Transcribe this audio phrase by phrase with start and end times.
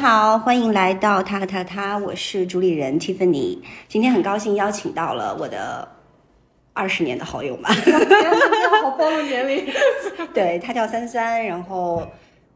[0.00, 3.58] 好，欢迎来到他和他他，我是主理人 Tiffany。
[3.86, 5.86] 今天很高兴邀请到了我的
[6.72, 7.68] 二十年的好友嘛，
[8.82, 9.66] 好暴露年龄。
[10.32, 12.02] 对他叫三三，然后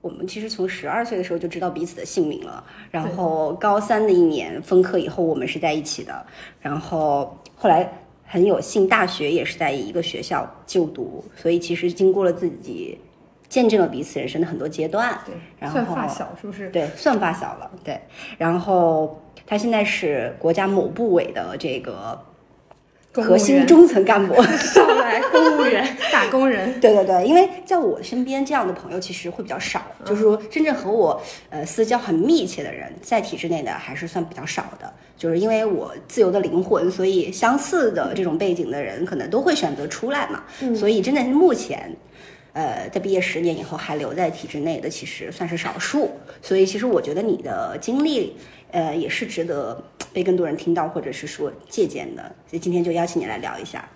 [0.00, 6.24] 我们其实从十二岁的时候就知道彼此的姓名了，然后高三的一年分科以后，我们是在一起的，
[6.62, 7.86] 然后后来
[8.24, 12.98] 很有幸大学也是在一个学校就读，所以其实经过了自己
[13.48, 16.68] 见证了彼此人生的很多阶段，对，然后算发小是不是？
[16.70, 18.00] 对，算发小了，对。
[18.36, 22.20] 然后他现在是国家某部委的这个
[23.12, 24.34] 核心中层干部。
[24.42, 26.80] 上来公务员、 打工人。
[26.80, 34.92] 对对对，因为在我身边这样的朋友其实会比较少，就是说真正和我呃私交很密切的人，在体制内的还是算比较少的。
[35.16, 40.42] 就是因为我自由的灵魂，所以相似的这种背景的人可能都会选择出来嘛。
[40.74, 41.94] 所以真的是目前。
[42.54, 46.12] 呃，在毕业十年以后还留在体制内的，其实算是少数。
[46.40, 48.36] 所以，其实我觉得你的经历，
[48.70, 52.22] 呃，也是值得被更多人听到，或者是说借鉴的。
[52.46, 53.86] 所以今天就邀请你来聊一下。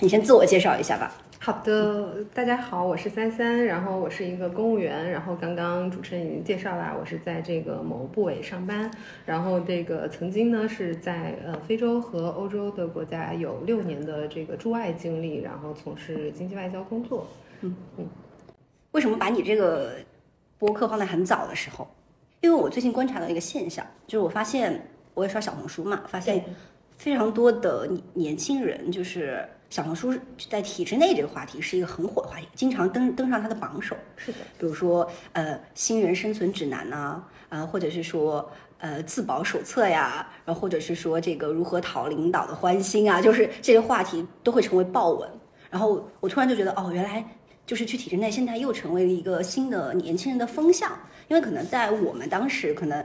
[0.00, 1.12] 你先自我介绍一下吧。
[1.38, 8.88] 好的，大家好，我是三三，然后我是一个公务员，然后刚刚主持人已经介绍了，我是在这个某部委上班，
[9.26, 17.26] 然后这个曾经呢是在呃非洲和欧洲的国家有六年的这个驻外经历，然后从事经济外交工作。
[18.92, 19.94] 为什么把你这个
[20.58, 21.88] 播客放在很早的时候？
[22.40, 26.44] 因为我最近观察到一个现象，就是我发现我也刷小红书嘛，发现
[26.98, 30.12] 非常多的年年轻人，就是小红书
[30.50, 33.96] 在体制内这个话题是一个很火的话题，经常登登上它的榜首。
[34.16, 45.30] 是的，比如说呃新人生存指南呐、呃或者是说呃自保手册呀，然后或者是说这个如何讨领导的欢心啊，就是这些话题都会成为爆文。
[45.70, 47.24] 然后我突然就觉得，哦，原来
[47.66, 50.90] 就是去体制内，现在又成为了一个新的年轻人的风向，
[51.28, 53.04] 因为可能在我们当时可能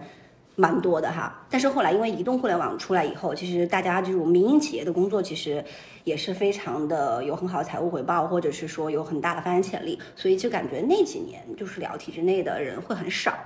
[0.56, 5.64] 蛮多的哈，但是后来因为移动互联网出来以后，其实大家这种民营企业的工作其实
[6.04, 13.38] 也是非常的有很好的财务回报，或者是说有很大的发展潜力，所以就感觉那几年就是聊体制内的人会很少。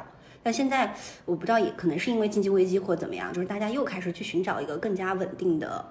[0.41, 0.91] 但现在
[1.25, 5.85] 我不知道，也可能是因为经济危机或怎么样，就是大家又开始去寻找一个更加稳定的，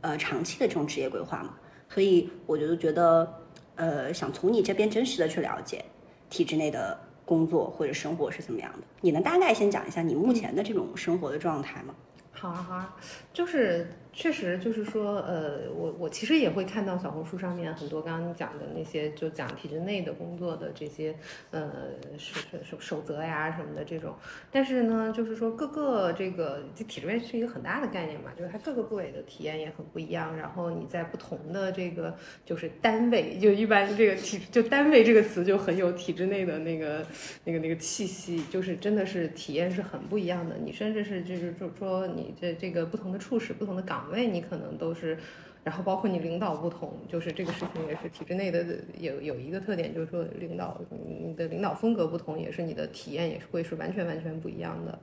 [0.00, 1.50] 呃，长期的这种职业规划嘛。
[1.90, 3.30] 所以我就觉得，
[3.76, 5.84] 呃，想从你这边真实的去了解
[6.30, 8.86] 体制内的工作或者生活是怎么样的。
[9.00, 11.94] 你能大概先讲一下你目前的这种生活的状态吗？
[12.32, 12.96] 好啊好啊，
[13.32, 21.14] 就是确实就是说，呃，我我其实也会看到小红书上面很多刚刚讲的那些，就讲体制内的工作的这些，
[21.50, 21.70] 呃，
[22.16, 24.14] 守守守则呀什么的这种。
[24.52, 30.36] 但是呢，就是说各个这个这体制内是一个很大的概念嘛，就是它各个部委的体验也很不一样。
[30.36, 32.16] 然后你在不同的这个
[32.46, 37.04] 就是单位，就一般这个体就单位这个词就很有体制内的那个
[37.44, 40.56] 那个那个气息，就是真的是体验是很不一样的。
[40.56, 45.16] 你甚至是就是就说你这这个不同的处室、不同的岗岗位，你可能都是。
[45.64, 48.62] 然后包括你领导不同，就是这个事情也是体制内的
[48.98, 50.78] 有有一个特点，就是说领导
[51.08, 54.98] 你的领导风格不同，也是你的体验也是会是完全完全不一样的。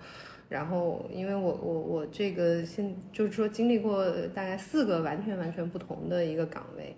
[0.47, 6.95] 然后因为我我我这个现就是说经历过大概四个完全完全不同的一个岗位，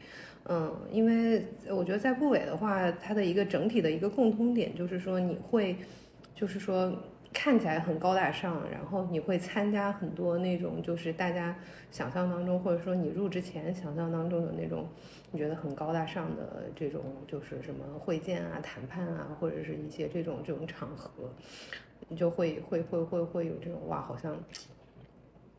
[0.49, 5.77] 嗯，因为我觉得在部委的话，它的一个整体的一个共通点就是说你会
[6.35, 6.93] 就是说。
[7.33, 11.55] 看起来很高大上，然后你会参加很多那种就是大家
[11.91, 14.87] 想象当中，或者说你入职前想象当中的那种
[15.31, 21.09] 你觉得很高大上的这种就是什么会见啊、谈判啊，或者是一些这种这种场合，
[22.07, 24.37] 你就会会会会会有这种哇，好像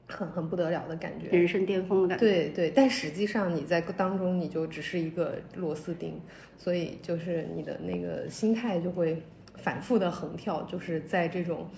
[0.06, 2.24] 很很不得了的感觉，人生巅峰的感觉。
[2.24, 6.20] 对对，但实际上你在当中你就只是一个螺丝钉，
[6.56, 9.22] 所以就是你的那个心态就会
[9.64, 11.70] 反复的横跳，就是在这种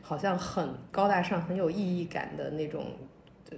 [0.00, 2.86] 好像很高大上、很有意义感的那种
[3.50, 3.56] 呃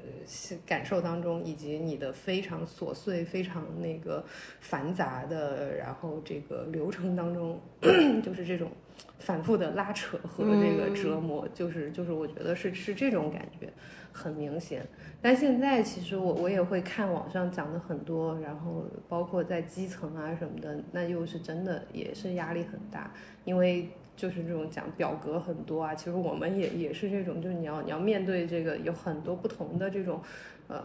[0.67, 4.25] 感受当中，以及你的非常琐碎、非常那个
[4.59, 7.61] 繁杂的，然后这个流程当中，
[8.25, 8.73] 就是这种
[9.21, 13.73] 反复的拉扯和这个折磨，就是就是我觉得是是这种感觉
[14.17, 14.85] 很明显。
[15.21, 23.13] 但现在其实我我也会看网上讲的很多，然后包括在基层啊什么的，那又是真的也是压力很大，
[23.45, 30.21] 因为就是这种讲表格很多啊，其实我们也也是这种，就是你要你要面对这个有很多不同的这种
[30.69, 30.83] 呃，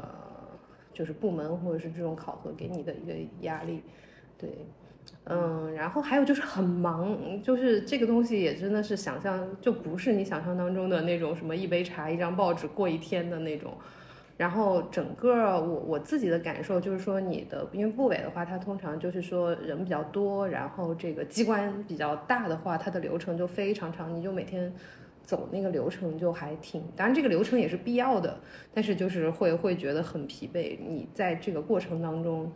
[0.94, 3.82] 就是部门或者是这种考核给你的一个压力，
[4.38, 4.50] 对。
[5.26, 13.72] 嗯，然后还有就是很忙，就是这个东西也真的是想象就不是你想象当中的那种什么一杯茶一张报纸过一天的那种。
[14.36, 24.74] 然后整个我我自己的感受就是说，你的因为部委的话，它通常就是说人比较多，然后这个机关比较大的话，它的流程就非常长，你就每天
[25.24, 28.36] 走那个流程就还挺，当然这个流程也是必要的，
[28.74, 30.80] 但是就是会会觉得很疲惫。
[30.80, 32.52] 你在这个过程当中。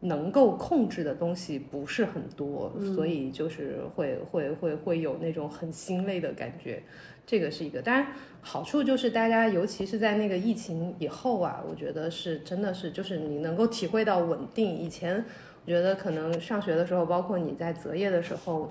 [0.00, 6.82] 能够控制的东西不是很多，所以就是会会会会有那种很心累的感觉，
[7.26, 7.82] 这个是一个。
[7.82, 8.06] 当然
[8.40, 14.76] 好处就是大家尤其是在那个疫情以后啊，我觉得是真的是就是你能够体会到稳定。
[14.76, 15.24] 以前
[15.64, 18.68] 我觉得可能上学的时候，包括你在择业的时候，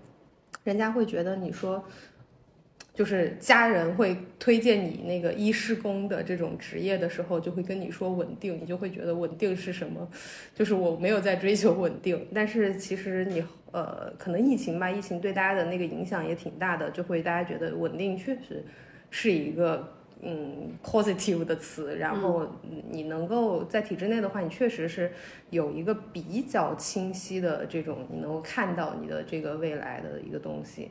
[0.64, 1.84] 人家会觉得你说。
[2.96, 10.08] 就是家人会推荐你那个医师工的这种职业的时候，就会跟你说稳定，你就会觉得稳定是什么？
[10.54, 18.64] 就是我没有在追求稳定，但是其实你呃，可能疫情吧，疫情对大家的那个影响也挺大的，就会大家觉得稳定确实
[19.10, 19.92] 是一个
[20.22, 21.98] 嗯 positive 的词。
[21.98, 22.48] 然后
[22.90, 25.12] 你能够在体制内的话，你确实是
[25.50, 30.90] 有一个比较清晰的这种，你能够看到你的这个未来的一个东西。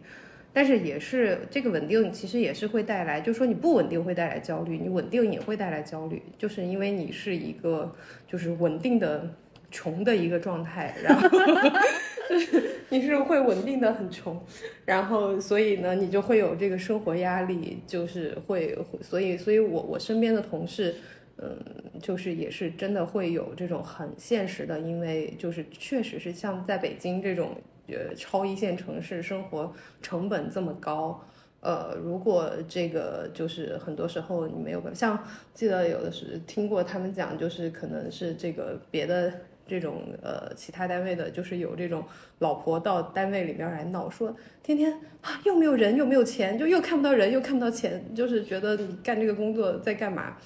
[0.56, 7.94] 但是也是这个稳定，其实也是会带来，就说你不稳定会带来焦虑，你稳定也会带来焦虑，就是因为你是一个
[8.26, 9.30] 就是稳定的
[9.70, 11.28] 穷的一个状态，然后
[12.30, 14.42] 就是你是会稳定的很穷，
[14.86, 20.96] 然后所以呢，你就会有这个生活压力，就是会，所以所以我我身边的同事，
[21.38, 21.54] 嗯，
[22.02, 27.58] 就是也是真的会有这种很现实的，因为就是确实是像在北京这种。
[27.88, 31.24] 呃，超一线城市生活成本这么高，
[31.62, 35.24] 呃，如果这个就是很多时候你没有办法，像
[35.54, 39.32] 记得有的是听过他们讲，就是可能是这个别的
[39.68, 42.04] 这种呃其他单位的，就是有这种
[42.40, 44.92] 老婆到单位里面来闹，说天天
[45.22, 50.38] 啊又没有人又没有钱，就又看不到人又看不到钱，就是觉得你干这个工作在干嘛？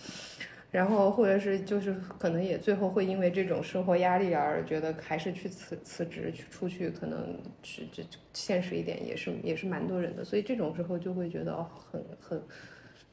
[0.71, 12.41] 然后，或者是就是可能也最后会因为这种生活压力而觉得还是去辞辞职去出去，可能是这现实一点也是也是蛮多人的，所以这种时候就会觉得很很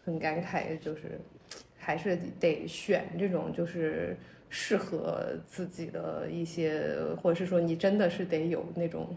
[0.04, 1.18] 很感慨，就是
[1.78, 4.16] 还是得选这种就是
[4.50, 9.16] 适合自己的一些，或者是说你真的是得有那种。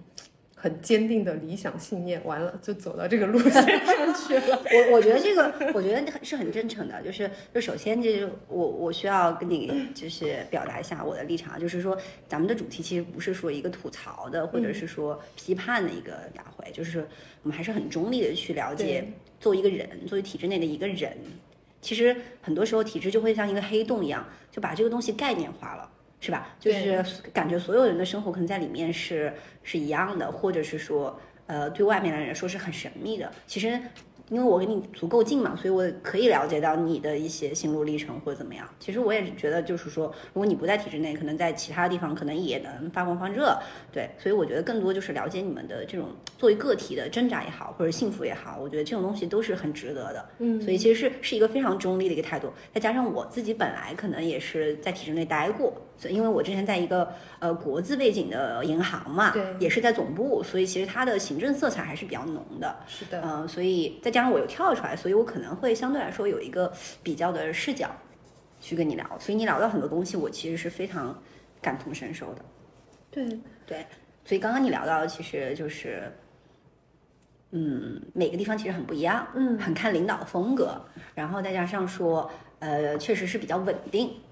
[0.62, 4.62] 很坚定的理想信念，完了就走到这个路线上去了。
[4.92, 11.98] 我我觉得这个，我觉得是很真诚的，就是就首先就是我我需要跟你就是表达一下我的立场，就是说
[12.28, 17.08] 咱们的主题其实不是说一个吐槽的，或者是说批判的一个大会，就是
[17.42, 19.06] 我们还是很中立的去了解，
[19.40, 21.18] 作为一个人，作为体制内的一个人，
[21.82, 25.90] 其实很多时候体制就会像一个黑洞一样，就把这个东西概念化了。
[26.20, 26.56] 是吧？
[26.60, 29.34] 就是感觉所有人的生活可能在里面是
[29.64, 33.32] 是一样的，或者是说，呃，对外面的人说是很神秘的。
[33.48, 33.80] 其实。
[34.32, 38.70] 因为我跟你足够近嘛，所以我可以了解到你的一些心路历程或者怎么样。
[38.80, 43.58] 其实我也是觉得，就是说，如果你不在体制内，可能在其他地方可能也能发光发热。
[43.92, 50.30] 对，所以我觉得更多就是了解你们的这种作为个体的挣扎也好，或者幸福也好，我觉得这种东西都是很值得的。
[50.38, 52.54] 嗯，所以其实是是一个非常中立的一个态度。
[52.72, 62.74] 再加上我自己本来可能也是在体制内待过，所以因为我之前在一个呃国资背景的银行嘛，对，也是在总部，所以其实它的行政色彩还是比较浓的。
[62.88, 64.20] 是的，嗯，所以再加。
[64.20, 66.70] 上我又跳出来，所以我可能会相对来说有一个
[67.02, 67.90] 比较的视角
[68.60, 71.18] 去跟你聊，所以你聊到很多东西，我其实是非常
[71.62, 72.42] 感同身受的。
[73.10, 73.26] 对
[73.66, 73.86] 对，
[74.26, 76.12] 所以刚刚你聊到，其实就是，
[77.52, 80.76] 嗯，每个地方其实很不一样，嗯，很看领导的风格，
[81.16, 82.30] 然后再加上说，
[82.60, 84.29] 呃，确实是比较稳定啊，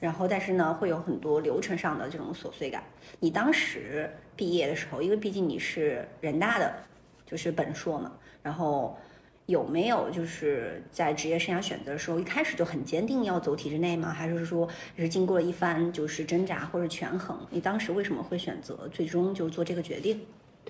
[0.00, 2.82] 然后但是呢，会有很多流程上的这种琐碎感。
[3.20, 6.74] 你当时毕业的时候，因为毕竟你是人大的，
[7.24, 8.10] 就是本硕嘛，
[8.42, 8.98] 然后。
[9.46, 14.12] 有没有就是在职业生涯选择的时候，一开始就很坚定要走体制内吗？
[14.12, 17.36] 还是说是经过了一番就是挣扎或者权衡？
[17.50, 20.20] 你当时为什么会选择最终就做这个决定？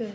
[0.00, 0.08] 对，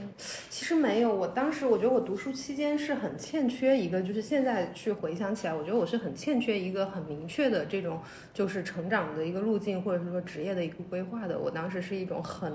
[0.50, 1.14] 其实没有。
[1.14, 8.02] 我当时我觉得我读书期间是很欠缺一个，就是现在去回想起来，我觉得我是很欠缺一个很明确的这种
[8.34, 11.38] 就是成长的一个路径，或者是说职业的一个规划的。
[11.38, 12.52] 我当时是一种很。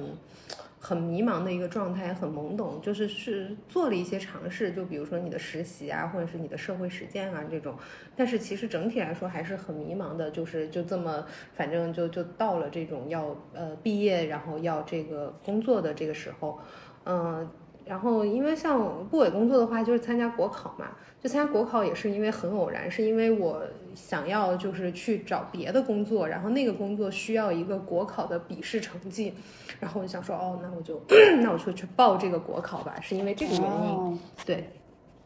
[0.83, 7.77] 很迷茫的一个状态，很懵懂，就是是做了一些尝试，就比如说你的实习啊，或者是你的社会实践啊这种，
[8.17, 16.59] 但是其实整体来说还是很迷茫的，就是就这么，反正就就到了这种要呃毕业，然后要这个工作的这个时候，
[17.05, 17.49] 嗯。
[17.87, 20.87] 然后，因为像部委工作的话，就是参加国考嘛，
[21.21, 23.61] 就参加国考也是因为很偶然，是因为我
[23.97, 29.35] 想要就是去找别的工作，然后那个工作需要一个国考的笔试成绩，
[29.81, 31.03] 然后我就想说，哦，那我就
[31.43, 34.71] 那我就去报这个国考吧，是因为这个原因，对，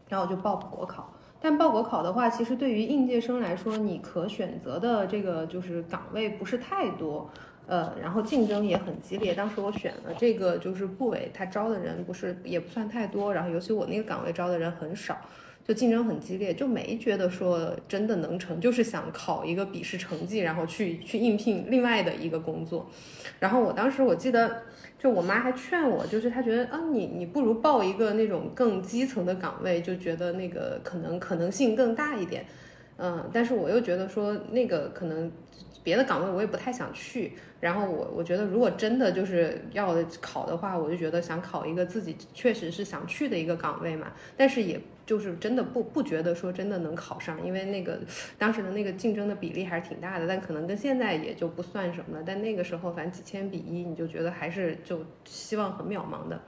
[0.08, 1.12] 然后我就报国考。
[1.42, 7.28] 但报国考的话，其实对于应届生来说，你可选择的这个就是岗位不是太多，
[7.66, 9.34] 呃，然后竞争也很激烈。
[9.34, 15.16] 当时我选了这个就是部委，他招的人不是也不算太多，然后尤其我那个岗位招的人很少。
[15.66, 22.86] 就竞争很激烈，就没觉得说真的能成，就是想考一个笔试成绩，然后去去应聘另外的一个工作。
[23.40, 24.60] 然后我当时我记得，
[24.98, 32.44] 就我妈还劝我，就是她觉得啊，你你不如报一个那种更基层的岗位，就觉得那个可能可能性更大一点。
[32.98, 35.32] 嗯，但是我又觉得说那个可能
[35.84, 37.34] 别的岗位我也不太想去。
[37.60, 44.80] 然后我我觉得如果真的就是要考的话，我就觉得想考一个自己确实是想去的一个岗位嘛，但是也。
[45.06, 48.00] 就是真的不不觉得说真的能考上，因为那个
[48.38, 52.24] 当时的那个竞争的比例还是挺大的，但可能跟现在也就不算什么了。
[52.26, 56.40] 但那个时候反正几千比一，你就觉得还是就希望很渺茫的。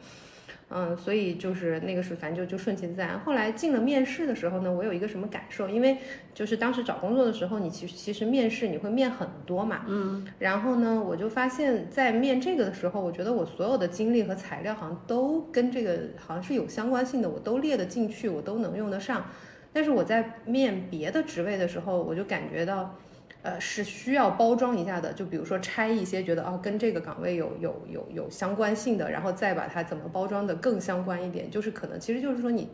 [0.68, 3.20] 嗯，所以就是那个是反正就就顺其自然。
[3.20, 5.68] 后来进了面试的时候呢，我有一个什么感受？
[5.68, 5.98] 因为
[6.34, 19.24] 就是当时找工作的时候，你其实其实面试你会面很多嘛，嗯，然后呢，我就发现，在面这个的时候，我觉得我所有的经历和材料好像都跟这个好像是有相关性的，我都列得进去，我都能用得上。
[19.72, 22.98] 但是我在面别的职位的时候，我就感觉到。
[23.46, 32.68] 呃，是需要包装一下的，就比如说拆一些觉得哦跟这个岗位有有有有相关性的，然后再把它怎么包装的更相关一点，就是可能其实就是说你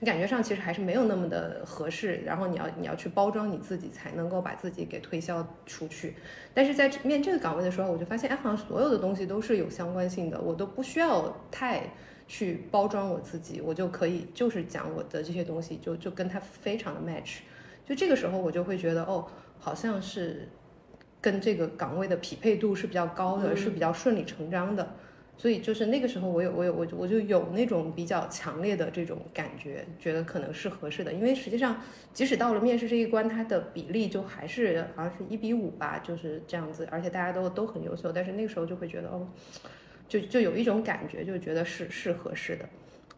[0.00, 6.14] 你感觉上其实还是没有那么的合适，然后你要你要去包装你自己才能够把自己给推销出去。
[6.52, 11.84] 但是在面这个岗位的时候，我就发现哎，好像所有的东西都是有相关性的，我都不需要太
[12.26, 17.38] 去包装我自己，我就可以就是讲我的这些东西就就跟它非常的 match，
[17.86, 19.26] 就这个时候我就会觉得哦。
[19.58, 20.48] 好像是
[21.20, 24.94] 跟这个岗位的匹配度是比较高的，是比较顺理成章的，
[25.36, 31.12] 所以就是那个时候我有我有我我就有那种比较强烈的这种感觉，觉得可能是合适的。
[31.12, 31.80] 因为实际上，
[32.12, 39.28] 即使到了面试这一关，它的比例就还是好像是一比五吧，就是这样子，而且大家都都很优秀，但是那个时候就会觉得哦，
[40.08, 42.68] 就就有一种感觉，就觉得是是合适的。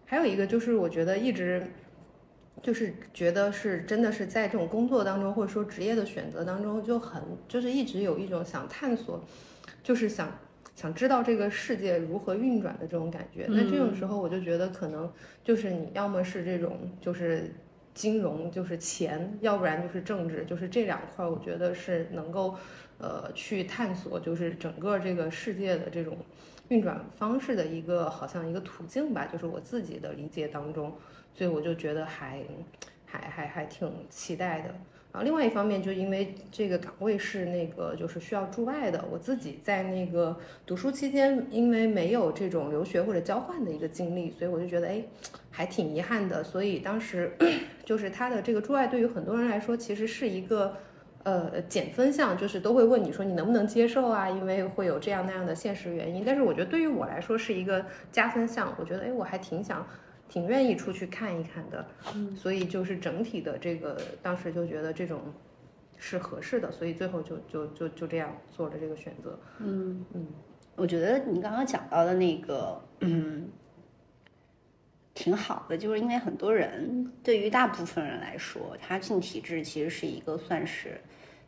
[0.07, 1.63] 还有一个就是我觉得一直。
[2.63, 9.25] 就是觉得是真的是在这种工作当中，或者说职业的选择当中，就很就是一直有一种想探索，
[9.83, 10.31] 就是想
[10.77, 13.47] 想知道这个世界如何运转的这种感觉。
[13.49, 15.11] 那这种时候，我就觉得可能
[15.43, 17.51] 就是你要么是这种就是
[17.95, 22.55] 金融，就是钱，要不然就是政治，就是这两块，我觉得是能够
[22.99, 26.19] 呃去探索，就是整个这个世界的这种
[26.69, 30.95] 运转方式的一个好像一个途径吧，就是我自己的理解当中。
[31.35, 32.41] 所以我就觉得还
[33.07, 34.75] 还还还挺期待的。
[35.13, 45.03] 然后另外一方面，就因为这个岗位是那个就是需要驻外的，我自己在那个读书期间，因为没有这种留学或者交换的一个经历，所以我就觉得哎，
[45.51, 46.45] 还挺遗憾的。
[46.45, 47.33] 所以当时
[47.85, 50.77] 就是他的这个驻外，对于很多人来说，其实是一个
[51.25, 54.31] 呃减分项，就是都会问你说你能不能接受啊？
[54.31, 56.23] 因为会有这样那样的现实原因。
[56.25, 59.85] 但是我觉得对于我来说是一个加分项，我觉得哎，我还挺想。
[60.31, 61.85] 挺愿意出去看一看的，
[62.15, 65.21] 嗯，所以就是整体的这个，当时就觉得这种
[65.99, 69.37] 是合适的，所以最后就就就就这样做了这个选择。
[69.59, 70.27] 嗯嗯，
[70.77, 73.49] 我觉得你刚刚讲到的那个，嗯，
[75.15, 81.01] 挺好的，就是因为很多人对于大部分人来说，他进体制其实是一个算是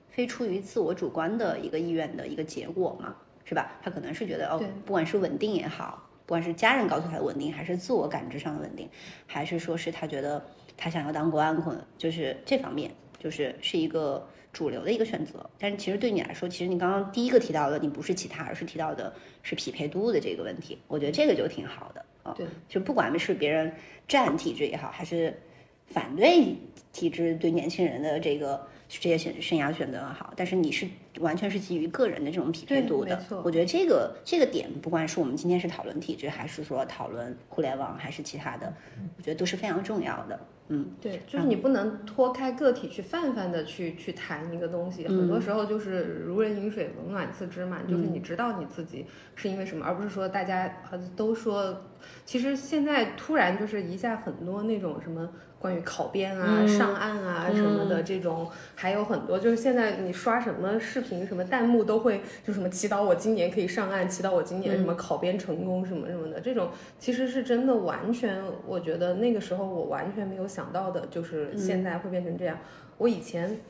[0.08, 3.78] 非出于自我主观的一个意愿的一个结果嘛，是吧？
[3.80, 6.08] 他可能是觉得哦，不管是稳定也好。
[6.32, 8.88] 不管是家人告诉他的稳定，还是自我感知上的稳定，
[9.26, 10.42] 还是说是他觉得
[10.78, 15.50] 他想要当官，可能就是这方面，就是是一个主流的一个选择。
[15.58, 19.12] 但是其实对你来说，其实你刚刚第一个提到的，你不是其他，而是提到的
[19.42, 20.78] 是匹配度的这个问题。
[20.88, 22.32] 我觉得这个就挺好的啊。
[22.34, 23.70] 对，就不管是别人
[24.08, 25.38] 站体制也好，还是
[25.88, 26.56] 反对
[26.94, 30.88] 体制对年轻人的这个这些选生涯选择也好，但是你是。
[31.20, 38.72] 完全是基于个人的这种匹配度的，我觉得这个这个点，不管是我们今天是讨论体制，还是说讨论互联网，还是其他的，
[39.16, 40.40] 我觉得都是非常重要的。
[40.68, 49.04] 嗯，对，就是你不能脱开个体去泛泛的去去谈一个东西，很多时候就是如人饮水，冷暖自知嘛，就是你知道你自己
[49.34, 50.82] 是因为什么，而不是说大家
[51.14, 51.82] 都说，
[52.24, 55.28] 其实现在突然就是一下很多那种什么。
[55.62, 59.38] 关于考编啊、上岸啊什么的这种，还有很多。
[59.38, 66.40] 就是现在你刷什么视频，什么弹幕都会就什么祈祷我今年可以上岸，祈祷我今年什么考编成功什么什么的。
[66.40, 72.58] 这种其实是真的，完全我觉得那个时候我完全没有想到的，就是现在会变成这样。
[72.98, 73.60] 我以前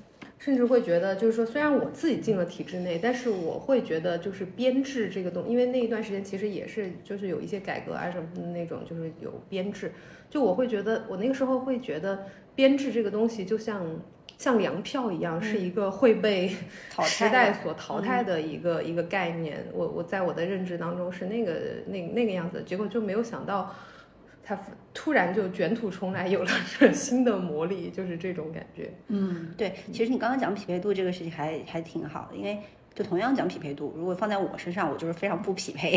[0.44, 9.92] 甚至会觉得，就是说，虽然我自己进了体制内，但是我会觉得，就是编制这个东，因为那一段时间其实也是，就是有一些改革啊什么的那种，就是有编制，
[10.28, 13.86] 就我会觉得，我那个时候会觉得编制这个东西就像
[14.36, 16.48] 像粮票一样，是一个会被
[17.04, 19.64] 时代所淘汰的一个、一个概念。
[19.72, 21.52] 我我在我的认知当中是那个
[21.86, 23.72] 那那个样子，结果就没有想到。
[24.44, 24.58] 它
[24.92, 28.92] 突然就卷土重来，有了 这新的魔力，就是这种感觉。
[29.08, 32.58] 嗯，对，其实你刚刚讲匹配度这个事情还还挺好的，因为
[32.92, 35.96] 就同样讲匹配度，如果放在我身上，我就是非常不匹配，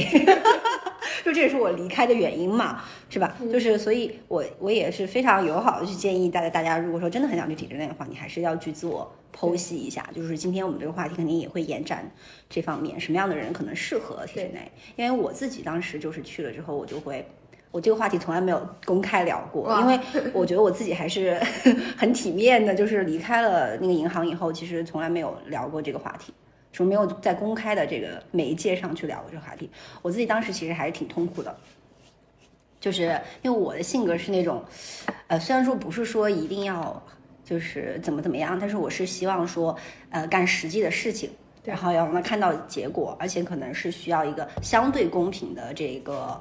[1.25, 3.36] 就这也是我离开的原因嘛，是吧？
[3.52, 12.10] 就是所以我我也是非常友好的去建议大家，大家如果说真的很想去体制内的话，你还是要去自我剖析一下，就是今天我们这个话题肯定也会延展
[12.48, 14.72] 这方面，什么样的人可能适合体制内？
[14.96, 17.25] 因为我自己当时就是去了之后，我就会。
[17.72, 20.00] 我这个话题从来没有公开聊过，因为
[20.34, 21.40] 我觉得我自己还是
[21.98, 26.34] 很体面的，就是离开了那个银行以后，其实从来没有聊过这个话题，
[26.72, 29.70] 说没有在公开的这个媒介上去聊过这个话题。
[30.02, 31.56] 我自己当时其实还是挺痛苦的，
[32.80, 34.64] 就是因为我的性格是那种，
[35.28, 37.02] 呃，虽然说不是说一定要
[37.44, 39.76] 就是怎么怎么样，但是我是希望说，
[40.12, 41.30] 呃，干实际的事情。
[41.64, 46.40] 然后要让他看到结果，而且可能是需要一个相对公平的这个，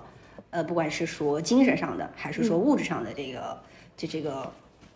[0.55, 3.61] 呃，不管是说精神上的，还是说物质上的这个，
[3.97, 4.49] 就这个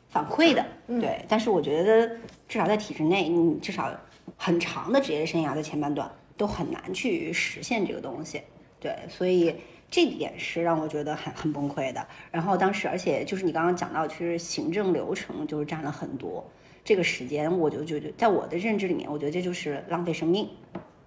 [0.09, 1.25] 反馈的，对。
[1.29, 2.07] 但是我觉得
[2.47, 3.91] 至少在体制内，你至少
[4.37, 8.41] 很长的职业生涯的前半段都很难去实现这个东西，
[8.79, 8.97] 对。
[9.09, 9.53] 所以
[9.91, 12.07] 这点是让我觉得很很崩溃的。
[12.31, 16.49] 然后当时，而且就是你刚刚讲到，其实行政流程就是占了很多。
[16.85, 20.49] 这个时间，我就觉得，在我的认知里面，我觉得这就是浪费生命。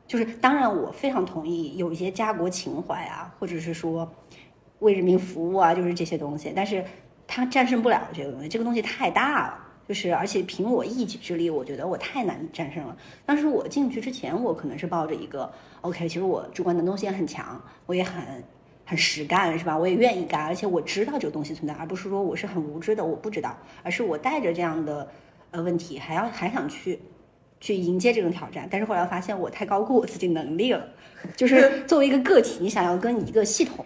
[0.07, 4.11] 就是当然，我非常同意有一些家国情怀啊，或者是说
[4.81, 6.85] 为人民服务啊，就是这些东西，但是
[7.25, 9.57] 它战胜不了这个东西，这个东西太大了。
[9.87, 12.95] 就是而且凭我一己之力，我觉得我太难战胜了。
[13.25, 18.23] 当时我进去之前，我可能是抱着一个 OK，其实我主观能动性很强，我也很
[18.85, 19.77] 很实干，是吧？
[19.77, 25.09] 我也愿意干，而且我知道这个东西存在，而不是说我是很无知的，我不知道，而是我带着这样的。
[25.53, 26.97] 呃，问题还要还想去
[27.59, 30.87] 去迎接这种挑战，但是后来发现我太高估我自己能力了，
[31.35, 33.85] 就是作为一个个体，你想要跟一个系统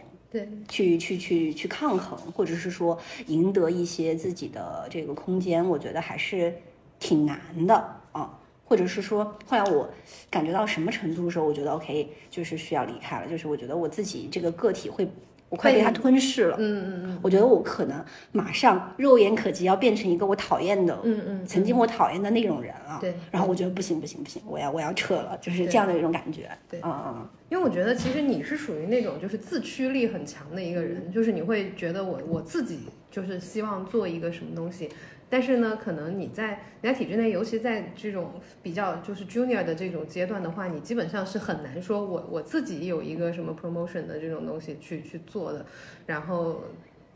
[0.67, 6.53] 去去去去抗衡，或者是说赢得一些自己的这个空间，我觉得还是
[6.99, 7.75] 挺难的
[8.11, 8.39] 啊。
[8.67, 9.87] 或者是说，后来我
[10.29, 15.07] 感觉到什么程度的时候，我觉得 OK，就是需要离开了，就是我觉得我自己这个个体会。
[15.49, 22.97] 我快被它吞噬了，嗯嗯嗯，我觉得我可能马上肉眼可及要变成一个我讨厌的，嗯嗯，曾经我讨厌的那种人了。
[22.99, 23.13] 对。
[23.31, 26.49] 然后我觉得不行不行不行，我要我要撤了，就是这样的一种感觉。
[26.69, 27.29] 对嗯嗯。
[27.49, 32.79] 因为我觉得其实你是属于那种就是自驱力很强的一个人，就是你会觉得我我自己
[33.11, 34.89] 就是希望做一个什么东西，
[35.35, 38.31] 但是呢，可能你在你在体制内，尤其在这种
[38.63, 45.65] 比较就是 junior 的这种阶段的话，你基本上是很难说我我自己有一个什么 promotion 的这种东西去去做的，
[46.05, 46.63] 然后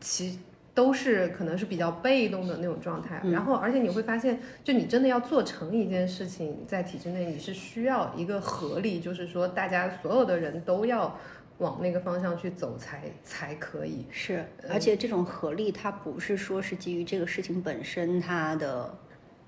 [0.00, 0.38] 其。
[0.72, 11.18] 都是可能是比较被动的那种状态，然后而且你会发现，就你真的要做成一件事情，在体制内你是需要一个合力，就是说大家所有的人都要
[11.60, 14.04] 往那个方向去走才才可以。
[14.10, 18.92] 是，而且这种合力，它不是说是基于这个事情本身它的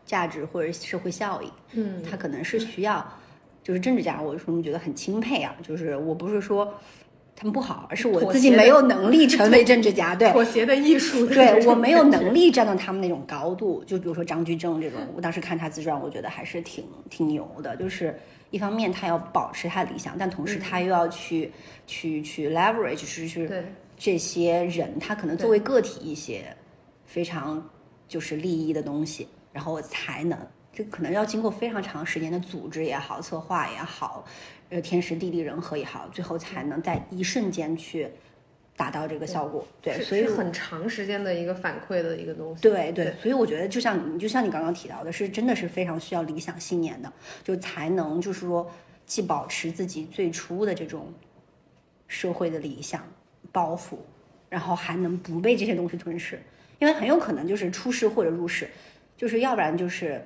[0.06, 3.04] 价值或者社会效益，嗯，它可能是需要，
[3.62, 5.56] 就是政治家，我为什么觉得很钦佩啊？
[5.62, 6.72] 就是我不是说
[7.34, 17.74] 他们不好，而是我自己没有能力成为政治家，对，妥协的艺术对我没有能力站到他们那种高度，就比如说张居正这种，我当时看他自传，我觉得还是挺挺牛的。
[17.76, 18.16] 就是
[18.50, 21.50] 一方面他要保持他的理想，但同时他又要去、
[21.86, 23.64] 去去 leverage，就是对
[23.96, 26.44] 这些人他可能作为个体一些
[27.06, 27.66] 非常
[28.06, 30.38] 就是利益的东西，然后才能
[30.72, 34.24] 这可能要经过非常长时间的组织也好、策划也好，
[34.72, 38.08] 呃天时地利人和也好，最后才能在一瞬间去
[38.74, 39.66] 达到这个效果。
[39.82, 42.62] 对，是所以很长时间的一个反馈的一个东西。
[42.62, 47.12] 对对，所以我觉得就像你就像你刚刚提到的，是真的是非常需要理想信念的，
[47.44, 48.68] 就才能就是说
[49.04, 51.12] 既保持自己最初的这种
[52.08, 53.06] 社会的理想
[53.52, 53.98] 包袱，
[54.48, 56.40] 然后还能不被这些东西吞噬，
[56.78, 58.70] 因为很有可能就是出世或者入世，
[59.18, 60.24] 就是要不然就是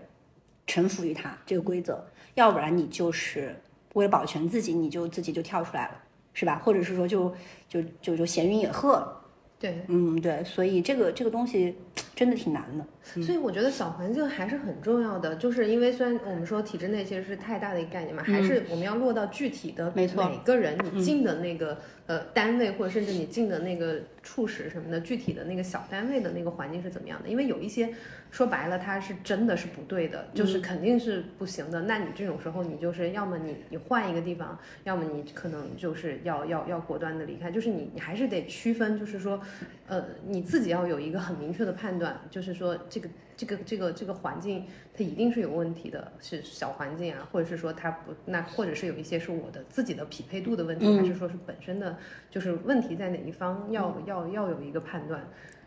[0.69, 3.57] 臣服于它这个规则，要不然你就是
[3.97, 5.95] 为了保全自己，你就自己就跳出来了，
[6.35, 6.61] 是吧？
[6.63, 7.35] 或者是说就
[7.67, 9.23] 就就就闲云野鹤了。
[9.59, 11.75] 对嗯，对，所以这个这个东西
[12.17, 12.85] 真的挺难的。
[13.23, 27.29] 所以我觉得小环境还是很重要的，就是因为虽然我们说体制内其实是太大的一个概念嘛，还是我们要落到具体的没错每个人你进的那个、呃单位，或者甚至你进的那个处室什么的，具体的那个小单位的那个环境是怎么样的？
[27.29, 27.91] 因为有一些
[28.33, 31.83] 说白了，它是真的是不对的，就是肯定是不行的。
[31.83, 39.41] 那你这种时候，你就是要么你你换一个地方，要么你可能就是要要要果断的离开，就是你你还是得区分，就是说，
[39.87, 44.65] 呃，你自己要有一个很明确的判断，就是说这个这个这个这个环境
[44.97, 51.97] 它一定是有问题的，是小环境啊，或者是说它不那或者是有一些是我的自己的匹配度的问题，还是说是本身的
[52.31, 55.23] 就是问题在哪一方，要要要有一个判断。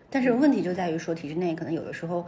[0.09, 2.25] 但是问题就在于说，体制内可能有的时候，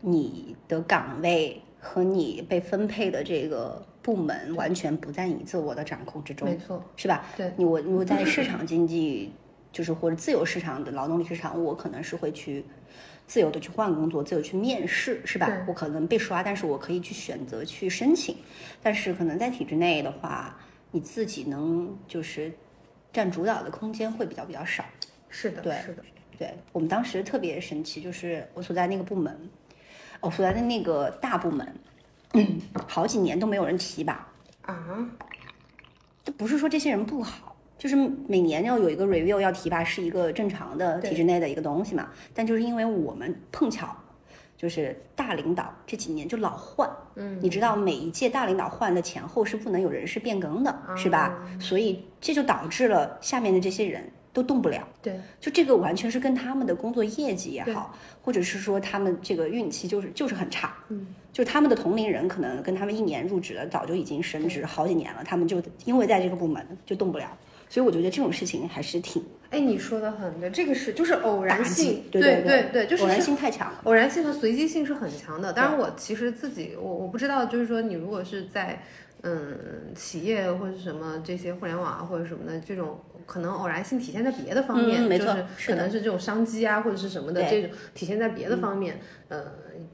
[0.00, 7.26] 你的岗位和你被分配的这个部门完全不在你自我的掌控之中，没错，是吧？
[7.36, 9.32] 对你我我 在市场经济，
[9.70, 12.64] 就是或者自由市场的劳动力市场，我可能是会去
[13.26, 15.64] 自由的去换工作，自由去面试，是吧？
[15.66, 18.36] 我可能被刷，但是我可以去选择去申请。
[18.82, 20.56] 但是可能在体制内的话，
[20.90, 22.52] 你自己能就是
[23.12, 24.84] 占主导的空间会比较比较少。
[25.30, 26.04] 是的，对是的，
[26.38, 29.50] 对我们当时特别神奇，就是我所在那个部门，
[30.20, 31.74] 我所在的那个大部门，
[32.86, 34.28] 好几年都没有人提拔。
[34.62, 35.08] 啊，
[36.22, 42.08] 这不是说这些人不好，就是每年要有一个 review 要提拔是一个正常的体制内的一个东西嘛。
[42.32, 43.94] 但就是因为我们碰巧，
[44.56, 51.38] 就是大领导这几年就老换，嗯，你知道每一届大领导换的前后是不能有人事变更的，是吧？
[51.60, 54.88] 所以这就导致了下面的这些人都动不了。
[55.02, 67.36] 对，就这个完全是跟他们的工作业绩也好，或者是说他们这个运气就是就是很差，嗯，就是他们的同龄人可能跟他们一年入职的，早就已经升职好几年了，他们就因为在这个部门就动不了，
[67.74, 73.80] 所以我觉得这种事情还是挺哎，你说的很对，这个是就是偶然性对对对，就是偶然性太强了。
[73.82, 75.52] 偶然性和随机性是很强的。
[75.52, 78.80] 当然，我其实自己我我不知道，就是说你如果是在
[79.24, 89.46] 嗯企业或者什么这些互联网啊或者什么的这种，可能偶然性体现在别的方面，嗯没错就是可能是这种商机啊或者是什么的这种体现在别的方面，呃，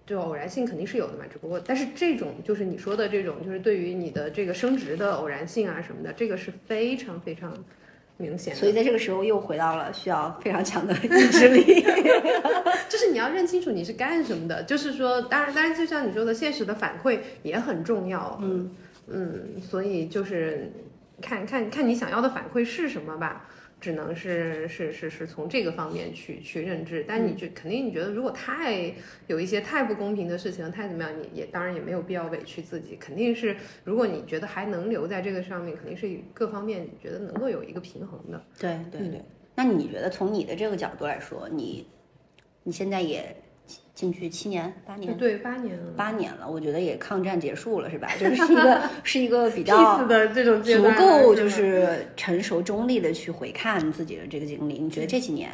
[0.05, 1.25] 就偶然性肯定是有的嘛。
[1.31, 7.55] 只不过，但是这种就是你说的这种，就是对于你的这个升职的偶然性啊什么的，这个是非常非常
[8.16, 8.59] 明显的。
[8.59, 11.85] 所以在这个时候又回到了需要非常强的 意志力。
[12.88, 18.37] 就是你要认清楚你是干什么的，就是说，当然，当然，就像你说的，现实的反馈也很重要。
[18.43, 18.71] 嗯嗯，
[19.61, 20.70] 所以就是
[21.20, 23.49] 看看看你想要的反馈是什么吧，
[23.81, 27.05] 只能是是是是从这个方面去去认知。
[27.09, 28.92] 但你就肯定你觉得，如果太
[29.27, 32.96] 有一些太不公平的事情，太怎么样，你也当然也没有必要委屈自己。
[32.96, 38.44] 肯定是，如果你觉得还能留在这个上面，肯定是各方面你觉得能够有一个平衡的。
[38.59, 39.23] 对对对。
[39.55, 41.87] 那你觉得从你的这个角度来说，你
[42.62, 43.35] 你现在也
[43.94, 45.16] 进去七年八年？
[45.16, 48.09] 对，八年了，八年了，我觉得也抗战结束了，是吧？
[48.18, 54.78] 就是是一个 是一个比较 peace 的这种阶足够就是成熟中立的去回看自己的这个经历。
[54.78, 55.50] 你觉得这几年，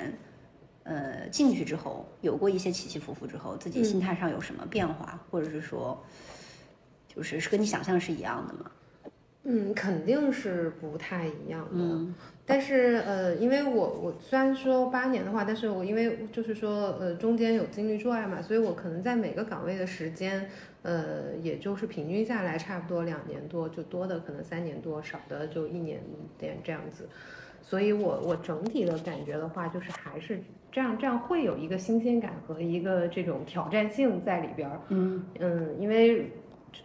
[0.84, 6.00] 呃，进去之后有过一些起起伏伏之后，自己心态上有什么变化，或者是说，
[7.08, 8.70] 就是是跟你想象是一样的吗？
[9.48, 11.68] 嗯，肯定是不太一样的。
[11.72, 12.14] 嗯
[12.46, 20.48] 但是呃，因为我我虽然说八年的话，但是我因为就是说呃中间有经历驻外嘛，所以我可能在每个岗位的时间，
[20.82, 26.00] 呃，也就是平均下来差不多两年多，就多的可能三年多，少的就一年
[26.38, 27.08] 点这样子。
[27.62, 34.80] 所以我我整体的感觉的话，就是还是这样，这样会有一个新鲜感和一个这种挑战性在里边儿。
[34.90, 36.30] 嗯嗯，因为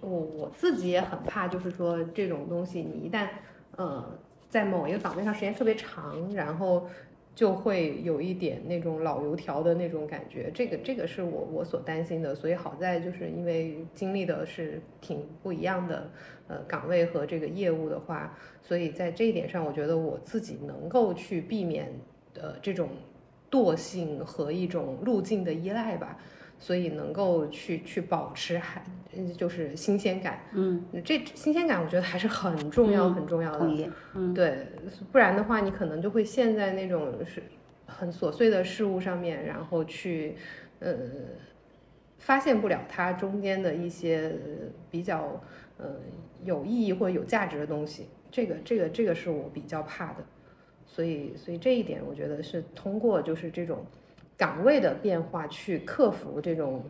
[0.02, 3.28] 我我自己也很怕，就是说这种东西，你一旦
[3.76, 4.04] 呃
[4.52, 6.88] 在某一个岗位上时间特别长，然后
[7.34, 10.52] 就会有一点那种老油条的那种感觉。
[10.54, 16.12] 这个这个是我我所担心的，所以好在就是因为经历的是挺不一样的
[16.50, 21.90] 呃岗位和这个业务的话，所以在这一点上，我觉得我自己能够去避免
[22.36, 22.90] 呃这种
[23.50, 26.20] 惰性和一种路径的依赖吧。
[26.62, 28.82] 所以能够去去保持还
[29.14, 33.90] 嗯就是新鲜感，嗯，这新鲜感我觉得还是很重要、嗯很重要的。
[34.14, 34.68] 嗯对，
[35.12, 37.42] 不然的话，你可能就会陷在那种是
[37.88, 40.36] 很琐碎的事物上面，然后去
[40.80, 40.96] 呃
[42.20, 44.32] 发现不了它中间的一些
[44.92, 45.42] 比较
[45.78, 45.96] 呃
[46.46, 48.08] 有意义或者有价值的东西。
[48.30, 50.24] 这个这个这个是我比较怕的，
[50.86, 53.86] 所以所以这一点我觉得是通过就是这种
[54.42, 56.84] 岗位的变化去克服这种。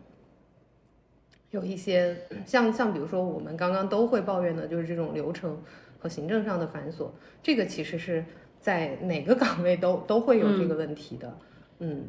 [1.50, 5.62] 有一些像像比如说我们刚刚都会抱怨的，就是这种流程
[5.98, 7.10] 和行政上的繁琐，
[7.42, 8.24] 这个其实是
[8.58, 11.28] 在哪个岗位都都会有这个问题的。
[11.28, 11.46] 嗯，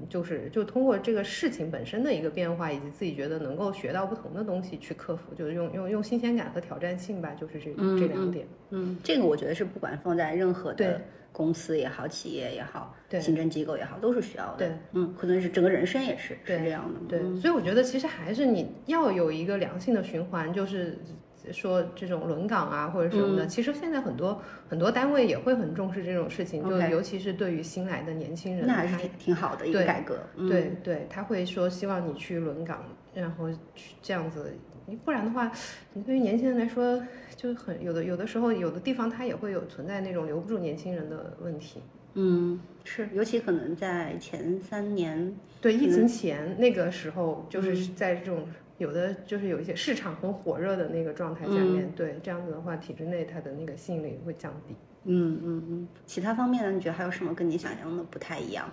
[0.09, 8.47] 就是就通过这个事情本身的一个变化，以及自己觉得能够学到不同的东西去克服，就是用用用新鲜感和挑战性吧，就是这、这两点。
[8.69, 14.67] 嗯，这个我觉得是不管放在任何的公司也好、企业也好、对行政机构也好，都是需要的。
[14.67, 16.99] 对，嗯，可能是整个人生也是是对这样的。
[17.07, 20.97] 对，嗯所以我觉得其实还是你要有一个良性的循环，就是
[21.51, 23.45] 说这种轮岗啊或者什么的。
[23.47, 30.19] 其实现在很多很多单位也会很重视这种事情，就尤其是对于新来的年轻人，那还是挺挺好的一个改革。
[30.37, 34.55] 嗯、对对，他会说希望你去轮岗，然后去这样子，
[35.03, 35.51] 不然的话，
[35.93, 37.01] 你对于年轻人来说
[37.35, 41.81] 就很有的有的时候有的地方他也会有存在那种留不住年轻人的问题。
[42.15, 48.47] 嗯，是，尤其可能在前三年，对，疫情前那个时候，就是在这种
[48.83, 54.75] 有的就是有一些市场很火热的那个状态下面，对这样子的话，体制内它的那个吸引力会降低。
[55.05, 56.71] 嗯嗯嗯，其他方面呢？
[56.71, 58.69] 你觉得还有什么跟你想象的不太一样？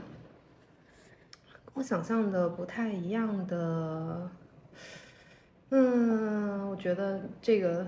[1.75, 4.31] 我想象的不太一样的，
[5.71, 7.87] 嗯，我觉得这个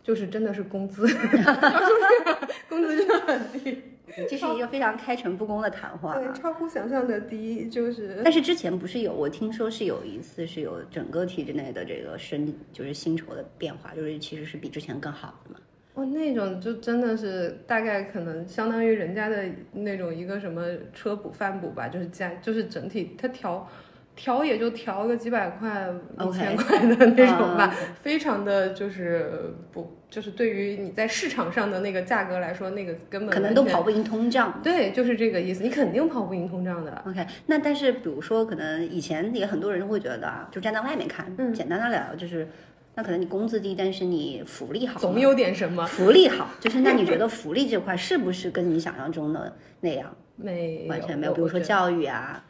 [0.00, 1.06] 就是真的是工资，
[2.68, 3.82] 工资真的很低，
[4.28, 6.32] 这是一个非常开诚布公的谈话、对，啊。
[6.32, 15.60] 超乎想象的低，就是但是之前不是有，我听说是有一次是有整个体制内的这个升，就是薪酬的变化，就是其实是比之前更好的嘛。
[15.94, 23.68] 哦，那种就真的是大概可能相当于人家的那种一个什么车补饭补吧，就是加就是整体它调
[24.16, 25.88] 调也就调个几百块、
[26.20, 34.60] 一千块的那种吧啊 非常的就是不就是对于你在市场上的那个价格来说，那个根本可能都跑不赢通胀。
[34.62, 37.02] 对，就是这个意思，你肯定跑不赢通胀的。
[37.06, 42.46] OK，那但是比如说，可能以前也很多人会觉得啊，就站在外面看，嗯简单的聊就是，
[42.94, 50.14] 那可能你工资低，但是你福利好，总有点什么福利好，就是那你觉得福利这块是不是跟你想象中的那样？
[50.36, 52.44] 没完全没有，比如说教育啊，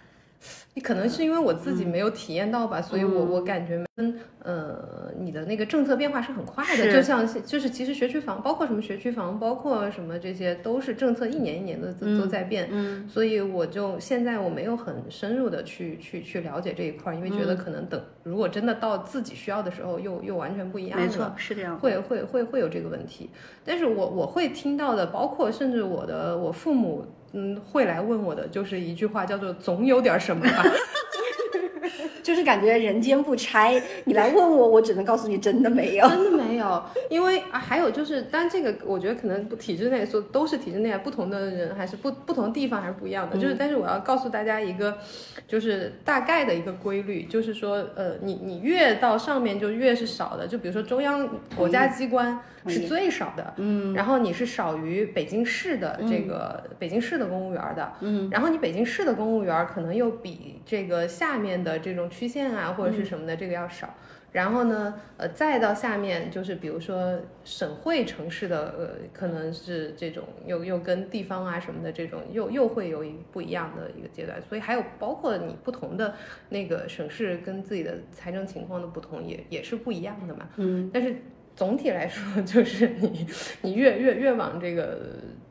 [0.83, 3.30] 可能是因为我自己没有体验到吧，所以我嗯。
[3.30, 21.04] 我感觉跟呃你的那个政策变化是很快的，就像就是其实学区房，包括什么学区房，包括什么这些，都是政策一年一年的都都在变，嗯，所以我就现在我没有很深入的去去去了解这一块儿，因为嗯觉得可能等如果真的到自己需要的时候，又又完全不一样了。
[21.04, 21.78] 没错，是这样。
[21.78, 23.30] 会会会会有这个问题，
[23.64, 30.62] 但是我我会听到的，包括甚至我的我父母，嗯，会来问我的，就是一句话叫做“总有点什么吧”，
[32.24, 36.08] 就是感觉人间不拆，你来问我，我只能告诉你真的没有。
[36.08, 43.37] 真的没有，因为啊，还有就是，当然这个我觉得可能体制内说都是体制内，不同的人还是不不同的地方还是不一样的。
[43.37, 44.96] 就是，但是我要告诉大家一个，
[45.46, 63.92] 就是大概的一个规律，就是说，呃，你你越到上面就越是少的，就比如说中央国家机关是最少的，嗯，然后你是少于北京市的这个、北京市的公务员的，嗯，然后你北京市的公务员可能又比这个下面的这种区县啊或者是什么的这个要少。
[64.33, 76.14] 然后呢，呃，再到下面就是比如说省会城市的，呃，可能是这种又又跟地方啊什么的这种又又会有一不一样的一个阶段，所以还有包括你不同的
[76.48, 80.48] 那个省市跟自己的财政情况的不同也也是不一样的嘛。
[80.57, 81.14] 嗯，但是
[81.57, 83.27] 总体来说，就是你
[83.62, 84.99] 你越越越往这个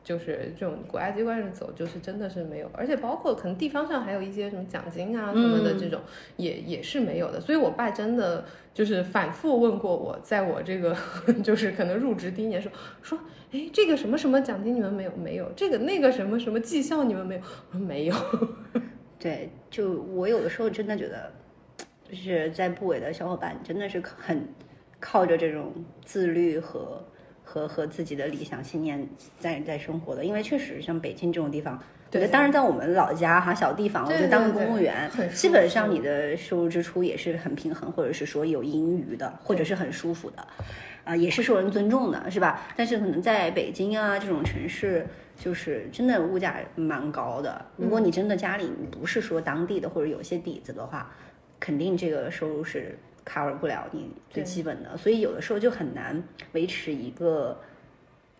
[0.02, 6.00] 就是这种国家机关上走，就是真的是没有，而且包括可能地方上还有一些什么奖金啊什么的这种，
[6.36, 7.40] 也也是没有的。
[7.40, 10.94] 所以我爸真的就是反复问过我，在我这个
[11.42, 13.18] 就是可能入职第一年时候说，
[13.52, 15.12] 哎，这个什么什么奖金你们没有？
[15.16, 17.40] 没有，这个那个什么什么绩效你们没有，
[17.70, 18.14] 我说没有。
[19.18, 21.32] 对，就我有的时候真的觉得，
[22.06, 24.46] 就是在部委的小伙伴真的是很
[25.04, 25.70] 靠着这种
[26.02, 27.04] 自律和
[27.44, 29.06] 和和自己的理想信念
[29.38, 31.74] 在在生活的，因为确实像北京这种地方。
[31.74, 40.46] 我觉得，对当然，在我们老家哈小地方，我对觉得当个公务员基本上你的收入支出也是很平衡，或者是说有盈余的，或者是很舒服的，
[41.04, 42.62] 啊、也是受人尊重的，是吧？
[42.76, 45.04] 但是可能在北京啊这种城市，
[45.36, 47.62] 就是真的物价蛮高的。
[47.76, 51.12] 如果你真的家里不是说当地的或者有些底子的话，
[51.58, 57.58] 肯定这个收入是 cover 不了你最基本的，所以有的时候就很难维持一个。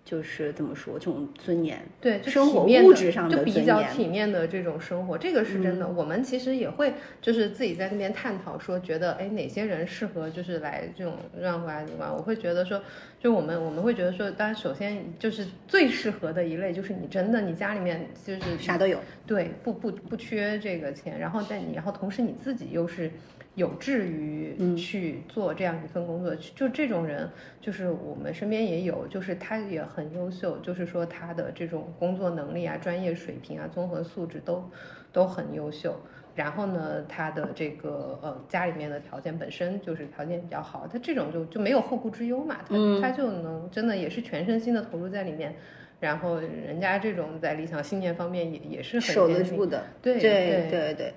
[0.06, 5.86] 就是怎么说，这种尊严，对，就生活物质上就比较体面的这种生活，这个是真的。
[5.86, 6.92] 嗯我们其实也会
[7.22, 12.12] 就是自己在那边探讨说，觉得哎哪些人适合就是来这种让国家机关。
[12.12, 12.78] 我会觉得说，
[13.18, 19.00] 就我们我们会觉得说，当然首先就是最适合的一类，就是你真的你家里面就是啥都有。
[19.26, 23.10] 对，不不不缺这个钱，然后但你，然后同时你自己又是
[23.54, 26.34] 有志于去做这样一份工作。
[26.36, 27.28] 就这种人，
[27.60, 34.70] 就是我们身边也有，就是他也很优秀，就是说他的这种工作能力啊、专业水平啊、综合素质都
[35.12, 35.98] 都很优秀。
[36.34, 45.54] 然后呢，他的这个呃家里面的条件本身就是条件比较好，他这种就就没有后顾之忧嘛，他、他就能真的也是全身心的投入在里面。
[46.00, 49.84] 然后人家这种在理想信念方面也也是很守得住的。
[50.02, 51.14] 对对对对，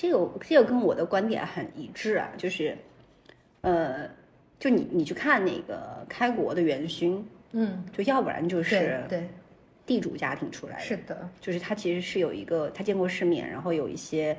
[0.00, 2.74] 这个这个跟我的观点很一致啊，就是，
[3.60, 4.08] 呃，
[4.58, 9.28] 就你你去看那个开国的元勋，嗯，就要不然就是对
[9.84, 14.34] 地主家庭出来，的，是的，就是他其实是有一个他见过世面，然后有一些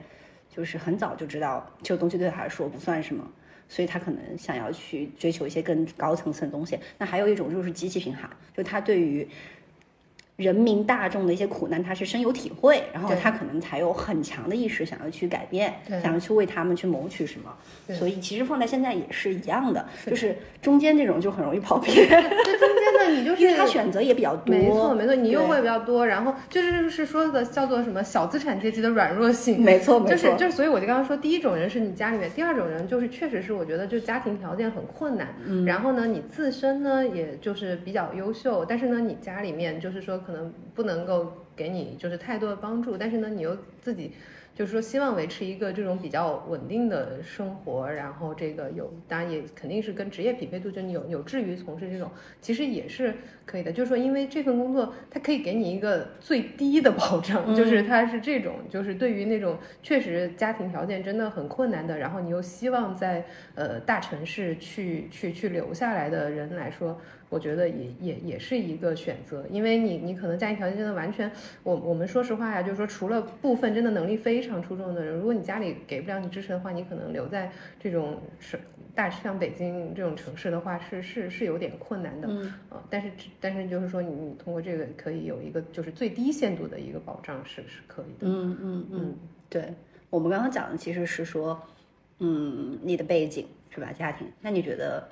[0.50, 3.32] 就是很早就知道这个东西对他来说不算什么。
[3.70, 6.78] 所以他可能想要去追求一些更高层次的东西。
[6.98, 9.26] 那还有一种就是极其贫寒，就他对于
[10.42, 17.54] 人民大众的一些苦难，他是深有体会，然后他可能才有很强的意识想要去改变，想要去为他们去谋取什么。
[17.88, 17.96] 对。
[17.96, 24.56] 所以其实放在现在也是一样的，就是中间这种就很容易跑偏，这中间呢，你就是 因为他选择也比较多。
[24.56, 35.66] 没错没错，你诱对惑也比较多，然后就是是说的叫做什么小资产阶级的软弱性，没错没错，就是就是，所以我就刚刚说，第一种人是你家里面，第二种人就是确实是我觉得就家庭条件很困难，嗯。
[35.66, 44.12] 然后呢，你自身呢也就是比较优秀，但是呢，你家里面就是说可能不能够给你就是太多的帮助，但是呢，你又自己。
[44.54, 53.16] 就是说，希望维持一个这种比较稳定的生活，然后这个有，当然也肯定是跟职业匹配度，就你有有志于从事这种，其实也是
[53.46, 53.72] 可以的。
[53.72, 67.00] 就是说，因为这份工作，它可以给你一个最低的保障，就是它是这种，就是对于那种确实家庭条件真的很困难的，然后你又希望在呃大城市去去去留下来的人来说，
[67.32, 71.32] 我觉得也也也是一个选择，因为你你可能家庭条件真的完全，
[71.64, 78.60] 我我们说实话呀，就是说除了部分真的能力非常出众的人，如果你家里给不了你支持的话，你可能留在这种是
[78.94, 82.54] 大像北京这种城市的话，是是是有点困难的，嗯。
[82.70, 89.16] 呃，但是但是就是说你你通过这个可以有一个就是最低限度的一个保障是是可以的，嗯嗯嗯，
[89.50, 89.74] 对，
[90.10, 91.58] 我们刚刚讲的其实是说，
[92.20, 93.94] 嗯，你的背景是吧？
[93.94, 95.08] 家庭，那你觉得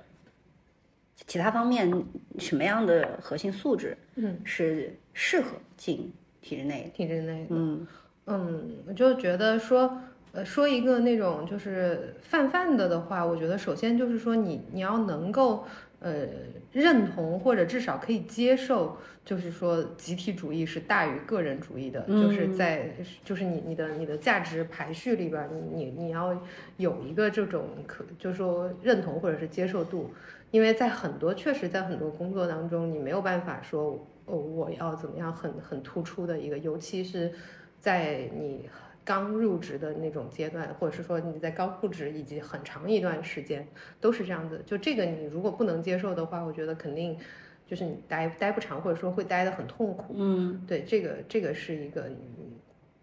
[1.28, 1.92] 其他方面
[2.38, 6.90] 什么样的核心素质，嗯，是适合进体制内的？
[6.90, 7.48] 体制内的。
[7.52, 7.88] 嗯
[8.26, 10.00] 嗯，我就觉得说，
[10.32, 15.66] 呃，说一个那种就是泛泛的的话，我觉得首先就是说你你要能够
[16.00, 16.28] 呃
[16.72, 26.40] 认同或者至少可以接受，就是说集体主义是大于个人主义的，就是在就是你你的你的价值排序里边，你你你要
[26.78, 30.14] 有一个这种可就是说认同或者是接受度，
[30.52, 37.32] 因为在很多确实在很多工作当中，你没有办法说哦我要怎么样很很突出的一个，尤其是
[37.80, 38.68] 在你
[39.04, 43.68] 刚入职的那种阶段，或者是说你在刚入职以及很长一段时间
[44.00, 44.62] 都是这样子。
[44.66, 47.18] 就这个你如果不能接受的话，我觉得肯定
[47.66, 50.16] 就是你待待不长，或者说会待得很痛苦。
[50.18, 52.10] 嗯对，这个这个是一个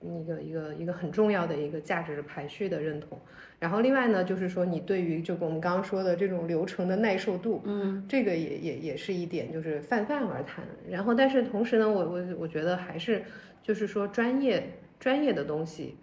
[0.01, 3.19] 一个一个一个很重要的一个价值排序的认同。
[3.59, 10.63] 然后另外呢，就是说你对于就跟我们刚刚说的这种流程的耐受度，嗯这个也也也是一点，就是泛泛而谈。
[10.89, 13.25] 然后，但是同时呢，我我我觉得还是
[13.63, 15.97] 就是说专业专业的东西，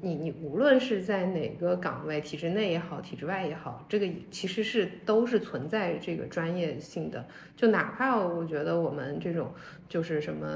[0.00, 7.24] 你你无论是在哪个岗位，体制内也好，体制外也好，这个其实是都是存在这个专业性的。
[7.56, 9.52] 就哪怕我觉得我们这种
[9.88, 10.48] 就是什么。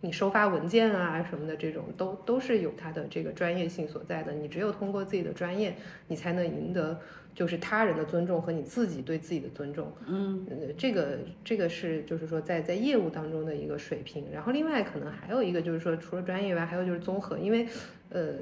[0.00, 4.32] 你收发文件啊什么的，这种都都是有它的这个专业性所在的。
[4.32, 5.74] 你只有通过自己的专业，
[6.06, 7.00] 你才能赢得
[7.34, 9.90] 就是他人的尊重和你自己对自己的尊重。
[10.06, 14.26] 嗯呃，这个这个是就是说在在业务当中的一个水平。
[14.32, 17.66] 然后另外可能还有一个就是说，除了专业以外，还有就是综合，因为
[18.10, 18.34] 呃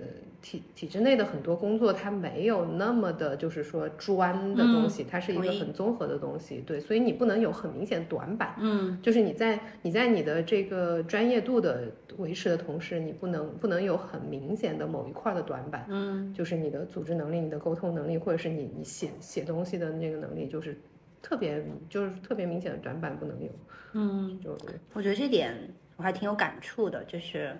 [0.44, 6.62] 体体制内的很多工作它没有那么的就是说专的东西，它是一个很综合的东西。
[6.66, 8.54] 对，所以你不能有很明显的短板。
[8.58, 20.78] 嗯就是你在你在你的这个专业度的维持的同时，你不能不能有很明显的某一块的短板，嗯就是你的组织能力、你的沟通能力，或者是你你写写东西的那个能力，就是
[21.22, 23.50] 特别就是特别明显的短板不能有。
[23.94, 24.54] 嗯，就
[24.92, 25.54] 我觉得这点
[25.96, 27.56] 我还挺有感触的，就是，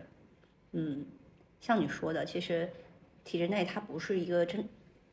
[0.73, 1.05] 嗯，
[1.65, 2.69] 像你说的，其实
[3.25, 4.63] 体制内它不是一个正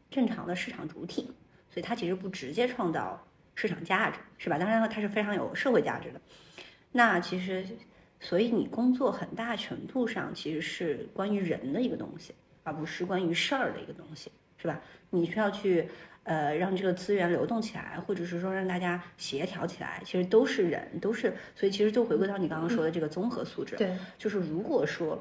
[0.10, 1.32] 正常的市场主体，
[1.70, 4.58] 所以它其实不直接创造市场价值，是吧？
[4.58, 6.20] 当然了，它是非常有社会价值的。
[6.92, 7.66] 那其实，
[8.20, 14.82] 所以你工作很大程度上其实是关于人的一个东西，而不是关于事儿的一个东西，是吧？
[15.10, 15.88] 你需要去
[16.24, 25.18] 呃让这个资源流动起来，或者是说让大家协调起来，其实都是人，都是，所以其实就回归到你刚刚说的这个综合素质，对，就是如果说，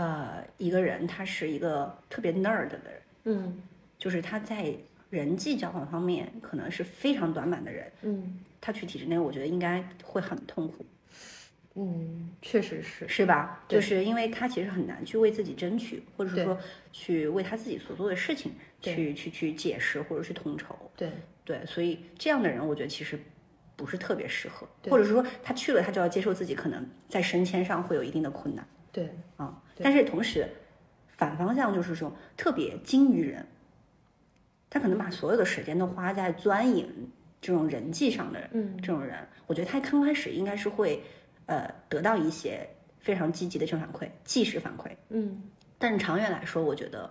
[0.00, 3.62] 呃，一个人他是一个特别 nerd 的人，嗯。
[3.98, 4.74] 就是他在
[5.10, 8.38] 人际交往方面可能是非常短板的人，嗯。
[8.62, 10.86] 他去体制内，我觉得应该会很痛苦，
[11.74, 13.62] 嗯，确实是，是吧？
[13.68, 13.78] 对。
[13.78, 16.58] 就是因为他其实很难去为自己争取，或者是说
[16.90, 20.74] 去为他自己所做的事情去去去解释或者是统筹。
[20.96, 21.10] 对。
[21.44, 23.18] 对，所以这样的人，我觉得其实
[23.76, 29.62] 不是特别适合，或者是说他去了，他就要接受自己可能在升迁上会有一定的困难对啊。
[29.74, 29.84] 对。
[29.84, 30.48] 但是同时，
[31.16, 33.46] 反方向就是说特别精于人，
[34.68, 36.86] 他可能把所有的时间都花在钻研
[37.40, 39.16] 这种人际上的人，嗯这种人，
[39.46, 41.02] 我觉得他刚开始应该是会
[41.46, 42.68] 呃得到一些
[42.98, 45.42] 非常积极的正反馈，即时反馈，嗯，
[45.78, 47.10] 但是长远来说，我觉得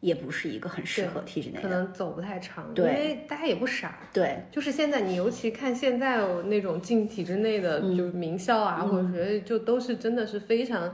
[0.00, 1.68] 也不是一个很适合体制内可。
[1.68, 3.98] 能走不太长，因为大家也不傻。
[4.12, 10.92] 对，就是现在，你尤其看现在那种进体制内的，嗯就是名校啊，或者是就都是真的是非常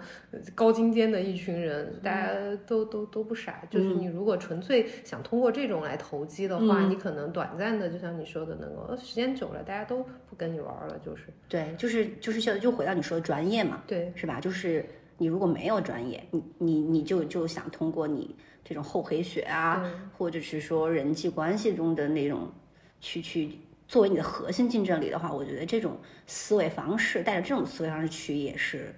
[0.54, 2.32] 高精尖的一群人，大家
[2.66, 3.62] 都都都不傻。
[3.70, 14.40] 就是你如果纯粹想通过这种来投机的话，嗯你可能短暂的，就像你说的，能够呃时间久了，大家都不跟你玩了，就是对，就是就是现在就回到你说的专业嘛，对是吧？
[14.40, 14.84] 就是
[15.16, 18.34] 你如果没有专业，你你你就就想通过你
[18.69, 19.89] 这种厚黑学啊，
[20.19, 22.53] 或者是说人际关系中的那种
[23.01, 25.97] 去去作为你的核心竞争力的话，我觉得这种
[26.27, 28.93] 思维方式带着这种思维方式去也是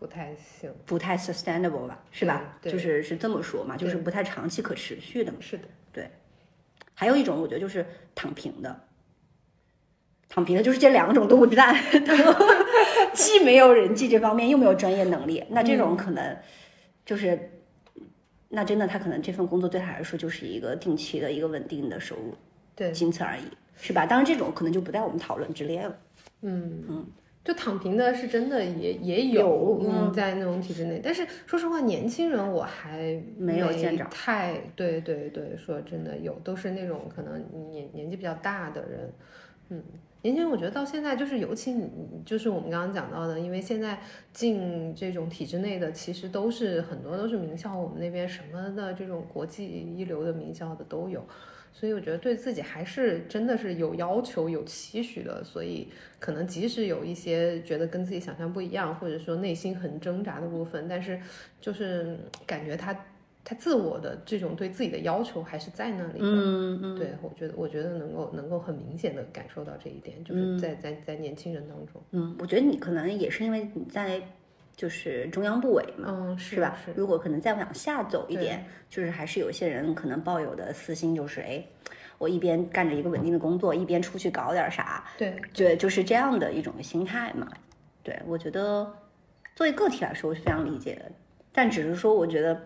[0.00, 0.74] 不太行。
[0.84, 2.58] 不太 sustainable 吧，是吧？
[2.60, 5.38] 就是是这么说嘛，就是不太长期可持续的嘛。
[5.40, 6.10] 是的，对
[6.92, 7.86] 还有一种，我觉得就是
[8.16, 8.80] 躺平的，
[10.28, 11.76] 躺平的就是这两种都不占，
[13.14, 16.36] 既没有人际这方面，又没有专业能力，那这种可能
[17.06, 17.57] 就是，
[18.48, 22.34] 那真的他可能这份工作对他来说就是一个定期的一个稳定的收入，
[22.74, 23.42] 对，仅此而已，
[23.76, 24.06] 是吧？
[24.06, 25.98] 当然，这种可能就不在我们讨论之列了。
[26.42, 27.06] 嗯嗯，
[27.44, 31.00] 就躺平的是真的也也有，嗯在那种体制内。
[31.02, 39.12] 但是说实话，年轻人我还没有见着太对对对，说真的有，都是那种可能年年纪比较大的人，
[39.68, 39.82] 嗯。
[40.22, 41.88] 年轻人，我觉得到现在就是，尤其你
[42.26, 44.00] 就是我们刚刚讲到的，因为现在
[44.32, 51.24] 进这种体制内的，其实都是很多都是名校，我们那边什么的这种国际一流的名校的都有，
[51.72, 55.44] 所以我觉得对自己还是真的是有要求、有期许的。
[55.44, 55.88] 所以
[56.18, 61.20] 可能即使有一些觉得跟自己想象不一样，或者说内心很挣扎的部分，但是
[61.60, 62.92] 就是感觉他
[63.48, 66.26] 他自我的这种对自己的要求还是在那里的。
[66.26, 74.20] 嗯嗯，对，我觉得我觉得能够能够很明显的感受到这一点，就是在在在年轻人当中，嗯，我觉得你可能也是因为你在
[74.76, 76.78] 就是中央部委嘛，嗯，是吧？
[76.84, 81.64] 是，如果可能再往下走一点，就是还是有些人可能抱有的私心就是，哎，
[82.18, 87.48] 我一边干着一个稳定的工作，一边出去搞点啥，对，对，就是这样的一种心态嘛。
[88.02, 88.94] 对，我觉得
[89.56, 91.10] 作为个体来说，我是非常理解的，
[91.50, 92.60] 但只是说，我觉得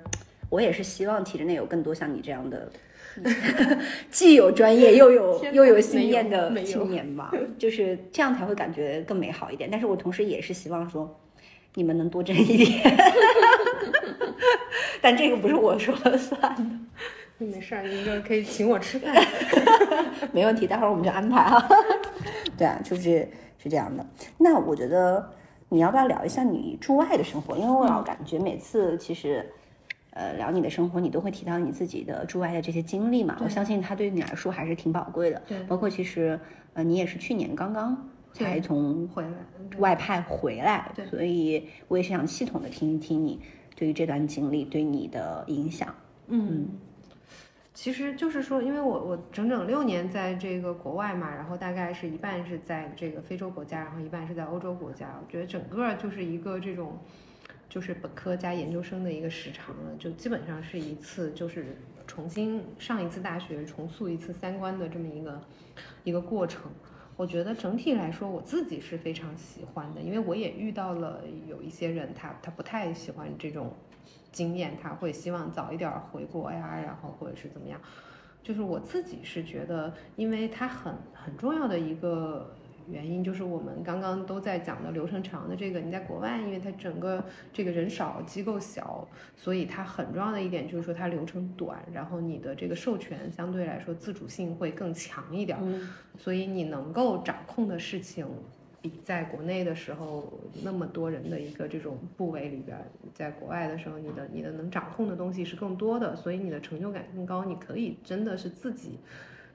[0.52, 2.70] 我也是希望体制内有更多像你这样的。
[4.10, 9.70] 既有专业又有又有经验的青年吧，就是这样才会感觉更美好一点。
[9.70, 11.18] 但是我同时也是希望说，
[11.74, 12.80] 你们能多挣一点，
[15.00, 16.64] 但这个不是我说了算的，
[17.46, 19.14] 没事儿，你就可以请我吃饭。
[20.32, 21.68] 没问题，待会儿我们就安排啊。
[22.58, 23.26] 对啊，就是
[23.58, 24.06] 是这样的。
[24.38, 25.30] 那我觉得
[25.70, 27.56] 你要不要聊一下你驻外的生活？
[27.56, 29.46] 因为我老感觉每次其实。
[30.12, 33.38] 呃，聊你的生活，你都会提到你自己的驻外的这些经历嘛？
[33.42, 35.42] 我相信它对于你来说还是挺宝贵的。
[35.48, 36.38] 对包括其实，
[36.74, 39.30] 呃，你也是去年刚刚才从回来，
[39.78, 43.40] 外派回来，对所以我也是想系统的听一听你
[43.74, 45.94] 对于这段经历对你的影响。
[46.28, 46.68] 嗯，
[47.72, 55.18] 其实就是说，因为我我整整六年在这个国外嘛，然后大概是一半是在这个非洲国家，然后一半是在欧洲国家。
[55.20, 56.98] 我觉得整个就是一个这种，
[57.72, 61.74] 就是本科加研究生的一个时长了，就基本上是一次就是
[62.06, 65.40] 重新上一次大学，重塑一次三观的这么一个
[66.04, 66.70] 一个过程。
[67.16, 73.72] 我觉得整体来说，我自己是非常喜欢的，因为我也遇到了有一些人他，他不太喜欢这种
[74.30, 77.80] 经验，他会希望早一点回国呀，然后或者是怎么样。
[78.42, 82.54] 就是我自己是觉得，因为它很很重要的一个
[82.88, 89.06] 原因，就是我们刚刚都在讲的流程长的这个，你在国外，因为它整个这个人少，机构小，
[89.36, 95.58] 所以它很重要的一点就是说它流程短，然后你的这个授权相对来说自主性会更强一点
[96.18, 98.26] 所以你能够掌控的事情。
[98.80, 100.28] 比在国内的时候
[100.64, 102.82] 那么多人的一个这种部位里边儿，
[103.14, 107.44] 在国外的时候，你的你的能掌控的东西是更多的，所以你的成就感更高。
[107.44, 108.98] 你可以真的是自己，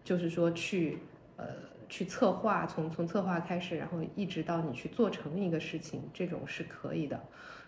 [0.01, 0.99] 就是说去
[1.35, 1.45] 呃
[1.89, 7.21] 去策划，从从策划开始，然后一直到你去做成一个事情，这种是可以的。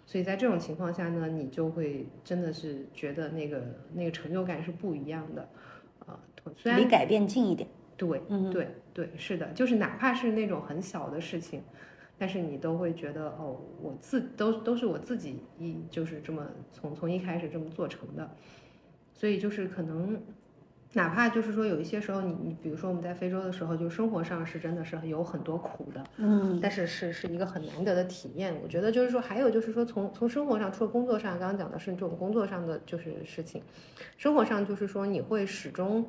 [0.05, 3.63] 所以在这种情况下呢，你就会真的是觉得那个
[3.93, 5.47] 那个成就感是不一样的，
[5.99, 6.19] 啊、
[6.55, 7.69] 虽然离改变近一点。
[7.95, 11.61] 对，嗯对对，是的，就是哪怕是那种很小的事情，
[12.17, 18.29] 但是你都会觉得哦，我自都都是我自己一就是这么从从一开始这么做成的，
[19.13, 20.21] 所以就是可能。
[20.93, 28.55] 哪怕就是说有一些时候你，你比如说我们在非洲的时候，就生活上是真的是有很多苦的，嗯但是是是一个很难得的体验。
[28.63, 33.61] 我觉得就是说，还有就是说从从生活上，除了工作上，刚刚讲的是这种工作上的就是事情，
[34.17, 36.03] 生活上就是说你会始终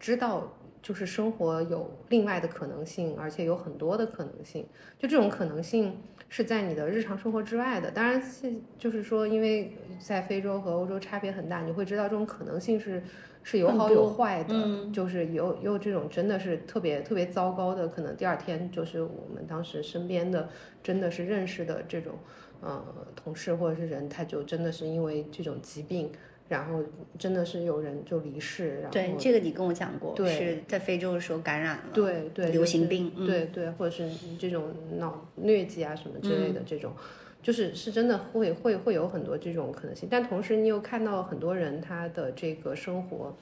[0.00, 0.50] 知道，
[0.80, 4.66] 就是生活有另外的可能性，而且有很多的可能性。
[4.98, 5.98] 就这种可能性
[6.30, 7.90] 是在你的日常生活之外的。
[7.90, 13.02] 当然，现就是说，因为在非洲和欧洲差别很大，你会知道这种可能性是
[13.44, 14.52] 是有好有坏的。
[14.52, 20.48] 嗯就是有有这种真的是特别特别糟糕的，可能第二天就是我们当时身边的
[20.82, 22.14] 真的是认识的这种
[22.60, 22.82] 呃
[23.14, 26.10] 同事或者是人，他就真的是因为这种疾病，
[26.48, 26.82] 然后
[27.18, 36.92] 真的是有人就离世，然后对，这个你跟我讲过，对是在非洲的时候感染了，对对流行病，嗯，对对，或者是这种脑疟疾啊什么之类的这种，
[37.44, 40.08] 就是是真的会会会有很多这种可能性。
[40.10, 43.36] 但同时，你又看到很多人他的这个生活，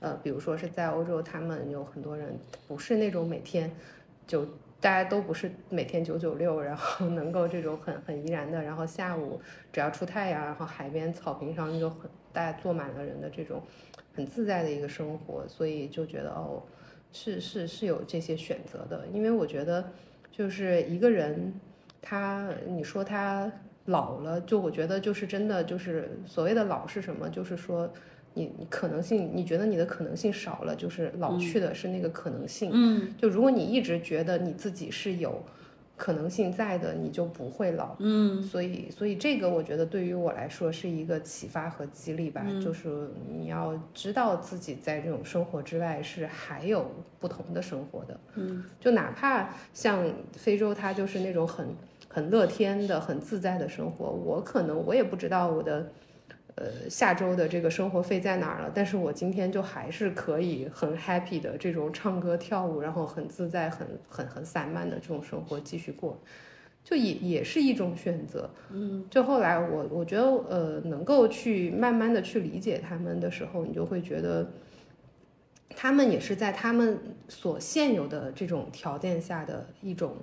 [0.00, 3.74] 呃，比如说是在欧洲，他们有很多人不是那种每天
[4.26, 4.44] 就
[4.78, 9.40] 大家都不是每天九九六，然后能够这种很很怡然的，然后下午
[9.72, 13.62] 只要出太阳，然后海边草坪上就很大家坐满了人的这种
[14.14, 16.62] 很自在的一个生活，所以就觉得哦。
[17.10, 19.90] 是是是有这些选择的，因为我觉得
[20.30, 21.58] 就是一个人，
[22.00, 23.50] 他你说他
[23.86, 27.90] 老了，就我觉得就是真的就是所谓的老是什么，就是说
[28.34, 32.70] 你你可能性，你觉得你的可能性少了，就是老去的是那个可能性。
[32.72, 35.42] 嗯就如果你一直觉得你自己是有
[35.98, 37.94] 可能性在的，你就不会老。
[37.98, 51.66] 嗯所以，所以这个我觉得对于我来说是一个启发和激励吧，嗯就是你要知道自己在这种生活之外是还有不同的生活的，嗯，就哪怕像非洲，它就是那种很
[52.08, 55.90] 很乐天的、很自在的生活，我可能我也不知道我的。
[56.60, 58.72] 呃，下周的这个生活费在哪儿了？
[58.74, 66.20] 但是我今天就还是可以很 happy 的这种唱歌跳舞，然后很自在、很很很散漫的这种生活继续过，
[66.82, 68.50] 就也也是一种选择。
[68.72, 74.50] 嗯，就后来我我觉得呃，能够去慢慢的去理解他们的时候，你就会觉得，
[75.76, 76.98] 他们也是在他们
[77.28, 80.16] 所现有的这种条件下的一种。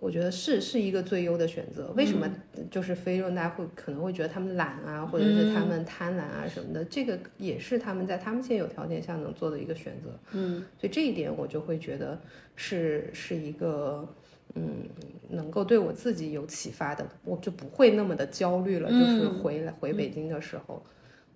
[0.00, 1.92] 我觉得是是一个最优的选择。
[1.96, 2.28] 为什么
[2.70, 6.84] 就是非洲大家会可能会觉得他们懒啊，或者是他们贪婪啊什么的？
[6.84, 10.10] 这个也是他们在他们现有条件下能做的一个选择。
[10.32, 12.16] 嗯，所以这一点我就会觉得
[12.54, 14.06] 是是一个
[14.54, 14.84] 嗯，
[15.30, 18.88] 能够对我自己有启发的，我就不会那么的焦虑了。
[18.88, 20.80] 就是回来回北京的时候，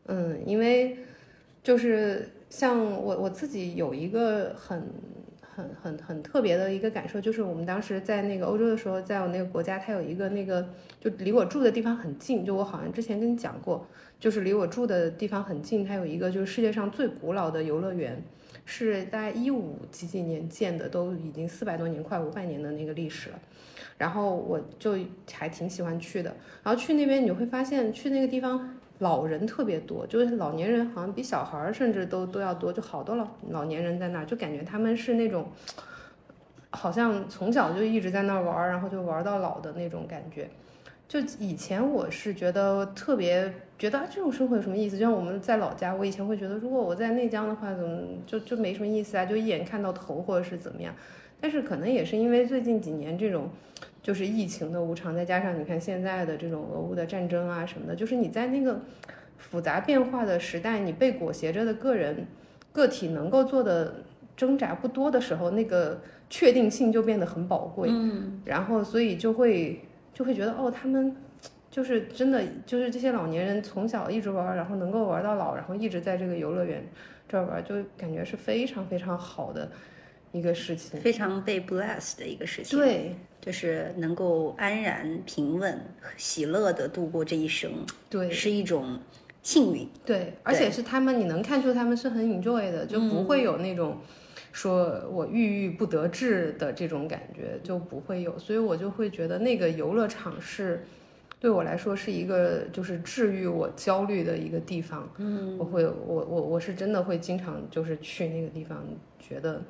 [0.07, 0.97] 嗯，因为
[1.65, 4.89] 就是像我我自己有一个很。
[5.55, 10.67] 很很很特别的一个感受，就是我们当时在那个欧洲的时候，在我那个国家，它有一个那个
[11.01, 13.87] 就离我住的地方很近，就我好像之前跟你讲过，
[14.19, 18.23] 就是离我住的地方很近，它有一个就是世界上最古老的游乐园，
[18.65, 23.39] 是大概一五几几年建的，都已经四百多年，快五百年的那个历史了。
[23.99, 24.97] 然后我就
[25.33, 35.47] 还挺喜欢去的，然后去那边你会发现，去那个地方老人特别多，就是老年人好像比小孩儿甚至都都要多，就好多老老年人在那儿，就感觉他们是那种。
[36.75, 40.49] 好像从小就一直在那儿玩儿，然后就玩到老的那种感觉。
[41.07, 44.97] 就以前我是觉得特别觉得、啊、这种生活有什么意思？
[44.97, 49.27] 就像我们在老家，我以前会觉得，如果我在内江的话，怎么就就没什么意思啊？
[49.27, 50.95] 就一眼看到头或者是怎么样。
[51.39, 53.51] 但是可能也是因为最近几年这种
[54.03, 58.81] 就是疫情的无常，再加上你看现在的这种俄乌的战争啊什么的，就是你在那个
[59.39, 62.27] 复杂变化的时代，你被裹挟着的个人
[62.73, 64.03] 个体能够做的
[64.37, 67.89] 挣扎不多的时候，那个确定性就变得很宝贵。
[67.93, 69.81] 嗯，然后所以就会
[70.13, 71.15] 就会觉得哦，他们
[71.71, 76.85] 就是真的就是这些老年人从小一直玩，然后能够玩到老，然后一直在这个游乐园
[77.29, 79.71] 这儿玩，就感觉是非常非常好的
[80.33, 81.01] 一个事情。
[81.01, 85.81] 非常被 bless 的一个事情。，对就是能够安然、平稳、
[86.17, 87.71] 喜乐的度过这一生，
[88.09, 88.99] 对是一种
[89.43, 89.89] 幸运。
[90.05, 93.99] 对，而且是他们，你能看出他们是很 enjoy 的，就不会有那种
[94.53, 98.39] 说我郁郁不得志的这种感觉，就不会有。
[98.39, 100.85] 所以我就会觉得那个游乐场是
[101.41, 105.13] 对我来说是一个就是治愈我焦虑的一个地方。
[105.19, 108.87] 嗯，我会我我我是真的会经常就是去那个地方，
[109.19, 109.61] 觉得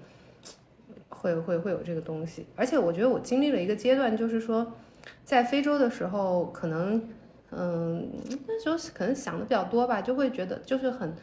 [1.22, 2.44] 会会会有这个东西。
[2.54, 4.74] 而且我觉得我经历了一个阶段，就是说，
[5.24, 7.02] 在非洲的时候，可能
[7.52, 8.10] 嗯
[8.46, 11.14] 那时候可能想的比较多吧，就会觉得就是很。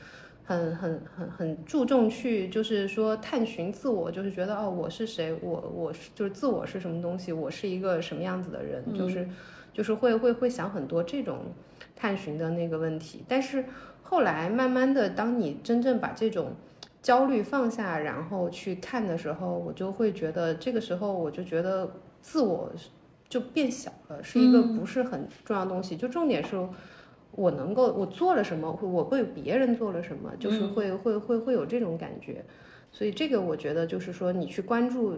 [0.49, 9.29] 很很很很注重去，就是说探寻自我，就是觉得哦，我是谁，我我是就是自我是什么东西，我是一个什么样子的人，就是
[9.71, 11.53] 就是会会会想很多这种
[11.95, 13.23] 探寻的那个问题。
[13.27, 13.63] 但是
[14.01, 16.53] 后来慢慢的，当你真正把这种
[17.01, 21.89] 焦虑放下，然后去看的时候，我就会觉得这个时候我就觉得
[22.21, 22.71] 自我
[23.27, 25.95] 就变小了，是一个不是很重要的东西。
[25.97, 26.67] 就重点是。
[27.31, 32.43] 我能够我做了什么，我为别人做了什么，就是会会会会有这种感觉，
[32.91, 35.17] 所以这个我觉得就是说，你去关注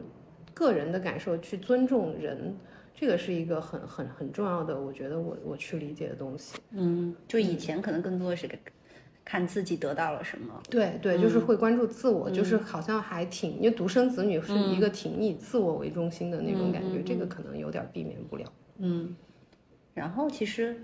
[0.53, 2.53] 个人的感受，去尊重人，
[2.93, 6.59] 这个是一个很很很重要的，我觉得我我去理解的东西。
[6.71, 8.45] 嗯，就以前可能更多的是
[9.23, 10.61] 看自己得到了什么。
[10.69, 18.51] 对对，就是会关注自我，就是好像还挺，因为独生子女是一个挺以自我为中心的那种感觉，这个可能有点避免不了。
[18.77, 19.15] 嗯，
[19.93, 20.81] 然后其实。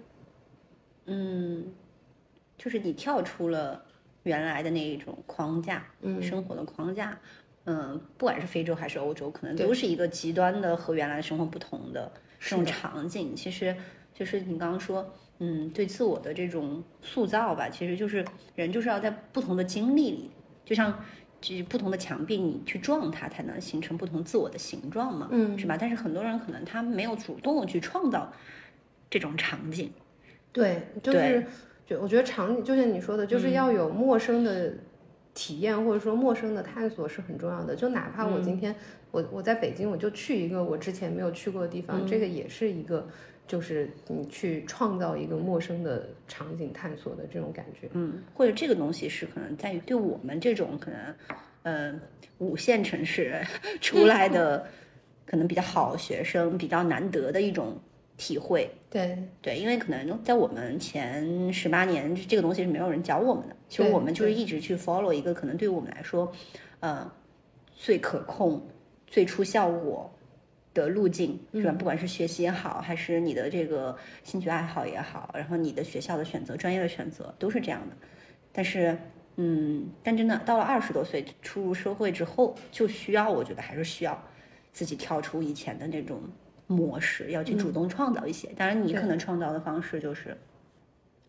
[1.09, 1.63] 嗯，
[2.57, 3.81] 就是你跳出了
[4.23, 7.17] 原来的那一种框架，嗯，生活的框架，
[7.63, 12.11] 嗯，不管是非洲还是欧洲，可能都是一个极端的和原来生活不同的
[12.41, 13.33] 这种场景。
[13.33, 13.73] 其实，
[14.13, 15.09] 就是你刚刚说，
[15.39, 18.25] 嗯，对自我的这种塑造吧，其实就是
[18.55, 20.31] 人就是要在不同的经历里，
[20.65, 21.03] 就像
[21.39, 25.77] 这不同的墙壁，你去撞它，才能形成不同自我的形状嘛，嗯，是吧？
[25.79, 28.31] 但是很多人可能他没有主动的去创造
[29.09, 29.91] 这种场景。
[30.51, 31.45] 对，就是，
[31.85, 34.73] 就我觉得场景就像你说的，就是要有陌生的
[35.35, 37.75] 体验，或者说陌生的探索是很重要的。
[37.75, 38.75] 就哪怕我今天
[39.11, 43.07] 我我在北京，我就去一个我之前没有去过的地方，这个也是一个，
[43.47, 47.89] 就是你去创造一个陌生的场景探索的这种感觉。
[47.93, 51.15] 嗯，或者这个东西是可能在于对我们这种可能，
[51.63, 51.99] 呃，
[52.37, 53.41] 五线城市
[53.81, 54.67] 出来的
[55.25, 57.79] 可能比较好学生比较难得的一种。
[58.19, 63.55] 体会，对对，因为可能在我们前十八年，这个东西是没有人教我们的。
[63.69, 66.31] 其实我们就是一直去 follow 一个可能对于我们来说，
[66.79, 67.11] 呃，
[67.75, 68.59] 最可控、
[69.05, 70.11] 最出效果
[70.81, 71.71] 的路径，是吧？
[71.71, 77.95] 不管是学习也好，还是你的这个兴趣爱好也好，然后你的学校的选择、专业的选择，都是这样的。
[78.51, 78.97] 但是，
[79.35, 84.21] 嗯，但真的到了二十多岁出入社会之后，就需要，我觉得还是需要
[84.71, 86.21] 自己跳出以前的那种。
[86.69, 90.35] 模式要去主动创造一些，当然你可能创造的方式就是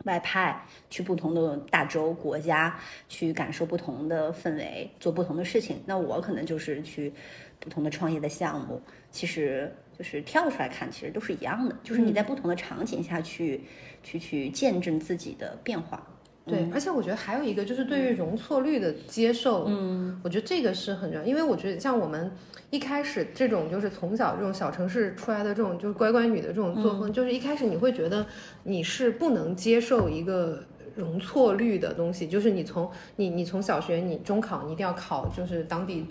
[0.08, 2.74] 外派去不同的大洲国家，
[3.08, 5.80] 去感受不同的氛围，做不同的事情。
[5.84, 7.12] 那我可能就是去
[7.60, 8.80] 不同的创业的项目，
[9.10, 13.60] 其实就是跳出来看，其实都是一样的，就是你在不同的场景下去
[14.02, 16.02] 去去见证自己的变化。
[16.48, 22.30] 对，而且我觉得还有一个就是对于容错率的接受，嗯，我觉得这个是很重要，因为我觉得像我们
[22.70, 28.26] 一开始这种就是从小这种小城市出来的这种就是乖乖女的这种作风，就是一开始你会觉得
[28.64, 30.64] 你是不能接受一个
[30.96, 36.06] 容错率的东西，就是你从你你从小学你中考你一定要考就是当地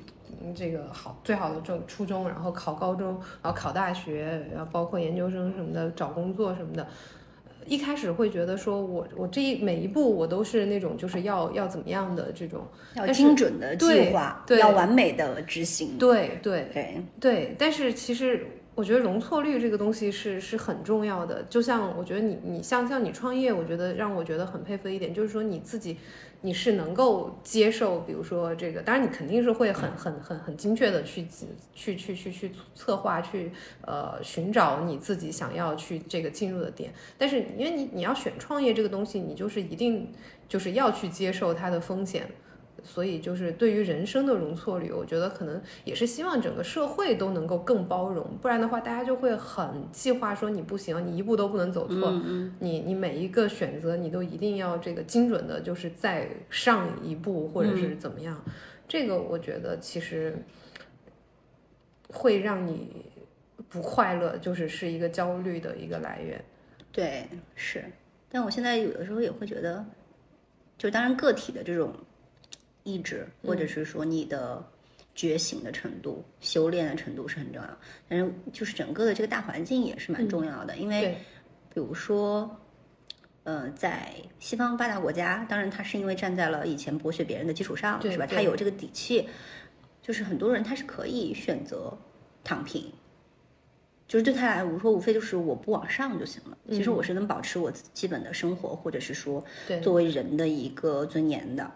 [0.55, 3.09] 这个好最好的这种初中，然后考高中，
[3.41, 6.88] 然后考大学，然后包括研究生什么的，找工作什么的。
[7.68, 12.65] 一开始会觉得说，我我这一每一步我都是那种就是要要怎么样的这种
[12.95, 15.97] 要精准的计划，要完美的执行。
[15.97, 21.43] 对对对对，但是其实我觉得容错率这个东西是是很重要的。
[21.49, 25.97] 就像我觉得你你像像你创业，我觉得让我觉得很佩服的一点，就是说你自己。
[26.41, 31.27] 你是能够接受，比如说这个，当然你肯定是会很很很很精确的去
[31.73, 36.93] 去去去去策划，去呃寻找你自己想要去这个进入的点。
[37.17, 40.11] 但是因为你你要选创业这个东西，你就是一定
[40.47, 42.29] 就是要去接受它的风险。
[42.84, 52.11] 所以，就是对于人生的容错率，我觉得可能也是希望整个社会都能够更包容，不然的话，大家就会很计划说你不行，你一步都不能走错，
[52.59, 58.41] 你你每一个选择你都一定要这个精准的，就是再上一步或者是怎么样，
[58.88, 60.38] 这个我觉得其实
[62.09, 63.05] 会让你
[63.69, 66.43] 不快乐，就是是一个焦虑的一个来源。
[66.91, 67.84] 对，是，
[68.30, 69.86] 但我现在有的时候也会觉得，
[70.78, 71.93] 就当然个体的这种。
[72.88, 74.65] 意志，或者是说你的
[75.13, 77.77] 觉醒的程度、修炼的程度是很重要，
[78.07, 81.17] 但是就是整个的这个大环境也是蛮重要的，因为
[81.73, 82.49] 比如说，
[83.43, 88.25] 呃，在西方发达国家，当然他是因为站在了以前剥削别人的基础上，是吧？
[88.25, 89.27] 他有这个底气，
[90.01, 91.95] 就是很多人他是可以选择
[92.43, 92.89] 躺平，
[94.07, 96.57] 就是对他来无说无非就是我不往上就行了。
[96.69, 99.43] 其实我是能保持我基本的生活，或者是说
[99.81, 101.69] 作为人的一个尊严的。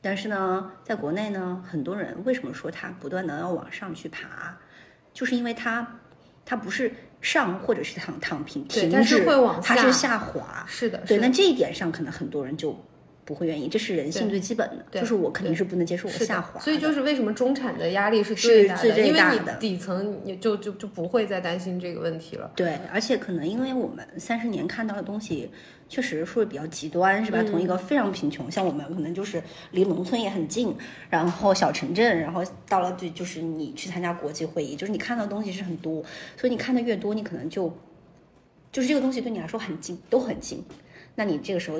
[0.00, 4.56] 但是呢，在国内呢，很多人为什么说他不断的要往上去爬，
[5.12, 5.86] 就是因为他
[6.44, 10.64] 他不是上或者是躺躺平停止它是，会往它是下下滑。
[10.68, 12.78] 是的，对，那这一点上可能很多人就
[13.28, 16.58] 不会愿意，这是人性最基本的，就是我肯定是不能接受我的下滑。
[16.58, 22.50] 所以就是为什么中产的压力是是最大的，因为你底层你就就就不会再担心这个问题了。
[22.56, 25.50] 对，而且可能因为我们三十年看到的东西，
[25.90, 27.44] 确实说比较极端，是吧？
[27.44, 30.74] 从一个非常贫穷，像我们可能就是离农村也很近，
[31.10, 36.02] 然后小城镇，然后到了对，就是你去参加国际会议，就是你看到的东西是很多，
[36.34, 37.70] 所以你看的越多，你可能就
[38.72, 40.64] 就是这个东西对你来说很近，都很近，
[41.14, 41.78] 那你这个时候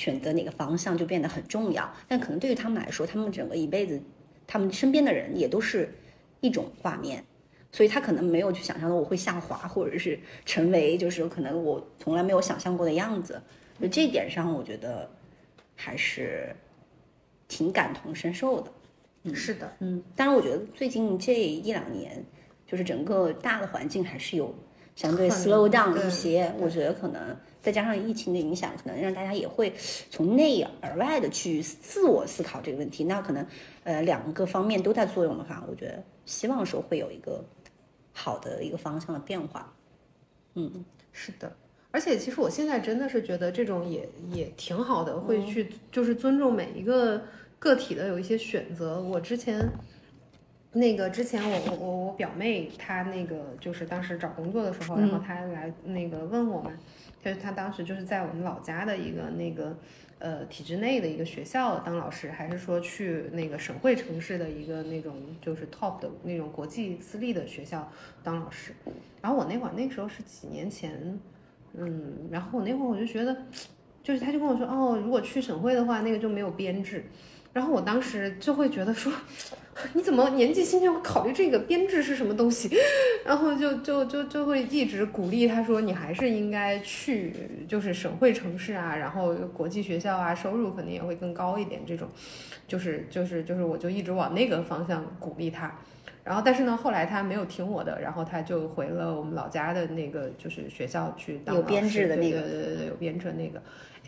[0.00, 1.92] 选择哪个方向就变得很重要。
[2.08, 4.00] 但可能对于他们来说，他们整个一辈子，
[4.46, 5.92] 他们身边的人也都是
[6.40, 7.22] 一种画面。
[7.70, 13.40] 所以他可能没有去想象到我会下滑，或者是成为就是可能我从来没有想象过的样子。
[13.78, 15.08] 就这一点上，我觉得
[15.76, 16.56] 还是
[17.46, 18.72] 挺感同身受的。
[19.24, 22.24] 嗯是的，嗯，当然，我觉得最近这一两年，
[22.66, 24.54] 就是整个大的环境还是有
[24.96, 26.52] 相对 slow down 一些。
[26.58, 29.72] 我觉得可能再加上疫情的影响，可能让大家也会
[30.10, 33.04] 从内而外的去自我思考这个问题。
[33.04, 33.46] 那可能
[33.84, 37.44] 呃两个方面都在作用的话，我觉得希望说会有一个
[38.12, 39.72] 好的一个方向的变化。
[40.54, 41.52] 嗯，是的。
[41.92, 47.20] 而且其实我现在真的是觉得这种也也挺好的，嗯会去就是尊重每一个
[47.58, 49.02] 个体的有一些选择。
[49.02, 49.68] 我之前
[50.72, 56.70] 那个之前我我我我表妹她那个就是当时找工作的时候，然后嗯她来那个问我嘛，
[57.22, 59.76] 就是她当时就是在我们老家的一个那个
[60.18, 67.90] 呃体制内的一个学校当老师，还是说去那个省会城市的一个那种就是 top 的那种国际私立的学校
[68.22, 68.72] 当老师。
[69.20, 71.18] 然后我那会儿那时候是几年前。
[71.72, 73.44] 嗯，然后我那会儿我就觉得，
[74.02, 77.04] 就是他就跟我说，哦，如果去省会的话，那个就没有编制。
[77.52, 79.12] 然后我当时就会觉得说，
[79.94, 82.70] 你怎么年纪轻轻会考虑这个编制是什么东西？
[83.26, 87.32] 然后就就就就会一直鼓励他说，你还是应该去
[87.66, 91.80] 就是省会城市啊，然后国际学校啊，收入肯定也会更高一点。
[91.86, 92.08] 这种，
[92.68, 95.74] 就是就是就是，我就一直往那个方向鼓励他。
[96.22, 103.60] 然后，但是呢，后来他没有听我的，然后他就回了我们老家的那个就是学校去当有老师对编制的那个对对对对，有编制的那个。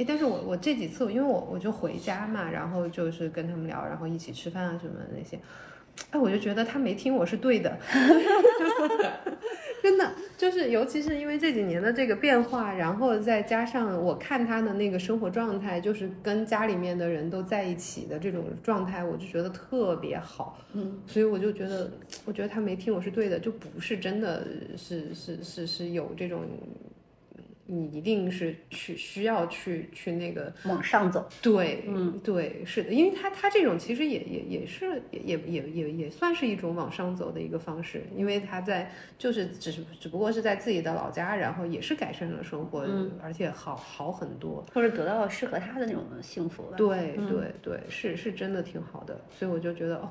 [0.03, 5.38] 哎，但是我我这几次，因为我我就回家嘛，然后就是跟他们聊，然后一起吃饭啊什么的那些，
[6.11, 7.78] 哎，我就觉得他没听我是对的，
[9.80, 21.88] 真的就是，尤其是因为这几年的这个变化，然后再加上我看他的那个生活状态，就是跟家里面的人都在一起的这种状态，我就觉得特别好，嗯，所以我就觉得，
[22.24, 24.44] 我觉得他没听我是对的，就不是真的
[24.76, 26.40] 是是是是有这种。
[27.66, 31.28] 你一定是去需要去去那个往上走。
[31.40, 44.64] 对，嗯，对，是的，因为他他这种其实也也也是也也也也也算是一种往上走的一个方式，因为他在就是只是只不过是在自己的老家，然后也是改善了生活，嗯而且好好很多。
[44.74, 46.76] 或者得到了适合他的那种幸福吧。
[46.76, 50.10] 对嗯对对，是是真的挺好的，所以我就觉得哦。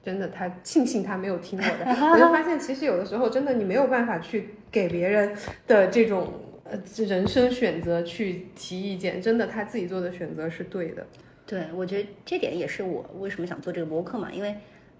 [0.00, 5.36] 真的，他庆幸他没有听我的， 我就发现其实有的时候真的你没有办法去给别人
[5.66, 6.32] 的这种
[6.70, 11.06] 呃人生选择去提意见，真的他自己做的选择是对的。
[11.46, 14.54] 对，我觉得这点也是我为什么想做这个博客嘛，因为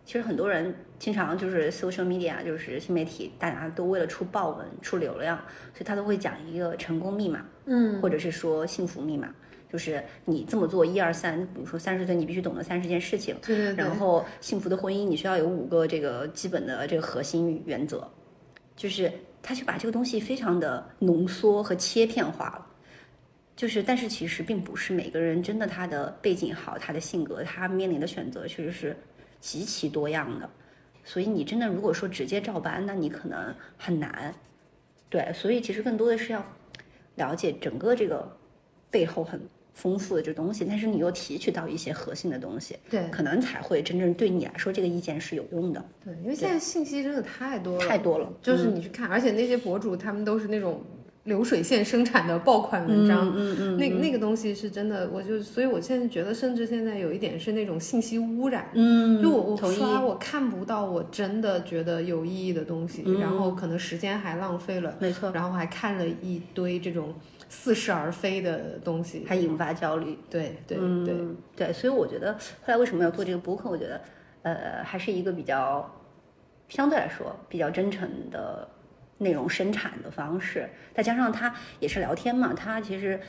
[0.05, 5.37] 其实很多人经常就是 social media，就是新媒体，大家都为了出爆文、出流量，
[5.75, 9.35] 所以他都会讲一个成功密码，嗯或者是说幸福密码，
[9.71, 18.09] 就是你这么做一二三，比如说三十岁你必须懂得三十件事情，对对对，然后幸福的婚姻你需要有五个这个基本的这个核心原则，
[18.75, 19.13] 就是
[19.43, 22.67] 他就把这个东西非常的浓缩和切片化了。
[23.57, 28.97] 就是，但是其实并不是每个人真的他的背景好，他的性格，他面临的选择确实是
[29.41, 30.49] 极其多样的。
[31.05, 34.33] 所以你真的如果说直接照搬，那你可能很难。
[35.09, 36.45] 对，所以其实更多的是要
[37.17, 38.31] 了解整个这个
[38.91, 39.41] 背后很
[39.79, 45.85] 丰富的这东西，但是你又提取到一些核心的东西，对可能才会真正对你来说这个意见是有用的。
[46.05, 50.83] 对，因为现在信息真的太多了，太多了就是你去看，而且那些博主他们都是那种
[51.25, 58.69] 流水线生产的爆款文章，嗯嗯那那个东西是真的，我就所以，我现在觉得，甚至现在有一点是那种信息污染。
[58.73, 59.73] 嗯，就我我。
[59.73, 67.15] 刷我看不到我真的觉得有意义的东西，嗯然后可能时间还浪费了，没错，然后还看了一堆这种
[67.49, 70.19] 似是而非的东西，还引发焦虑。
[70.31, 71.05] 对对嗯
[71.55, 73.69] 对，对，所以我觉得后来为什么要做这个播客？
[73.69, 74.01] 我觉得，
[74.43, 75.91] 呃，还是一个比较
[76.69, 78.69] 相对来说比较真诚的
[79.19, 83.21] 内容生产的方式，再加上它也是聊天嘛，它其实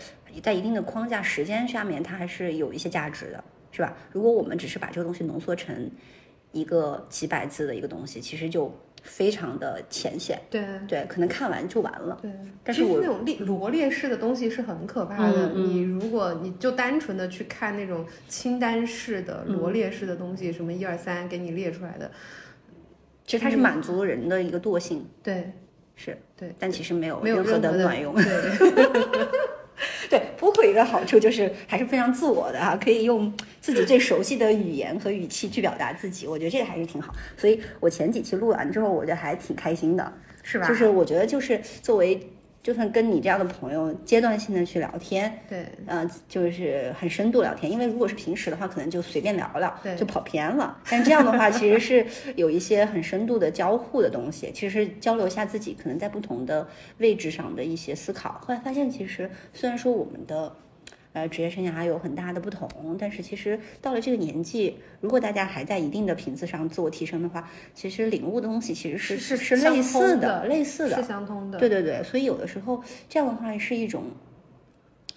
[0.43, 3.43] 在一定的框架时间下面，它还是有一些价值的。
[3.71, 3.95] 是吧？
[4.11, 5.91] 如果我们只是把这个东西浓缩成
[6.51, 12.17] 一个几百字的一个东西，其实就非常的浅显，对对，可能看完就完了。
[12.21, 12.31] 对，
[12.63, 15.49] 但是我那种列罗列式的东西是很可怕的。
[15.53, 22.11] 你如果你就单纯的去看那种清单式的嗯罗列式的东西，什么一二三给你列出来的，
[23.25, 25.51] 其实它是满足人的一个惰性，对
[25.95, 28.13] 是对，但其实没有没有任何的的卵用。
[28.15, 28.23] 对，
[30.09, 37.13] 对，播客有一个好处就是还是非常自我的哈、可以用自己最熟悉的语言和语气去表达自己，我觉得这个还是挺好。
[37.37, 40.13] 所以我前几期录完之后，我觉得还挺开心的。
[40.41, 40.67] 是吧？
[40.67, 42.19] 就是我觉得就是作为，
[42.61, 47.71] 就算跟你这样的朋友阶段性的去聊天，对呃，就是很深度聊天。
[47.71, 50.77] 因为如果是平时的话，可能就随便聊聊，对就跑偏了。
[50.89, 52.05] 但这样的话， 其实是
[52.35, 58.39] 有一些很深度的交互的东西，其实交流一下自己可能在不同的位置上的一些思考。
[58.45, 60.53] 后来发现，其实虽然说我们的。
[61.13, 71.57] 呃，职业生涯有很大的不同，但是其实到了这个年纪，如果大家还在一定的频次上自我提升的话，其实领悟的东西其实是是是类似通的类似的是，相通的。
[71.57, 74.03] 对对对，所以有的时候这样的话是一种，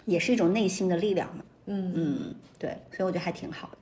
[0.06, 1.44] 也是一种内心的力量嘛。
[1.66, 3.78] 嗯嗯，对，所以我觉得还挺好的。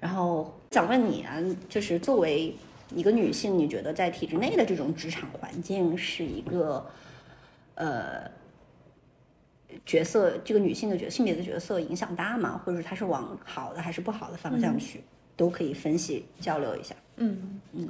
[0.00, 1.36] 然后想问你啊，
[1.68, 2.56] 就是作为
[2.94, 6.84] 一个女性，你觉得在体制内的这种职场环境是一个
[7.74, 8.22] 呃
[9.84, 12.60] 角色，这个女性的角性别的角色影响大吗？
[12.64, 15.02] 或者说它是往好的还是不好的方向去，
[15.36, 16.94] 都可以分析交流一下。
[17.16, 17.88] 嗯嗯。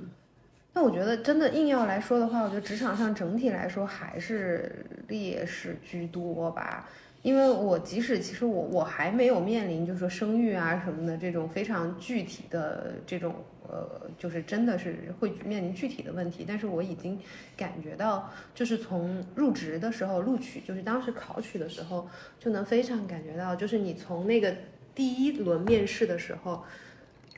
[0.73, 6.89] 那我觉得真的硬要来说的话，我觉得职场上整体来说还是劣势居多吧。
[7.23, 13.35] 因为我即使其实我我还没有面临就是说生育啊什么的这种非常具体的这种
[13.69, 17.19] 呃，就是真的是会面临具体的问题，但是我已经
[17.57, 22.09] 感觉到，就是从入职的时候录取，就是当时考取的时候，
[22.39, 24.55] 就能非常感觉到，就是你从那个
[24.95, 26.65] 第一轮面试的时候。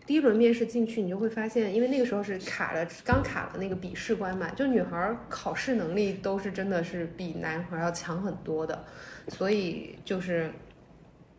[0.04, 8.84] 第一轮面试进去，你就会发现，因为那个时候是卡了，刚卡了那个笔试关嘛，就女孩考试能力都是真的是比男孩要强很多的，
[9.28, 10.50] 所以就是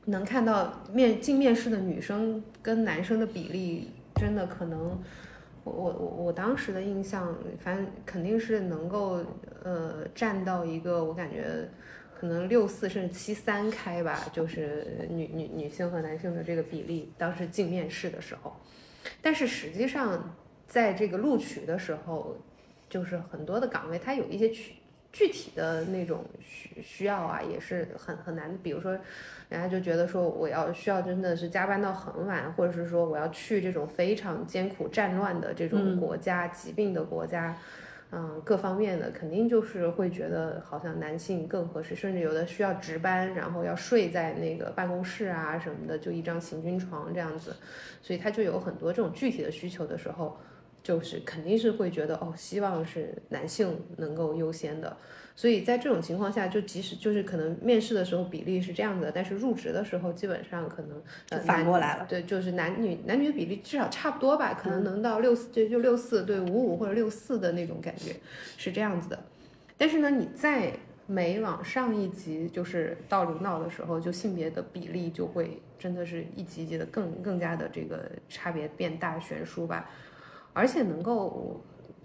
[0.05, 4.97] 能看到面进面试的女生跟男生的比例，真的可能，
[5.64, 9.24] 我我我我当时的印象，反正肯定是能够
[9.64, 11.70] 呃占到一个我感觉。
[12.24, 18.55] 可能六四甚至七三开吧，就是女女女性和男性的这个比例，当时进面试的时候，
[19.21, 20.34] 但是实际上
[20.65, 22.38] 在这个录取的时候，
[22.89, 24.71] 就是很多的岗位它有一些具
[25.11, 28.57] 具体的那种需需要啊，也是很很难。
[28.63, 28.93] 比如说，
[29.49, 37.53] 人家就觉得说我要需要真的是加班到很晚，或者是说我要去这种非常艰苦战乱的这种国家、疾病的国家。
[38.16, 47.55] 嗯，各方面的肯定就是会觉得好像男性更合适，甚至有的需要值班，然后要睡在那个办公室啊什么的，就一张行军床这样子，
[48.03, 50.38] 所以他就有很多这种具体的需求的时候，
[50.84, 54.95] 就是肯定是会觉得哦，希望是男性能够优先的。
[55.36, 68.16] 所以在这种情况下，就即使就是可能面试的时候比例是这样的，但是入职的时候基本上可能反过来了对，就是男女男女比例至少差不多吧，可能能到六四就就六四对五五或者六四的那种感觉
[68.58, 69.20] 是这样子的。
[69.76, 70.72] 但是呢，你在
[71.08, 79.90] 每往上一级，就是到领导的时候，就性别的比例就会真的是一级一级的更更加的这个差别变大悬殊吧，
[80.54, 81.60] 而且能够。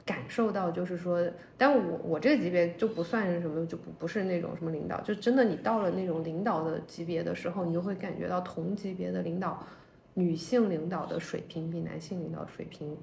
[0.09, 1.23] 感受到就是说，
[1.59, 9.63] 但我我这个级别就不算是什么，就不不是那种什么领导，就真的你到了那种领导的级别的时候，你就会感觉到同级别的领导，
[10.15, 12.97] 女性领导的水平比男性领导水平，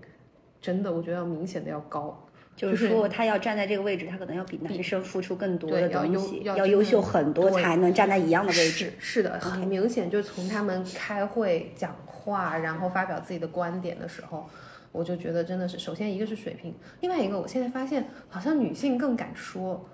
[0.59, 2.19] 真的我觉得要明显的要高。
[2.55, 8.93] 就是说，他要站在这个位置，他可能要比男生付出更多的要优东西，要优秀很多，才能站在一样的位置。
[8.97, 14.49] 是是的，很明显，就从他们开会讲话，然后发表自己的观点的时候，
[14.95, 19.85] 我就觉得真的是，首先一个是水平，另外一个我现在发现好像女性更敢说。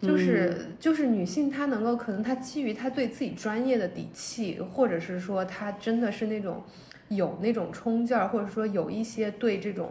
[0.00, 6.62] 就是、就是女性，她能够可能她基于她对自己专业的底气，或者是说她真的是那种
[7.08, 9.90] 有那种冲劲儿，或者说有一些对这种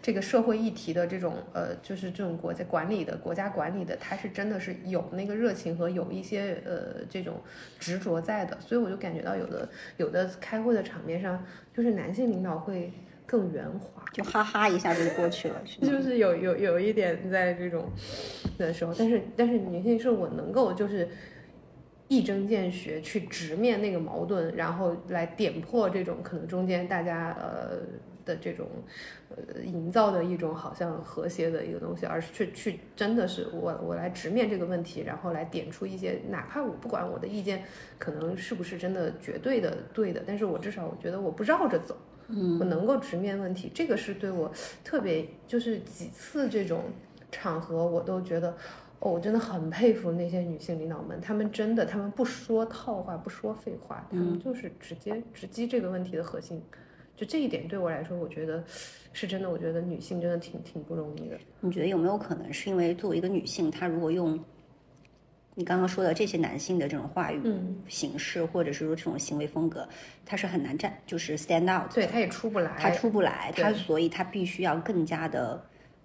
[0.00, 7.34] 这个社会议题的这种呃，就是这种国家管理的国家管理的，她是真的是有那个热情和有一些呃这种
[7.80, 11.44] 执着在的，所以我就感觉到有的有的开会的场面上，
[11.74, 12.92] 就是男性领导会
[13.28, 17.84] 更圆滑，就哈哈一下就过去了，是吗就是 有有有一点在这种
[18.56, 21.06] 的时候，但是但是女性是我能够就是
[22.08, 27.80] 一针见血去直面那个矛盾，然后来点破这种可能中间大家呃
[28.24, 28.66] 的这种
[29.28, 37.62] 呃营造的一种好像和谐的一个东西，而是去去真的是我我来直面这个问题，然后来点出一些，哪怕我不管我的意见
[37.98, 41.94] 可能是不是真的绝对的对的，但是我至少我觉得我不绕着走。
[42.28, 44.50] 嗯，我能够直面问题，这个是对我
[44.84, 46.84] 特别，就是几次这种
[47.32, 48.50] 场合，我都觉得，
[49.00, 56.62] 哦，我真的很佩服那些女性领导们，她们真的，她们不说套话，不说废话，她们就是直接直击这个问题的核心。
[57.16, 58.62] 就这一点对我来说，我觉得
[59.12, 61.38] 是真的，我觉得女性真的挺挺不容易的。
[61.60, 64.38] 你觉得有没有可能是因为作为一个女性，她如果用
[65.58, 69.88] 你刚刚说的这些男性的这种话语嗯形式，或者是说这种行为风格，
[70.24, 71.92] 他是很难站，就是 stand out。
[71.92, 75.60] 对，他也出不来，他出不来，他所以他必须要更加的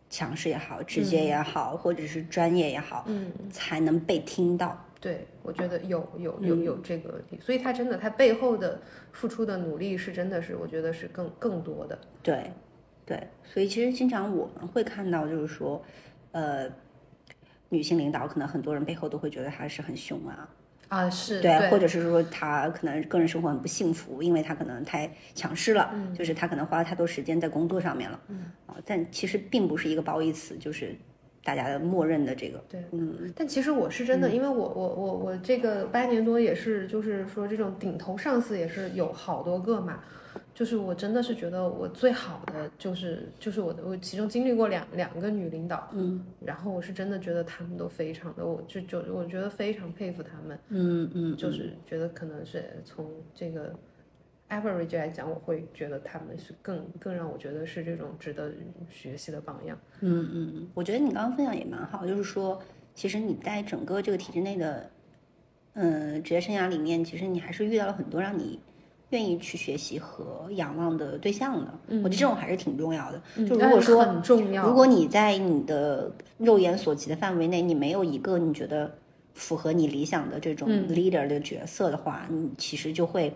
[0.09, 4.83] 强势也好，直嗯接也好，或者是专业也好，嗯，才能被听到。
[4.99, 8.81] 对，我觉得有有有有这个问题，所以他真的，他背后的
[9.11, 11.95] 付出的努力是真的是，我觉得是更更多的。
[12.23, 12.51] 对，
[13.05, 15.79] 对，所以其实经常我们会看到，就是说，
[16.31, 16.67] 呃，
[17.73, 20.47] 女性领导可能很多人背后都会觉得她是很凶啊，
[20.89, 26.13] 啊，是对，或者是说她可能个人生活很不幸福，因为她可能太强势了，嗯。
[26.13, 30.95] 就是她可能花了太多时间在工作上面了，嗯，啊，但其实并不是一个褒义词，就是
[31.43, 39.99] 大家的默认的这个，对，嗯，但其实我是真的，因为我我我我这个八年多也是，就是说这种顶头上司也是有好多个嘛，
[40.53, 53.73] 就是我真的是觉得我最好的就是就是我的我其中经历过两两个女领导，嗯然后我是真的觉得她们都非常的，我就就我觉得非常佩服她们，嗯嗯，就是觉得可能是从这个
[54.49, 58.51] average 来讲，我会觉得她们是更更让我觉得是这种值得
[58.89, 59.75] 学习的榜样。
[60.01, 62.61] 嗯嗯，嗯，我觉得你刚刚分享也蛮好，就是说，
[62.93, 64.91] 其实你在整个这个体制内的，
[65.73, 68.59] 嗯，职业生涯里面，其实你还是遇到了很多让你
[69.13, 71.71] 愿意去学习和仰望的对象的。
[72.03, 73.21] 我觉得这种还是挺重要的。
[73.47, 78.91] 就如果说，很重要，如果你在你的肉眼所及的范围内，你没有一个你觉得
[79.33, 83.31] 符合你理想的这种嗯 leader 的角色的话，你其实就会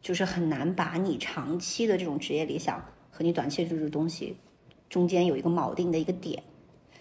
[0.00, 4.34] 就是很难把你长期的这种职业理想和你短期的这种东西
[4.88, 6.42] 中间有一个锚定的一个点。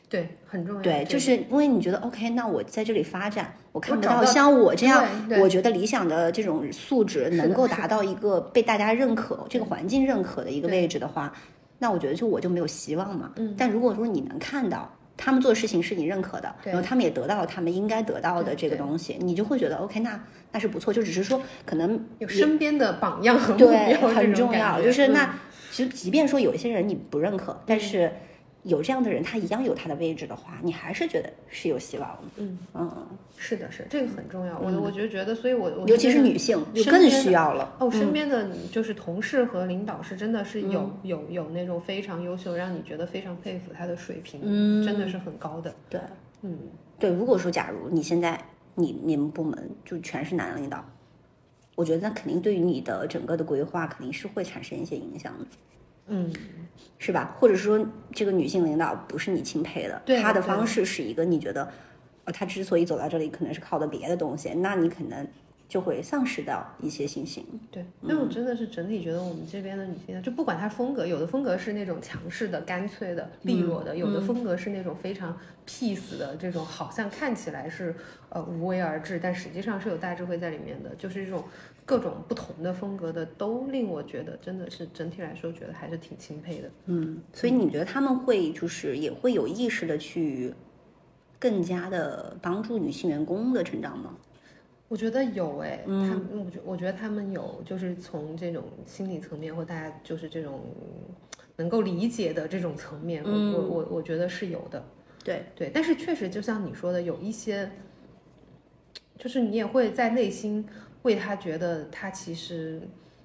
[0.10, 5.06] 对很重要，对，就是因为你觉得 OK，那我在这里发展，我看不到到像我这样，
[5.40, 11.32] 我觉得理想的这种素质能够达到一个被大家认可、这个环境认可的一个位置的话，
[11.78, 13.32] 那我觉得就我就没有希望嘛。
[13.36, 20.20] 嗯但如果说你能看到他们做的事情是你认可的，然后他们也得到了他们应该得到的这个东西，你就会觉得 OK，那
[20.52, 20.92] 那是不错。
[20.92, 25.36] 就只是说可能有身边的榜样和目对标，很重要，就是嗯那
[25.72, 28.12] 其实即便说有一些人你不认可，但是
[28.64, 32.24] 有这样的人他一样有他的位置的话，你还是觉得是有希望的。
[32.38, 33.08] 嗯嗯，
[33.38, 34.60] 是的，是这个很重要。
[34.60, 37.76] 我我就觉得，所以我我尤其是女性就更需要了。
[37.80, 45.74] 哦，身边的就是同事和领导是真的是有、嗯有有那种非常优秀，让你觉得非常佩服他的水平，嗯真的是很高的。
[45.90, 46.02] 对
[46.42, 46.58] 嗯，
[47.00, 48.40] 对，如果说假如你现在
[48.76, 50.84] 你你们部门就全是男领导，
[51.76, 55.46] 我觉得那肯定对于你的整个的规划肯定是会产生一些影响的。
[56.10, 56.32] 嗯，
[56.98, 57.36] 是吧？
[57.40, 61.72] 或者说这个女性领导不是你钦佩的，她的方式是一个你觉得，
[62.26, 65.26] 呃，她之所以走到这里，可能是靠的别的东西，那你可能
[65.68, 67.46] 就会丧失到一些信心。
[67.72, 75.38] 对，因为我真的是整体觉得我们这边的女性，就不管她风格，有的风格是那种强势的、干脆的、利落的，有的风格是那种非常
[75.68, 77.96] peace 的，这种好像看起来是
[78.30, 81.44] 呃无为而治，但实际上是有大智慧在里面的，就是这种
[81.90, 86.70] 各种不同的风格的，都令我觉得真的是整体来说觉得还是挺钦佩的。
[86.86, 90.54] 嗯，所以你觉得他们会就是也会有意识的去
[91.40, 94.16] 更加的帮助女性员工的成长吗？
[94.88, 100.62] 我觉得有诶，他们我觉我觉得他们有，就是从这种心理层面或大家就是这种
[101.56, 104.86] 能够理解的这种层面，我我我我觉得是有的。
[105.24, 107.72] 对，对，但是确实就像你说的，有一些，
[109.18, 110.64] 就是你也会在内心
[111.04, 112.82] 为他觉得他其实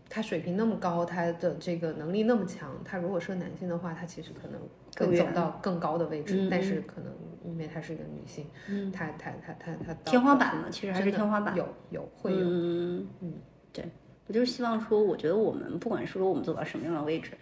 [0.09, 4.61] 他水平那么高，他的这个能力那么强，他如果是个男性的话，他其实可能
[4.95, 7.13] 更更走到更高的位置，嗯但是可能
[7.45, 11.57] 因为他是一个女性，嗯，她她她她她天花板嘛，其实还是天花板。
[11.57, 13.33] 有有会有，嗯嗯，
[13.73, 13.85] 对，
[14.27, 17.33] 我就是希望说，我觉得我们不管是说我们走到什么样的位置，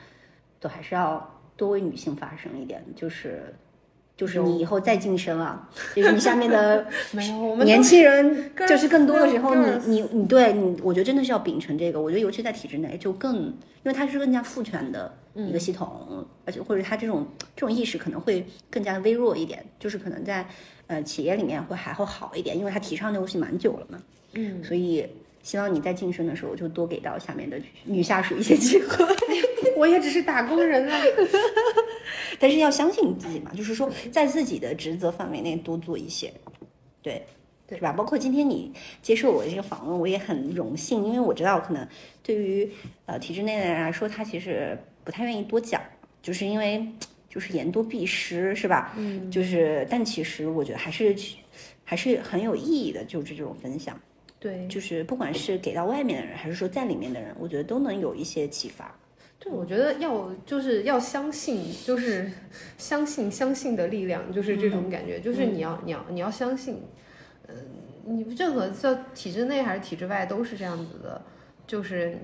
[0.58, 3.54] 都还是要多为女性发声一点，就是
[4.16, 12.00] 就是你以后再晋升啊，就是你下面的 没有，我们年轻人就是更多的时候你你你对你，我觉得真的是要秉承这个。
[12.00, 13.54] 我觉得尤其在体制内就更，因
[13.84, 20.46] 为它是更加父权的一个系统，而且或者它这种这种意识可能会更加的微弱一点，就是可能在
[20.86, 23.98] 呃企业里面会还会好一点，因为它提倡这东西蛮久了嘛。
[24.34, 25.06] 嗯，所以
[25.42, 29.04] 希望你在晋升的时候就多给到下面的女下属一些机会。
[29.76, 31.00] 我也只是打工人啊。
[32.38, 36.32] 但是要相信你自己嘛，就是说在自己的职责范围内多做一些，
[37.00, 37.24] 对，
[37.68, 37.92] 对是吧？
[37.92, 41.86] 包括今天你接受我这个访问，我也很荣幸，因为我知道可能
[42.22, 42.68] 对于
[43.06, 45.80] 呃体制内的人来说，他其实不太愿意多讲，
[46.20, 46.84] 就是因为
[47.28, 48.92] 就是言多必失，是吧？
[48.96, 51.14] 嗯，就是，但其实我觉得还是
[51.84, 54.00] 还是很有意义的，就是这种分享，
[54.40, 58.92] 对，就是不管是给到外面的人，还是说在里面的人，我觉得都能有一些启发。
[59.45, 62.30] 对，我觉得要就是要相信，就是
[62.78, 66.80] 相信相信的力量，就是这种感觉，就是你要你要你要相信，
[67.49, 67.57] 嗯、
[68.05, 71.20] 你任何在体制内还是体制外都是这样子的，
[71.66, 72.16] 就是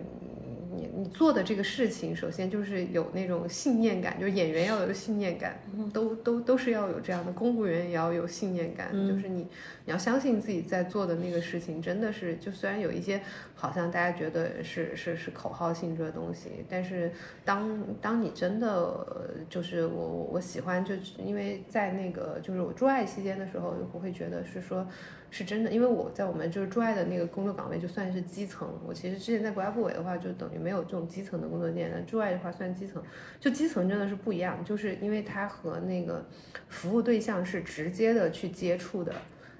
[0.78, 5.58] 你你做的这个事情，首先就是有那种信念感，就是演员要有信念感，
[5.92, 9.40] 都都都是要有这样的，公务员也要有信念感，就是你
[9.84, 13.20] 你要相信自己在做的那个事情真的是，就虽然有一些
[13.54, 17.10] 好像大家觉得是是是口号性质的东西，但是
[17.44, 24.86] 当当你真的呃就是我我我喜欢，就是因为在那个就是我驻爱期间的时候，我会觉得是说。
[25.30, 28.68] 是真的，因为我在我们就是驻外的那个工作岗位，就算是基层。
[28.86, 31.90] 我其实之前在国家部委的话，就等于没有这种基层的工作经验。
[31.92, 33.02] 但驻外的话算基层，
[33.38, 36.24] 就基层真的是不一样，就是因为它和那个
[36.68, 39.12] 服务对象是直接的去接触的。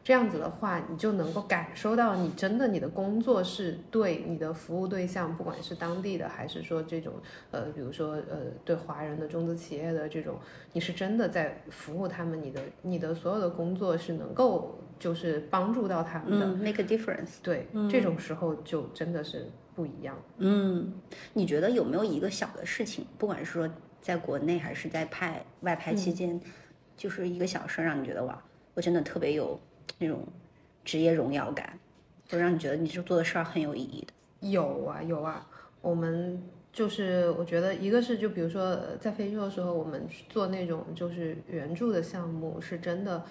[0.04, 7.12] 这样子的话，你就能够感受到你真的你的工作是对你的服务对象，不管是当地的还是说这种
[7.50, 10.38] 呃，比如说呃对华人的中资企业的这种，
[10.72, 16.46] 你是真的在服务他们，你的你的所有的工作是能够就是帮助到他们的。
[16.46, 17.36] 嗯，make a difference。
[17.42, 20.16] 对，这种时候就真的是不一样。
[20.38, 20.92] 嗯，
[21.32, 23.68] 你觉得有没有一个小的事情，不管是说
[24.00, 26.40] 在国内还是在派外派期间，
[26.96, 28.42] 就是一个小事儿，让你觉得哇，
[28.74, 29.58] 我真的特别有
[29.98, 30.26] 那种
[30.84, 31.78] 职业荣耀感，
[32.26, 34.50] 就让你觉得你这做的事儿很有意义的？
[34.50, 35.46] 有啊有啊，
[35.80, 36.42] 我们
[36.72, 43.24] 就是我觉得一个是就比如说呃在非洲的时候，我们做那种就是援助的项目，是真的。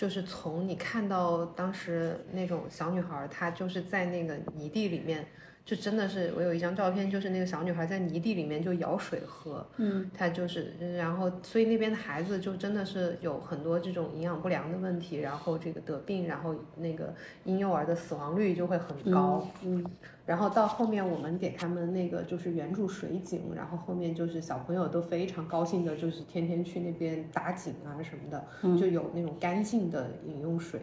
[0.00, 5.26] 就是从你看到当时那种小女孩，她就是在那个泥地里面，
[5.64, 19.84] 就真的是我有一张照片，就是那个小女孩在泥地里面就舀水喝，嗯，她就是，然后所以那边的孩子就真的是有很多这种营养不良的问题，然后这个得病，然后那个婴幼儿的死亡率就会很高，嗯，
[20.26, 30.80] 然后到后面我们给他们那个就是援助水井，然后后面就是小朋友都非常高兴的，就是天天去那边打井啊什么的，就有那种干净的饮用水。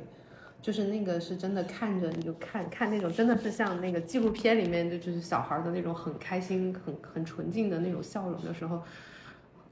[0.62, 8.82] 就是那个是真的看着你就看看那种真的是像那个纪录片里面的，就是小孩的那种很开心、很很纯净的那种笑容的时候，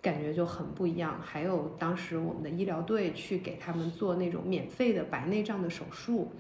[0.02, 1.20] 感觉就很不一样。
[1.22, 6.32] 还有当时我们的医疗队去给他们做那种免费的白内障的手术，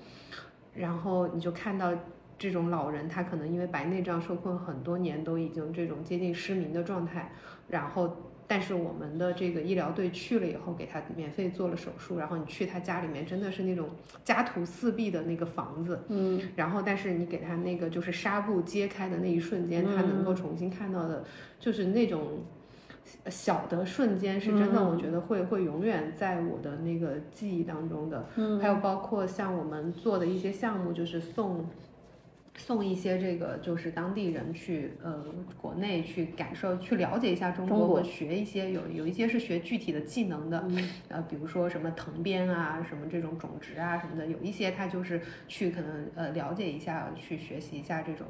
[0.73, 1.91] 然后你就看到
[2.37, 7.31] 这种老人，他可能因为白内障受困很多年，都已经这种接近失明的状态，
[7.67, 8.15] 然后。
[8.47, 13.89] 但是我们的这个医疗队去了以后，给他免费做了手术，然后你去他家里面，真的是那种
[14.23, 21.23] 家徒四壁的那个房子，嗯，然后但是你给他那个就是纱布揭开的那一瞬间，他能够重新看到的，
[21.59, 22.43] 就是那种
[23.29, 28.27] 小的瞬间，是真的，我觉得会会永远在我的那个记忆当中的。
[28.35, 31.65] 嗯还有包括像我们做的一些项目，就是送。
[32.57, 35.23] 送一些这个就是当地人去呃
[35.61, 40.65] 国内去感受去了解一下中国，学一些有有一些是学具体的技能的，
[41.09, 48.25] 呃比如说什么藤编啊，什么这种种植啊什么的，有一些他就是去可能呃了解一下，去学习一下这种。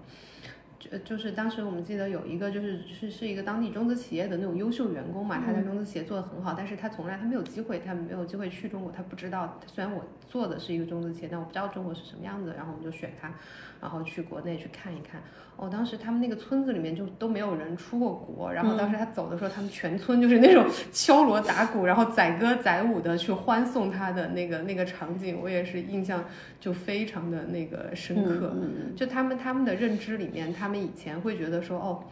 [0.92, 9.60] 就就是当时我们记得有一个就是是是一个当地中资企业的那种优秀员工嘛，他在中资企业做的很好，但是他从来他没有机会，他没有机会去中国，他不知道。
[9.66, 13.34] 虽然我做的是一个中资企业，但我不知道中国是什么样子，然后我们就选他，
[13.82, 15.22] 然后去国内去看一看。
[15.58, 26.26] 哦，当时他们那个村子里面就都没有人出过国，然后当时他走的时候，他们全村就是那种 敲锣打鼓，然后载歌载舞的去欢送他的那个那个场景，我也是印象
[26.60, 28.52] 就非常的那个深刻。
[28.56, 32.04] 嗯就他们他们的认知里面，他们以前会觉得说，哦，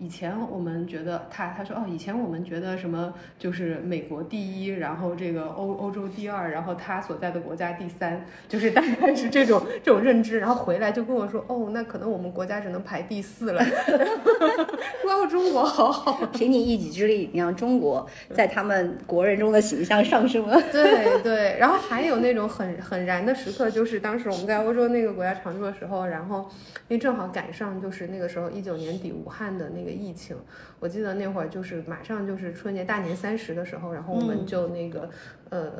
[0.00, 10.38] 以前我们觉得他他说哦，以前我们觉得什么就是美国第一，然后这个欧欧洲第二，然后他所在的国家第三，就是大概是这种这种认知。
[10.38, 13.62] 然后回来就跟我说，哦，那可能我们国家只能排第四了。
[15.02, 16.26] 说哦，中国好好。
[16.32, 20.58] 凭你一己之力，你让中国在他们国人中的形象上升了。
[20.72, 26.48] 对对，然后还有那种很很燃的时刻，就是当时我们在欧洲那个国家常驻的时候，然后
[26.88, 30.36] 因为正好赶上就是那个时候一九年底武汉的那个疫情，
[30.78, 35.10] 我记得那会儿就是马上就是春节大年三十的时候，然后我们就那个、
[35.48, 35.70] 呃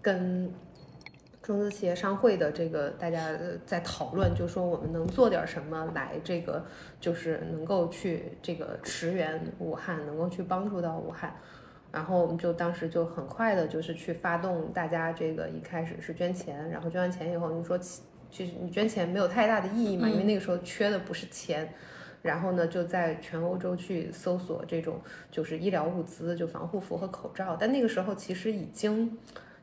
[0.00, 0.52] 跟。
[1.42, 6.64] 中资企业商会的这个大家呃在讨论，就说我们能做点什么来这个，
[6.98, 11.32] 就是能够去这个驰援武汉，能够去帮助到武汉。
[11.92, 21.72] 然后我们就当时就很快的，就是去发动大家这个一开始是捐钱，然后捐完钱以后，你说其其实你捐钱没有太大的意义嘛，因为那个时候缺的不是钱。
[22.22, 27.56] 然后呢，就在全欧洲去搜索这种就是医疗物资，就防护服和口罩。
[27.58, 29.16] 但那个时候其实已经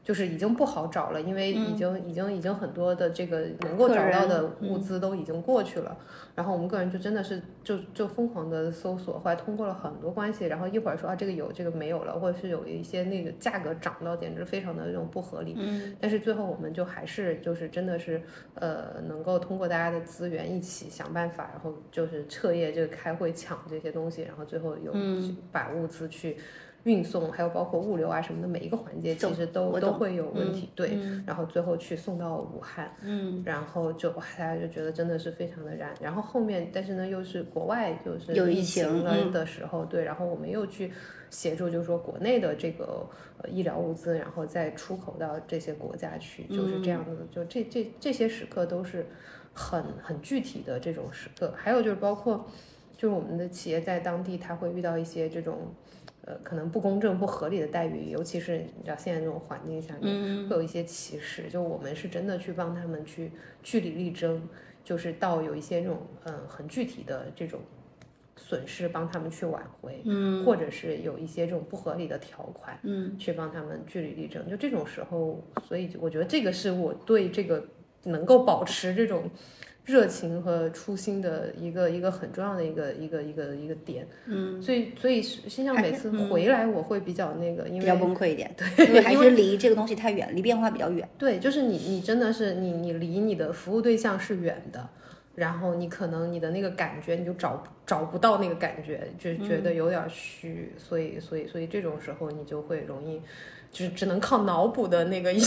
[0.03, 5.97] 就是已经不好找了，因为已经、已经已经很多的这个能够找到的物资都已经过去了。
[6.35, 15.55] 然后我们个人就真的是就就疯狂的搜索，后来通过了很多关系，然后一会儿说啊这个有这个没有了，或者是有一些那个价格涨到简直非常的那种不合理。
[15.57, 18.21] 嗯，但是最后我们就还是就是真的是
[18.55, 26.35] 呃能够通过大家的资源一起想办法，然后就是彻夜这个开会抢这些东西，然后最后有嗯把物资去。
[26.83, 35.93] 运送还有包括物流啊什么的每一个环节，其实都都会有问嗯题，对，嗯然后最后去送到武汉，嗯，然后就哇，大家就觉得真的是非常的燃。
[36.01, 40.91] 然后后面，但是呢，又是国外就是疫有疫情情了嗯的时候，对，然后我们又去
[41.29, 43.07] 协助，就是说国内的这个
[43.37, 47.15] 呃医疗物资，然后再出口到这些国家去，就是这样的。
[47.31, 49.05] 就这这这些时刻都是
[49.53, 51.53] 很很具体的这种时刻。
[51.55, 52.45] 还有就是包括，
[52.97, 55.73] 就是我们的企业在当地，它会遇到一些这种。
[56.25, 61.49] 呃，可能不公正、不合理的待遇，尤其是你知道现在这种环境下面，会有一些歧视。
[61.49, 63.31] 就我们是真的去帮他们去
[63.61, 64.41] 据理力争，
[64.83, 67.59] 就是到有一些这种嗯很具体的这种
[68.37, 74.49] 损失，帮他们去挽回，嗯，或者是有一些这种不合理的条款，嗯，去帮他们据理力争。
[74.49, 77.65] 就这种时候，所以我觉得这个是我对这个
[78.03, 79.29] 能够保持这种。
[79.85, 91.07] 热情和初心的一个一个很重要的一个一个一个一个点，嗯，所以所以实际上每次回来我会比较那个，因为比较崩溃一点，对，因为还是离这个东西太远，离变化比较远。
[91.17, 94.87] 对，就是你，你真的是你，你离你的服务对象是远的，
[95.35, 103.21] 然后你可能你的那个感觉你就找找不到那个感觉，就觉得有点虚，所以所以所以这种时候你就会容易，
[103.73, 105.41] 就是只能靠脑补的那个 意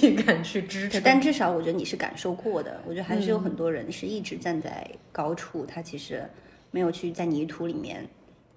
[0.00, 1.02] 义感去支对，撑。
[1.04, 2.80] 但至少我觉得你是感受过的。
[2.86, 6.24] 我觉得还是有很多人是一直站在高处，他其实
[6.70, 8.06] 没有去在泥土里面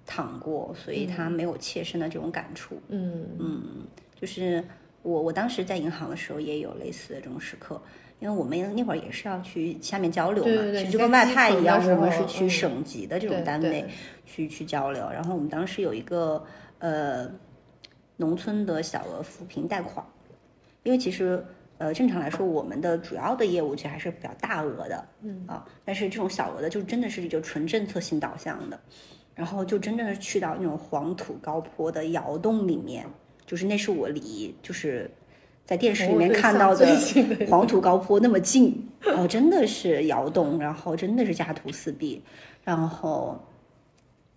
[0.06, 2.80] 躺过，所以他没有切身的这种感触。
[2.88, 3.62] 嗯嗯
[4.18, 4.64] 就是
[5.02, 7.82] 我我当时在银行的时候也有类似的这种时刻，
[8.20, 13.88] 因为我们那会儿也是要去下面交流嘛，对对对其实就跟外派一样，我们是去省级的这种单位对
[14.24, 15.02] 去去交流。
[15.12, 16.42] 然后我们当时有一个
[16.78, 17.28] 呃
[18.16, 20.04] 农村的小额扶贫贷款，
[20.82, 21.44] 因为其实
[21.78, 28.80] 呃正常来说我们的主要的业务其实还是比较大额的，嗯啊，但是这种小额的就真的是就纯政策性导向的，
[29.34, 33.06] 然后就真正的去到那种黄土高坡的窑洞里面，
[33.46, 35.10] 就是那是我离就是。
[35.66, 36.86] 在电视里面看到的
[37.50, 42.22] 黄土高坡那么近，哦，真的是窑洞，然后真的是家徒四壁，
[42.62, 43.36] 然后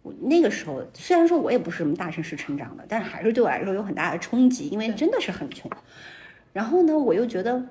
[0.10, 5.70] 我那个时候虽然说我也不是什么大城市成长的，但是还是对我来说有很大的冲击，因为真的是很穷。
[6.52, 7.64] 然后呢，我又觉得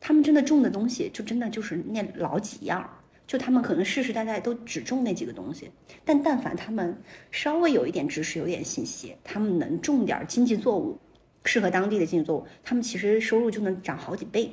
[0.00, 2.90] 他们真的种的东西，就真的就是那老几样，
[3.28, 5.70] 就他们可能世世代代都只种那几个东西，
[6.04, 7.00] 但但凡他们
[7.30, 10.98] 稍微有一点知识、有点信息，他们能种点经济作物，
[11.44, 14.52] 适合当地的经济作物，他们其实收入就能涨好几倍。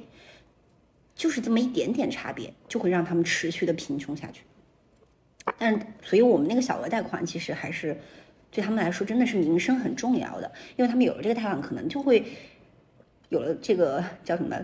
[1.16, 4.44] 就是这么一点点差别，就会让他们持续的贫穷下去。
[5.58, 7.98] 但是，所以我们那个小额贷款其实还是
[8.52, 12.24] 对他们来说真的是民生很重要的，因为他们有了这个贷款，可能就会
[13.30, 14.56] 有了这个叫什么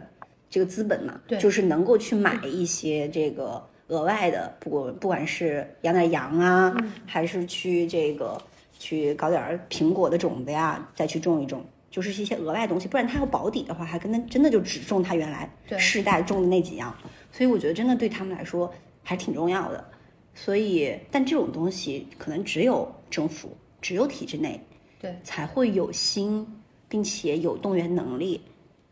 [0.50, 6.76] 这个资本嘛，对就是能够去买一些这个额外的，不过不管是养点羊啊，
[7.06, 8.42] 还是去这个
[8.78, 11.64] 去搞点苹果的种子呀，再去种一种。
[11.92, 16.92] 就是一些额外的东西，不然他要保底的话，还跟他真的就只种他原来对世代种的那几样，
[17.32, 19.86] 所以我觉得真的对他们来说还挺重要的。
[20.36, 24.60] 所以，但这种东西可能只有政府、只有体制内，
[25.00, 26.46] 对，才会有心，
[26.90, 28.42] 并且有动员能力，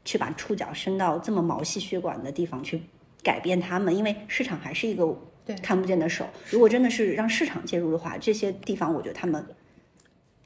[0.06, 2.82] 去把触角伸到这么毛细血管的地方去
[3.24, 5.18] 改变他们，因为市场还是一个
[5.62, 6.26] 看不见的手。
[6.50, 9.44] 如果真的是让市场介入的话，这些地方我觉得他们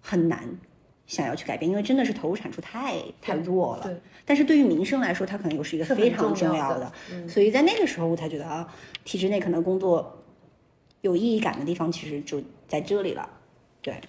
[0.01, 0.49] 很难
[1.05, 3.83] 想要去改变，因为真的是投入产出太太弱了。
[3.83, 7.27] 对，但是对于民生来说，它可能又是一个非常重要的重要的。
[7.27, 8.73] 所以在那个时候，我才觉得啊，
[9.03, 10.24] 体制内可能工作
[11.05, 13.29] 有意义感的地方，其实就在这里了。
[13.79, 14.01] 对，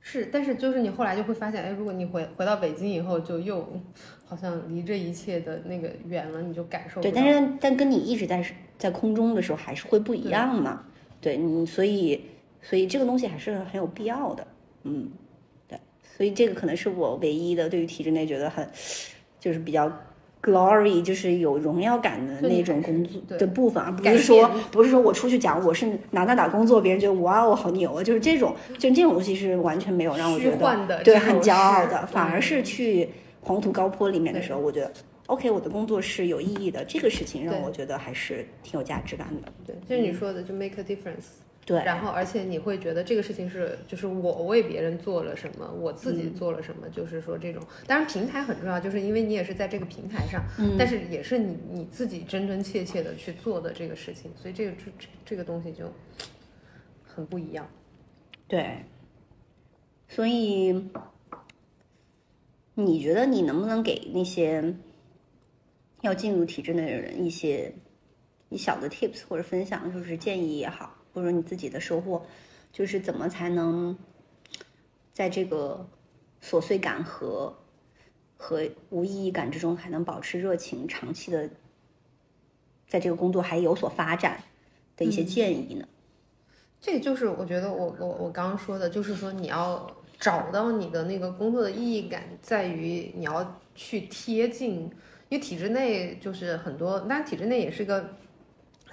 [0.00, 3.64] 是，但是就是你后来就会发现，哎，如果你回回到北京以后，就又
[4.26, 8.44] 好像离这一切的那个远了，你就感受对，但是但跟你一直在
[8.76, 10.84] 在空中的时候，还是会不一样嘛。
[11.20, 12.20] 对你，所以
[12.60, 14.44] 所以这个东西还是很有必要的。
[14.82, 15.12] 嗯，
[15.68, 15.78] 对，
[16.16, 18.68] 所以这个可能是我唯一的对于体制内觉得很
[19.38, 19.88] 就是比较
[20.42, 33.08] glory，就是有荣耀感的那种工作的部分，而不是说不是说我出去讲我是哪哪哪工作，别人觉得哇我好牛啊，就是这种就这种东西是完全没有让我觉得对很骄傲的，反而嗯是去
[33.40, 34.90] 黄土高坡里面的时候，我觉得。
[35.26, 39.52] OK，我的工作是有意义的，这个事情让我觉得还是挺有价值感的。
[39.64, 41.38] 对，就是你说的，就 make a difference。
[41.66, 47.62] 对，然后，而且你会觉得这个事情是，就是我为别人做了什么，我自嗯己做了什么，就是说这种。
[47.86, 55.84] 当然，平台很重要，就是因为你也是在这个平台上，嗯但是也是你你自己真真切切的去做的这个事情，所以这个这这这个东西就
[57.04, 57.70] 很不一样。
[58.48, 58.84] 对，
[60.08, 60.90] 所以
[62.74, 64.74] 你觉得你能不能给那些
[66.00, 67.72] 要进入体制内的人一些
[68.48, 72.24] 一小的 tips 或者分享，就是建议也好，或者你自己的收获，
[72.72, 73.96] 就是怎么才能
[75.12, 75.88] 在这个
[76.42, 77.56] 琐碎感和
[78.36, 81.50] 和无意义感之中，还能保持热情，长期的
[82.86, 84.42] 在这个工作还有所发展
[84.96, 85.86] 的一些建议呢？
[86.80, 94.90] 这个就是我觉得我我我刚刚说的，就是说你要找到你的那个工作的意义感，在于你要去贴近，
[95.28, 98.10] 因为体制内就是很多，当然体制内也是个很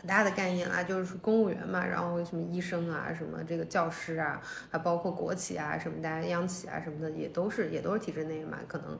[0.07, 8.97] 大的概念啦，就是公务员嘛，然后什么医生啊，什么这个教师啊，还包括国企啊，什么大家央企啊什么的，也都是也都是体制内嘛，可能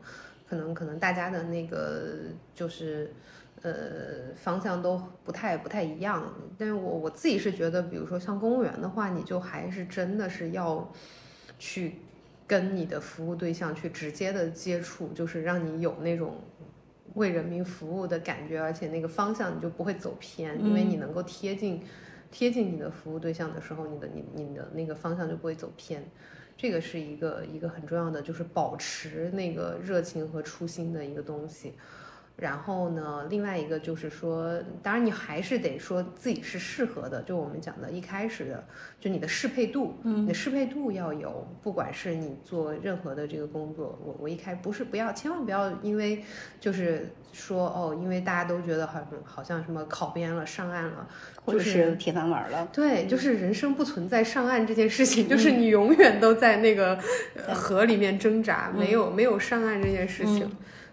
[0.48, 2.18] 可能可能大家的那个
[2.54, 3.12] 就是。
[3.64, 10.88] 呃，方向都不太不太一样，但是我我自己是觉得，比如说像公务员的话，你就还是真的是要
[11.58, 11.96] 去
[12.46, 16.40] 跟你的服务对象去直接的接触，就是让你有那种
[17.16, 21.82] 为人民服务的感觉，而且那个方向你就不会走偏，因为你能够贴近
[22.32, 26.04] 贴近你的服务对象的时候，你的你你的那个方向就不会走偏。
[26.56, 31.74] 这个是一个一个很重要的，就是保持那个热情和初心的一个东西。
[32.38, 34.54] 然后呢，另外一个就是说，
[34.84, 38.64] 当然你还是得说自己是适合的，就我们讲的一开始的，
[39.00, 46.24] 就你的适配度，嗯，你的适配度要有，不管是你做任何的这个工作，我我一开不是不要，千万不要因为
[46.60, 51.08] 就是说哦，因为大家都觉得好像好像什么考编了上岸了，
[51.44, 52.70] 或者就是是铁饭碗了？
[52.72, 57.00] 对，就是人生不存在上岸这件事情，就是你永远都在那个
[57.48, 60.48] 呃河里面挣扎，没有没有上岸这件事情。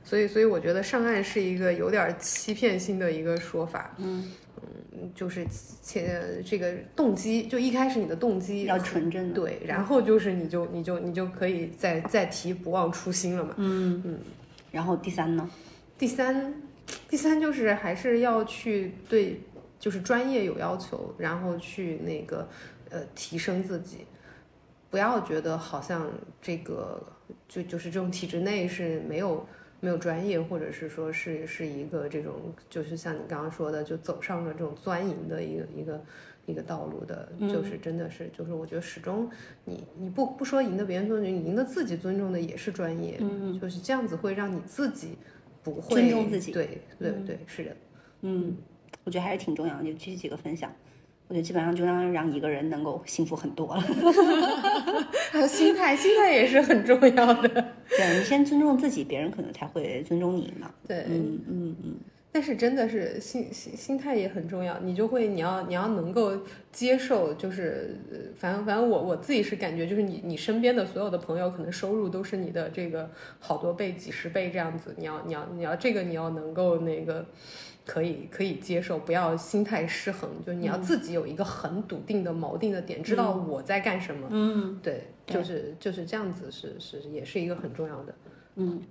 [0.04, 3.94] 所以，所以我觉得上岸是一个有点儿欺骗性的一个说法。
[3.98, 4.30] 嗯
[5.14, 5.44] 就是
[5.82, 9.34] 且这个动机，就一开始你的动机要纯正的。
[9.34, 13.54] 对，然后就是你就你就你就可以再再提不忘初心了嘛。
[13.58, 14.18] 嗯嗯。
[14.70, 15.50] 然后第三呢？
[15.98, 16.54] 第三，
[17.08, 19.40] 第三就是还是要去对，
[19.78, 22.48] 就是专业有要求，然后去那个
[22.90, 24.06] 呃提升自己，
[24.90, 26.10] 不要觉得好像
[26.40, 27.02] 这个
[27.48, 29.46] 就就是这种体制内是没有
[29.84, 32.32] 没有专业，或者是说是是一个这种
[32.70, 36.00] 就是像你刚刚说的，就走上了这种钻营的一个一个。
[36.46, 39.30] 一个道路的，就是真的是，就是我觉得始终
[39.64, 45.16] 你你不不说赢得别人尊重，你赢得自己尊重的也是专业，嗯，就是这样子会让你自己
[45.62, 47.76] 不会尊重自己对对对，是的，
[48.20, 48.54] 嗯，
[49.04, 49.84] 我觉得还是挺重要的。
[49.84, 50.70] 就这几个分享，
[51.28, 53.82] 我觉得基本上就让让一个人能够幸福很多了。
[55.32, 57.73] 还有心态，心态也是很重要的。
[57.88, 60.70] 对你先尊重自己，别人可能才会尊重你嘛。
[60.86, 61.94] 对，嗯嗯嗯，
[62.32, 66.32] 但是真的是心心心态也很重要，你就会你要你要能够
[66.72, 77.24] 接受，就是呃反正反正我我自己是感觉，就是你你身边的所有的朋友，可能收入都是你的这个好多倍、几十倍这样子，你要你要你要这个你要能够那个。
[77.86, 84.26] 可以可以接受，不要心态失衡，就是你要自己有一个很笃定的锚定的点，知道我在干什么。
[84.30, 88.14] 嗯，对，就是就是这样子是，是也是一个很重要的。
[88.56, 88.82] 嗯，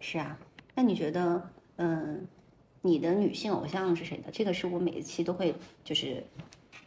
[0.00, 0.38] 是啊。
[0.74, 2.26] 那你觉得，嗯，
[2.80, 4.24] 你的女性偶像是谁呢？
[4.32, 5.54] 这个是我每一期都会
[5.84, 6.24] 就是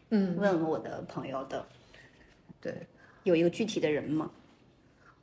[0.09, 1.65] 嗯，问我的朋友的。
[2.59, 2.85] 对，
[3.23, 4.31] 有一个具体的人吗？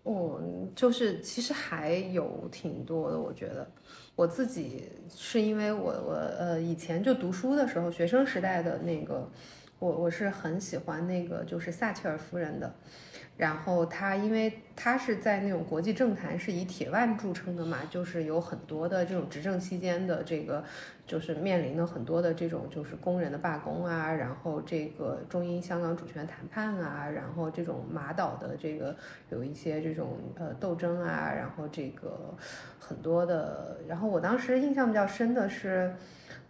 [0.04, 0.40] 哦，
[0.74, 3.70] 就是其实还有挺多的，我觉得，
[4.16, 9.30] 我自己是因为我我呃以前就读书的时候，学生时代的那个，
[9.82, 12.72] 我我是很喜欢那个就是撒切尔夫人的。
[13.36, 20.62] 然后她，因为她是在那种国际政坛是以铁腕著称的嘛，就是有很多的这种执政期间的这个，
[21.04, 28.94] 就是面临了很多的这种就是工人的罢工啊，然后这个中英香港主权谈判啊，然后这种马岛的这个
[29.30, 32.36] 有一些这种呃斗争啊，然后这个
[32.78, 35.92] 很多的，然后我当时印象比较深的是。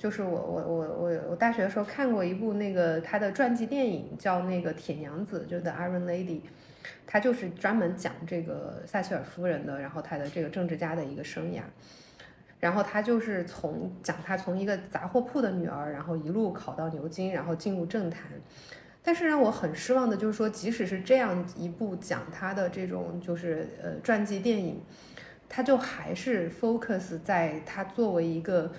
[0.02, 6.40] 就是我我我我我大学的时候看过一部那个他的传记电影，叫那个铁娘子，就是 The Iron Lady，
[7.06, 11.60] 他就是专门讲这个撒切尔夫人的，然后他的这个政治家的一个生涯，
[12.58, 18.24] 然后他就是从讲他从一个杂货铺的女儿，然后一路考到牛津，然后进入政坛，
[19.04, 24.82] 但是让我很失望的就是说，即使是这样一部讲他的这种就是呃传记电影，
[25.48, 28.72] 他就还是 focus 在他作为一个。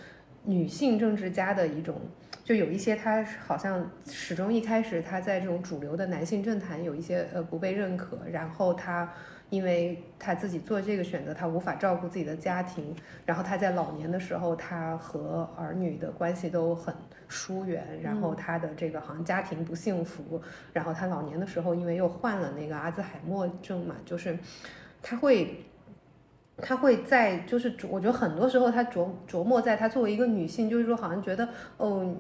[0.46, 2.02] 女性政治家的一种，
[2.44, 9.10] 就有一些她好像始终一开始她在这种主流的男性政坛有一些呃不被认可，然后她
[9.50, 12.94] 因为她自己做这个选择，她无法照顾自己的家庭，
[13.26, 16.94] 然后她在老年的时候，她和儿女的关系都很
[17.30, 20.42] 疏远，然后她的这个好像家庭不幸福，
[20.74, 24.38] 然后她老年的时候因为又患了那个阿兹海默症嘛，就是
[25.02, 25.64] 她会。
[26.58, 32.16] 他会在，就是我觉得很多时候他琢琢磨在他作为一个女性，就是说好像觉得哦，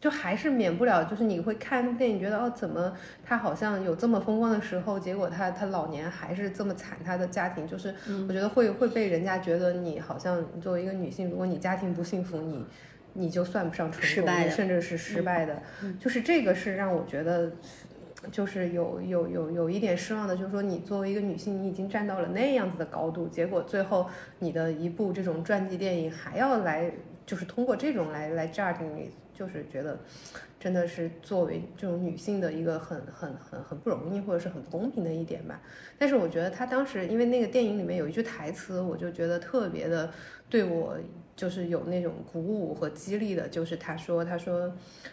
[0.00, 7.92] 就还是免不了，就是你会看电影觉得哦，怎么他好像有这么风光的时候，结果他他老年还是这么惨，他的家庭就是
[8.28, 12.64] 我觉得会会被人家觉得你好像作为一个女性，如果你家庭不幸福，你
[13.14, 15.60] 你就算不上成功，甚至是失败的，
[15.98, 17.50] 就是这个是让我觉得。
[18.30, 24.08] 就是有有有有一点失望的，就是说你作为一个女性，你已经站到了那样子的高度，结果最后
[24.38, 26.92] 你的一部这种传记电影还要来，
[27.26, 29.98] 就是通过这种来来 judge 你，就是觉得
[30.60, 35.60] 真的是作为这种女性的一个很很很很不容易或者是很不公平的一点吧。
[35.98, 40.10] 但是我觉得他当时因为那个电影里面有一句台词，我就觉得特别的
[40.48, 40.96] 对我。
[41.34, 44.70] 就是有那种鼓舞和激励的，就是他说，他说，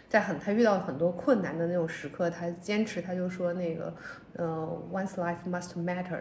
[0.08, 3.94] 在很他遇到很多困难的那种时刻，他坚持，他就说那个，
[4.34, 6.20] 呃，once life must matter，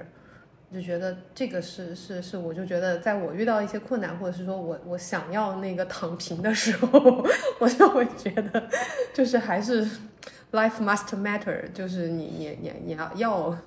[0.73, 7.23] 就觉得这个是是是，我就觉得在我遇到一些困难，或者是说我我想要那个躺平的时候，
[7.59, 8.69] 我就会觉得，
[9.13, 9.85] 就是还是
[10.53, 13.57] life must matter，就是你你你你要要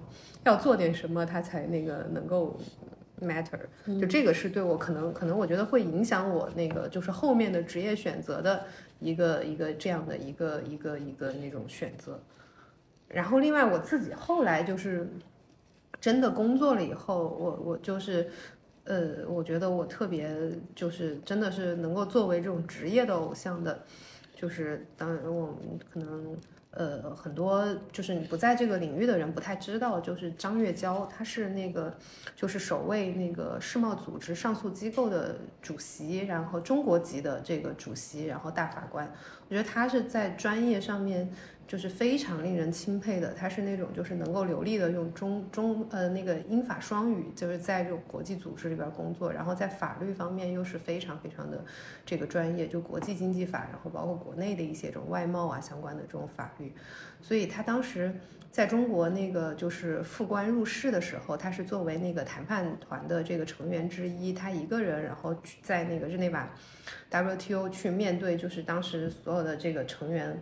[0.44, 2.58] 要做点什么，他才那个能够。
[3.22, 3.58] matter，
[4.00, 8.64] 就这个是对我可能可能我觉得会影响我那个就是后面的职业选择的
[9.00, 12.20] 一个一个这样的一个一个一个那种选择。
[13.08, 15.08] 然后另外我自己后来就是
[16.00, 18.28] 真的工作了以后，我我就是
[18.84, 20.30] 呃，我觉得我特别
[20.74, 23.82] 就是真的是能够作为这种职业的偶像的，
[24.34, 26.36] 就是当然我们可能。
[26.72, 31.94] 呃，很多就是你不在这个领域的人不太知道，就是张月娇，她是那个
[32.34, 39.06] 就是首位那个世贸组织上诉机构的主席，然后中国籍的这个主席，然后大法官，
[39.48, 41.30] 我觉得她是在专业上面。
[41.72, 51.64] 就是非常令人钦佩的，他是那种就是能够流利的用中中呃那个英法双语，就是在这种国际组织里边工作，然后在法律方面又是非常非常的
[52.04, 56.70] 这个专业，就国际经济法，然后包括国内的一些这种外贸啊相关的这种法律，
[57.22, 58.14] 所以他当时
[58.50, 66.46] 在中国那个就是副官入室的时候，他是作为那个谈判团的这个成员之一，他一个人然后在那个日内瓦
[67.10, 70.38] WTO 去面对就是当时所有的这个成员。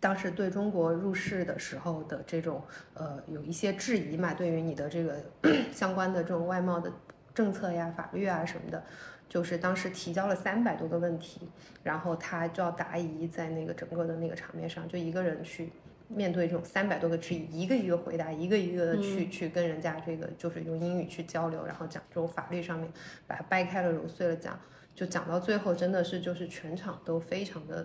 [0.00, 2.62] 当时对中国入世的时候的这种
[2.94, 5.16] 呃有一些质疑嘛，对于你的这个
[5.72, 6.92] 相关的这种外贸的
[7.34, 8.82] 政策呀、法律啊什么的，
[9.28, 11.48] 就是当时提交了三百多个问题，
[11.82, 15.70] 然后他就要答疑在那个整个的那个场面上，就一个人去
[16.06, 22.88] 面对这种三百多个质疑，一个一个回答，一个一个的去去跟人家这个就是用英语去交流，然后讲这种法律上面
[23.26, 24.58] 把它掰开了揉碎了讲，
[24.94, 27.84] 就讲到最后真的是就是全场都非常的。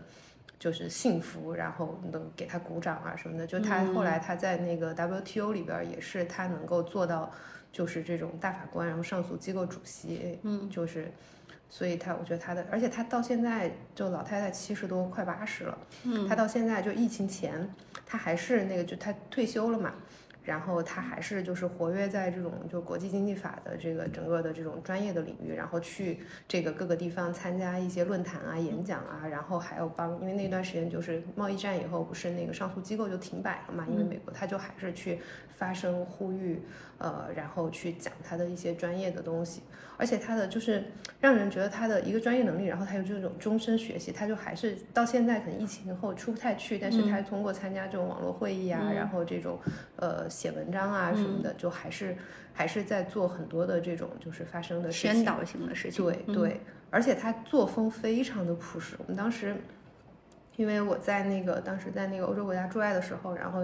[0.64, 3.46] 就是幸福，然后能给他鼓掌啊什么的。
[3.46, 7.30] 就他后来他在那个 WTO 里边也是他能够做到，
[7.70, 11.12] 就是这种大法官，然后上诉机构主席，嗯，就是，
[11.70, 17.70] 所以他我觉得他的，而且他到现在就老太太七十多快八十了，嗯，他到现在就疫情前
[18.06, 19.94] 他还是那个就他退休了嘛，
[20.44, 35.20] 然后他还是就是活跃在这种就国际经济法的这个整个的这种专业的领域，然后去这个各个地方参加一些论坛啊、演讲啊，然后还有帮，因为那段时间就是贸易战以后，不是那个上诉机构就停摆了嘛，因为美国他就还是去
[35.56, 36.62] 发声呼吁，
[36.98, 39.62] 呃，然后去讲他的一些专业的东西，
[39.98, 40.84] 而且他的就是
[41.20, 49.60] 让人觉得他的一个专业能力，然后他有这种终身学习，他就还是到现在可能疫情后出不太去，但是他通过参加这种网络会议啊，然后这种
[49.98, 52.16] 呃写文章啊什么的，就还是
[52.54, 56.06] 还是在做很多的这种就是发生的事情宣导性的事情。
[56.06, 58.96] 嗯对对，而且他作风非常的朴实。
[59.00, 59.56] 我们当时，
[60.56, 63.62] 因为我在那个当时在那个欧洲国家驻外的时候，然后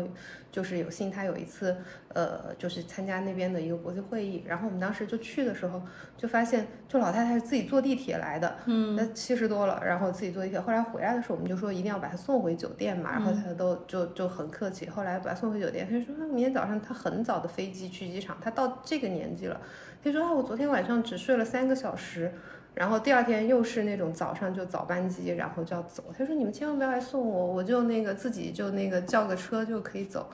[0.52, 1.78] 就是有幸他有一次，
[2.14, 5.82] 呃，就是参加那边的一个国际会议，然后我们当时就去的时候，
[6.18, 10.60] 就发现就老太太是自己坐地铁来的，嗯，那七十多了，然后自己坐地铁。
[10.60, 14.90] 后来回来的时候，我们就说一定要把她送回酒店嘛，然后她都就就很客气。
[14.90, 19.62] 后来把她送回酒店，她就说那明天早上她很早的飞机去机场，她到这个年纪了，
[20.04, 22.34] 她说啊我昨天晚上只睡了三个小时。
[22.80, 26.02] 然后第二天又是那种早上就早班机，然后就要走。
[26.18, 30.30] 他说你们千万不要来送我，我就那个自己就那个叫个车就可以走，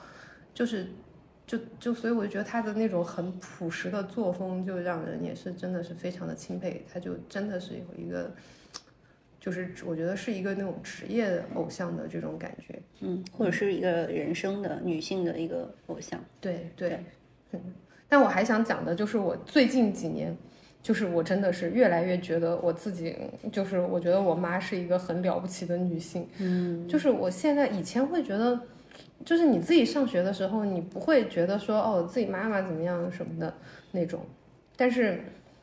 [0.54, 0.86] 就是
[1.44, 6.86] 就就所以我就觉得他的那种很朴实的作风，就让人也是真的是非常的钦佩。
[6.94, 8.32] 他就真的是有一个，
[9.40, 12.80] 就是我觉得是一个那种职业偶像的这种感觉。
[13.00, 16.24] 嗯，或者是一个人生的女性的一个偶像。
[16.40, 17.04] 对对，
[17.50, 17.60] 嗯。
[18.08, 20.36] 但我还想讲的就是我最近几年。
[20.86, 23.16] 就是我真的是越来越觉得我自己，
[23.50, 26.28] 就是我觉得我妈是一个很了不起的女性。
[26.38, 28.56] 嗯，就是我现在以前会觉得，
[29.24, 33.52] 就是你自己上学的时候，你不会觉得说哦自己妈妈怎么样什么的
[33.90, 34.20] 那种，
[34.76, 35.18] 但是，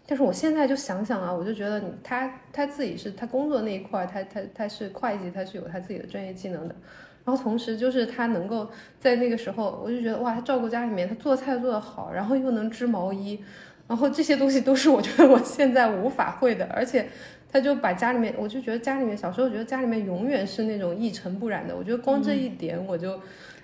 [0.06, 6.76] 但是我现在就想想啊，我就觉得她她自己是她工作那一块，她她她是会计，她是有她自己的专业技能的，
[7.24, 8.70] 然后同时就是她能够
[9.00, 13.42] 在那个时候，我就觉得哇，她照顾家里面，她做菜做得好，然后又能织毛衣。
[13.88, 17.08] 然后这些东西都是我觉得我现在无法会的，而且
[17.52, 23.20] 他就把家里面，我就觉得家里面小时候觉得家里面永远是那种一尘不染的，我觉得光这一点我就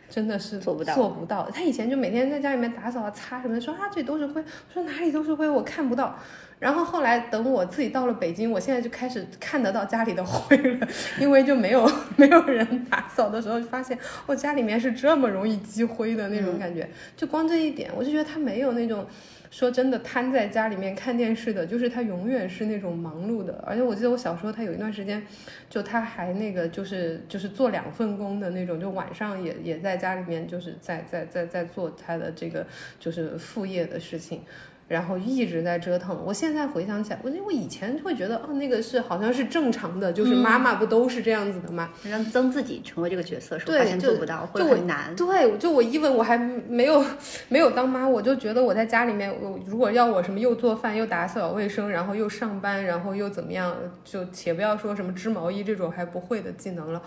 [0.09, 1.49] 真的是做不到做不到。
[1.49, 6.19] 他以前就每天在家里面打扫啊、擦什么的，说啊这里都是灰，我说哪里都是灰，我看不到。
[6.59, 10.87] 然后后来等我自己到了北京，我现在就开始看得到家里的灰了，
[11.17, 16.87] 因为就没有没有人打扫的时候，就发现我家里面是这么容易积灰的那种感觉。
[17.15, 19.07] 就光这一点，我就觉得他没有那种。
[19.51, 23.63] 说真的，瘫在家里面看电视的，就是他永远是那种忙碌的。
[23.65, 25.25] 而且我记得我小时候，他有一段时间，
[25.69, 32.65] 就他还那个就是就是做两份工的那种，就晚上也也在家里面，就是在在在在做他的这个
[32.99, 34.41] 就是副业的事情。
[34.89, 36.21] 然后一直在折腾。
[36.25, 41.91] 我现在回想起来，我因为我以前会觉得，哦，那个是好像是正常的，就是妈妈不都是这样子的吗？
[42.03, 45.15] 让曾自己成为这个角色的时候，对发现做不到，或就我者很难。
[45.15, 47.05] 对，就我因为我还没有
[47.47, 56.99] 没有当妈，我就觉得我在家里面，我如果要我什么又做饭又打扫卫生，然后又上班，然后又怎么样，就且不要说什么织毛衣这种还不会的技能了，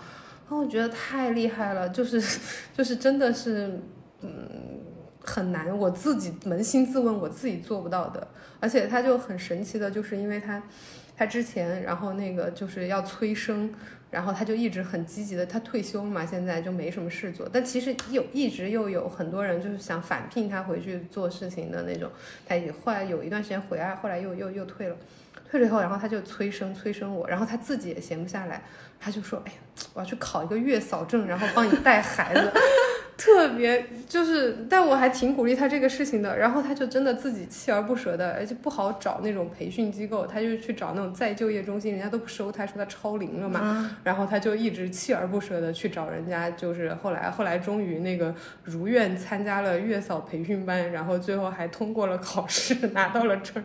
[0.47, 2.23] 然后我觉得太厉害了，就是
[2.77, 3.79] 就是真的是，
[4.21, 4.62] 嗯。
[5.23, 8.27] 很难，我自己扪心自问，我自己做不到的。
[8.59, 10.61] 而且他就很神奇的，就是因为他，
[11.17, 13.73] 他之前然后那个就是要催生，
[14.11, 17.49] 然后他就一直很积极的，他退休了嘛，现在就没什么事做。
[17.51, 22.09] 但其实有一直又有很多人就是想返聘他回去做事情的那种，
[22.45, 24.95] 他也后来有一段时间回来，后来又又又退了，
[25.49, 28.63] 退了以后，然后他就催生催生我，然后他自己也闲不下来，
[28.99, 29.57] 他就说，哎呀，
[29.93, 32.51] 我要去考一个月嫂证，然后帮你带孩子。
[33.15, 36.35] 特别就是，但我还挺鼓励他这个事情的。
[36.35, 43.95] 然后他就真的自己锲而不舍的，而且不好找那种培训机构，他就去找那种再就业中心，人家都不收他，说他超龄了嘛。
[44.03, 48.33] 然后他就一直锲而不舍的去找人家，就是后来后来终于那个
[48.63, 53.63] 如愿参加了月嫂培训班，然后最后还通过了考试，拿到了证。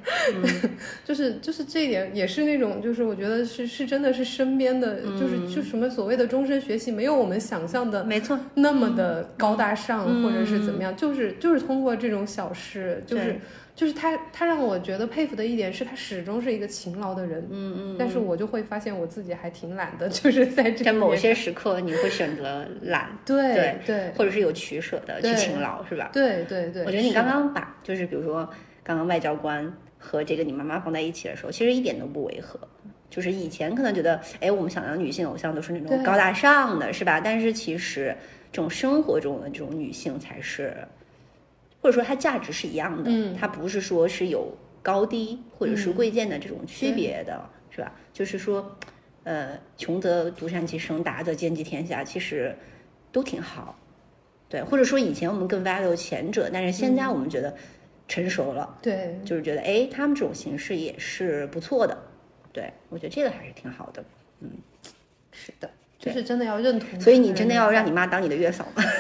[1.05, 10.23] 就是就是这一点也是那种，就是我觉得是是真的是身边的，就是就什么所谓的终身学习，没有我们想象的没错，那么的高大上，嗯。
[10.23, 13.37] 或者是怎么样，就是就是通过这种小事，就是
[13.75, 17.97] 就是他他让我觉得佩服的一点是他始终是一个勤劳的人，嗯嗯。
[17.99, 24.13] 但是我就会发现我自己还挺懒的， 就是在这在某些时刻，你会选择懒，对对对。
[24.17, 26.11] 或者是有取舍的去勤劳，是吧？
[26.13, 28.49] 对对对，我觉得你刚刚把就是比如说
[28.85, 32.57] 刚刚外交官和这个你妈妈放在一起的时候，其实一点都不违和。
[33.11, 37.21] 就是以前可能觉得，哎，我们想要女性偶像都是那种高大上的，是吧？
[37.21, 38.15] 但是其实
[38.53, 40.77] 这种生活中的这种女性才是，
[41.81, 47.93] 或者说她价值是一样的，嗯她不是说是有高低或者是嗯贵贱的这种区别的，是吧？
[48.13, 48.77] 就是说，
[49.25, 52.55] 呃，穷则独善其身，达则兼济天下，其实
[53.11, 53.79] 都挺好。
[54.49, 57.55] 对，或者说以前我们更 value 前者，但是现嗯在我们觉得
[58.07, 61.97] 成熟了，对，就是觉得哎，他们这种形式也是不错的。
[62.53, 64.05] 对，我觉得这个还是挺好的。
[64.41, 64.51] 嗯
[65.33, 67.01] 是的，就是真的要认同。
[67.01, 68.83] 所以你真的要让你妈当你的月嫂吗？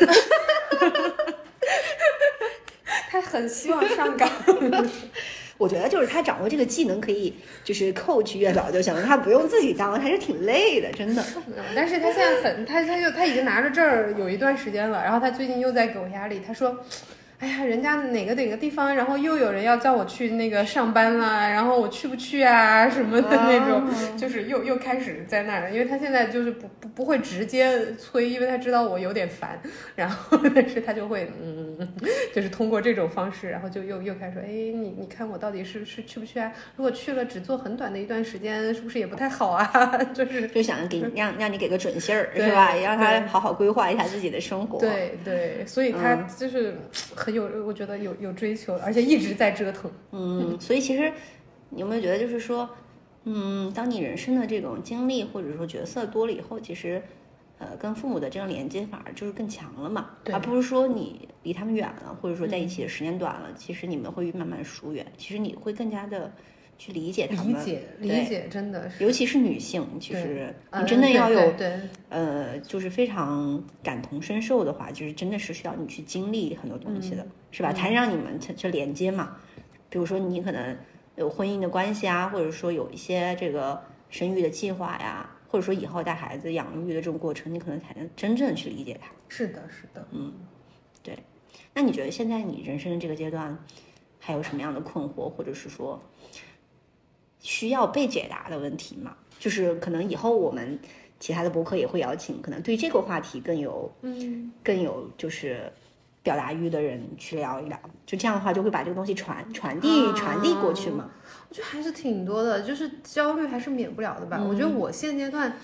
[3.11, 4.31] 他很希望上岗。
[5.59, 7.35] 我觉得就是他掌握这个技能，可以
[7.65, 11.25] 就是 coach 月嫂就行了，他不用自己当，还是挺累的，真的。
[11.49, 16.85] 嗯但是他现在很，他他就他已经拿着证儿有一段时间了，然后他最近又在给我压力，他说。
[17.39, 23.85] 哎呀，人家哪个哪个地方，然后又有人要叫我去那个上班啦，然后我去不去啊什么的那种，
[24.19, 29.56] 就是又又开始在那儿，因为他现在就是不不不会直接催，因为他知道我有点烦，
[29.94, 31.77] 然后但是他就会嗯，
[32.35, 36.52] 就是通过这种方式，然后就又又开始说，哎，你你看我到底是是去不去啊？
[36.74, 39.65] 如果去了只做很短的一段时间，是不是也不太好啊？
[40.12, 42.74] 就是就想给你 让让你给个准信儿，对是吧？
[42.74, 44.81] 也让他好好规划一下自己的生活。
[44.81, 46.77] 对对，所以他嗯就是
[47.28, 49.90] 很有，我觉得有有追求，而且一直在折腾。
[50.12, 51.12] 嗯，所以其实
[51.68, 52.66] 你有没有觉得，就是说，
[53.24, 57.02] 嗯，当你人生的这种经历或者说角色多了以后，其实，
[57.59, 66.32] 呃，跟父母的这种连接反而就是更强了嘛，对而不是说你离他们远了，或者说在一起的时间短了，其实你们会慢慢疏远，其实你会更加的
[66.78, 71.52] 去理解他们，理解理解，真的是，尤其是女性，其实嗯你真的要有
[72.09, 77.72] 呃，就是非常感同身受的话，就是真的是需要你去经历很多东西的，是吧？
[77.72, 79.36] 才让你们去去连接嘛。
[79.90, 80.76] 比如说你可能
[81.16, 89.10] 有婚姻的关系啊，或者说有一些这个生育的计划呀，或者说以后带孩子养育的这种过程，你可能才能真正去理解他。
[89.28, 90.06] 是的，是的。
[90.12, 90.32] 嗯，
[91.02, 91.18] 对
[91.74, 93.59] 那你觉得现在你人生的这个阶段，
[94.20, 96.00] 还有什么样的困惑，或者是说
[97.49, 99.16] 需要被解答的问题嘛？
[99.39, 100.79] 就是可能以后我们
[101.19, 105.73] 其他的博客也会邀请，可能对这个话题更有嗯，更有就是
[106.23, 111.09] 表达欲的人去聊一聊，就这样的话就会把这个东西传传递啊传递过去嘛。
[111.49, 114.37] 我觉得还是挺多的，就是焦虑还是免不了的吧。
[114.39, 115.57] 嗯我觉得我现阶段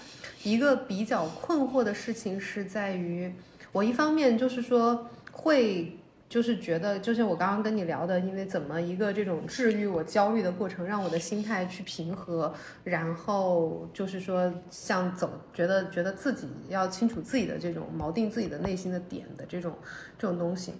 [0.42, 3.30] 一个比较困惑的事情是在于，
[3.72, 5.98] 我一方面就是说会。
[6.34, 12.52] 就是觉得，就像我刚刚跟你聊的，因为怎么一个这种治愈我焦虑的过程，让我的心态去平和，
[12.82, 19.78] 然后就是说像走，觉得觉得自己要清楚自己的这种锚定自己的内心的点的这种
[20.18, 20.74] 这种东西。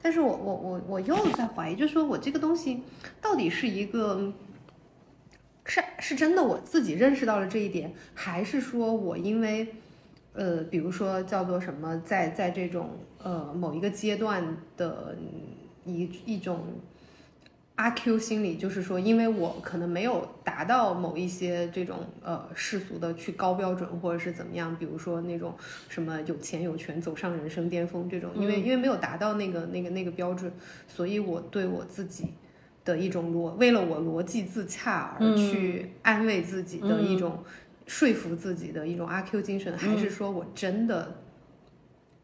[0.00, 2.84] 但是我我我我又在怀疑，就是说我这个东西
[3.20, 4.32] 到底是一个
[5.64, 9.74] 是是真的我自己认识到了这一点，还是说我因为
[10.32, 12.90] 呃，比如说叫做什么，在在这种
[13.22, 15.16] 呃某一个阶段的
[15.84, 16.64] 一一种
[17.74, 25.54] 阿 Q 心理，就是说，因为我可能没有达到某一些这种呃世俗的去高标准，或者是怎么样，比如说那种
[25.88, 30.52] 什么有钱有权走上人生巅峰这种，因为因为没有达到那个那个那个标准，
[30.86, 32.28] 所以我对我自己。
[32.82, 37.38] 的一种逻，为了我逻辑自洽而去安慰自己的一种
[37.90, 41.12] 说服自己的一种阿 Q 精神，还是说我真的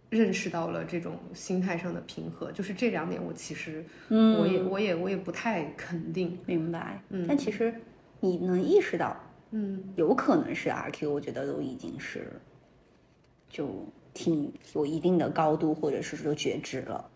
[0.09, 2.53] 认识到了这种心态上的平和？
[2.53, 6.39] 就是这两点，我其实我也我也我也不太肯定。
[6.47, 7.03] 明白。
[7.09, 7.75] 嗯但其实
[8.21, 9.21] 你能意识到，
[9.51, 12.31] 嗯，有可能是阿 Q，我觉得都已经是
[13.49, 13.85] 就
[14.15, 17.11] 挺有一定的高度，或者是说觉知了。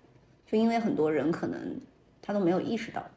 [0.45, 1.81] 就因为很多人可能
[2.21, 3.09] 他都没有意识到，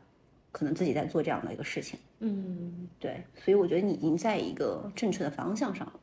[0.54, 2.00] 可能自己在做这样的一个事情。
[2.20, 6.00] 嗯，对，所以我觉得你已经在一个正确的方向上了。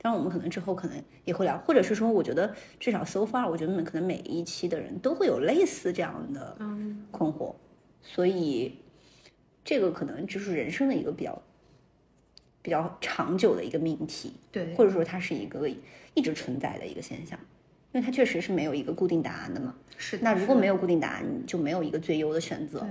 [0.00, 6.54] 当然，我们可能之后可能也会聊，或者是说，我觉得至少 so far，我觉得可能每一期的人都会有类似这样的
[7.10, 7.54] 困惑，
[8.02, 8.78] 所以
[9.64, 11.42] 这个可能就是人生的一个比较
[12.60, 15.66] 比较长久的一个命题，对，或者说它是一个
[16.12, 17.38] 一直存在的一个现象，
[17.92, 19.74] 因为它确实是没有一个固定答案的嘛。
[19.96, 22.86] 是的那如果没有固定答案，你就没有一个最优的选择，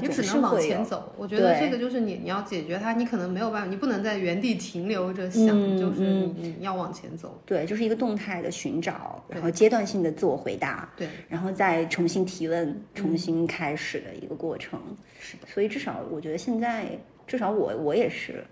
[0.00, 0.60] 那你只能往。
[0.60, 1.12] 前走。
[1.16, 7.40] 我觉得这个就是你你要解决它，你可能没有办法，你不能在原地停留着想，嗯就是嗯你你要往前走。
[7.46, 14.80] 对，就是一个动态的寻找，然后阶段性的自我回答，对，然后再重新提问、重新开始的一个过程。
[15.20, 16.86] 是的，所以至少我觉得现在，
[17.26, 18.44] 至少我我也是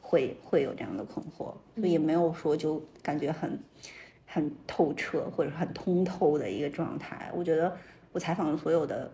[0.00, 3.58] 会会有这样的困惑，所以也没有说就感觉很
[4.26, 7.30] 很透彻或者很通透的一个状态。
[7.34, 7.76] 我觉得
[8.12, 9.10] 我采访的所有的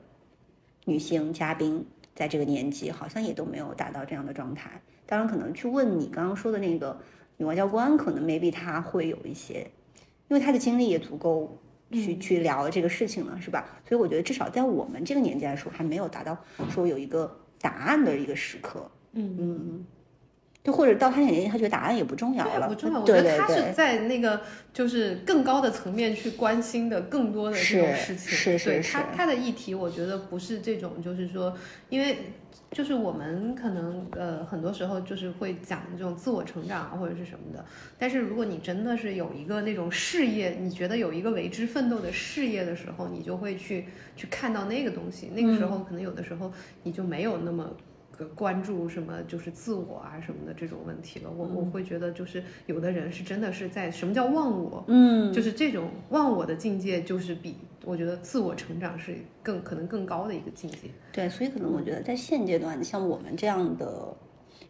[0.86, 1.84] 女性嘉宾，
[2.14, 4.80] 在这个年纪好像也都没有达到这样的状态。
[5.04, 6.96] 当然，可能去问你刚刚说的那个
[7.36, 9.68] 女外交官，可能 maybe 她会有一些，
[10.28, 11.58] 因为她的经历也足够
[11.90, 13.68] 去、去聊这个事情了，是吧？
[13.88, 16.38] 所以我觉得至少在我们这个年纪来说，还没有达到
[16.70, 18.88] 说有一个答案的一个时刻。
[19.12, 19.86] 嗯嗯，
[20.66, 23.00] 就或者到他那个年纪，他觉得答案也不重要了，不重要。
[23.00, 24.40] 我觉得他是在那个
[24.72, 28.32] 就是更高的层面去关心的更多的这种事情。
[28.32, 31.56] 是是是对他他的议题，我觉得不是这种，就是说，
[31.88, 32.18] 因为
[32.72, 37.64] 就是我们可能呃很多时候就是会讲这种自我成长啊或者是什么的，
[37.96, 43.86] 但是如果你真的是有一个那种事业，你觉得有一个为之奋斗的事业的时候，你就会去
[44.16, 45.30] 去看到那个东西。
[45.32, 46.52] 那个时嗯候可能有的时候
[46.82, 47.62] 你就没有那么。
[47.64, 47.85] 呃
[48.34, 60.88] 关注什么就是自我啊什么的这种问题了，我我会觉得就是有的人是真的是在什么叫忘我，嗯，就是这种忘我的境界，就是比我觉得自我成长是更可能更高的一个境界。
[61.12, 64.14] 对，所以可能我觉得在现阶段，像我们这样的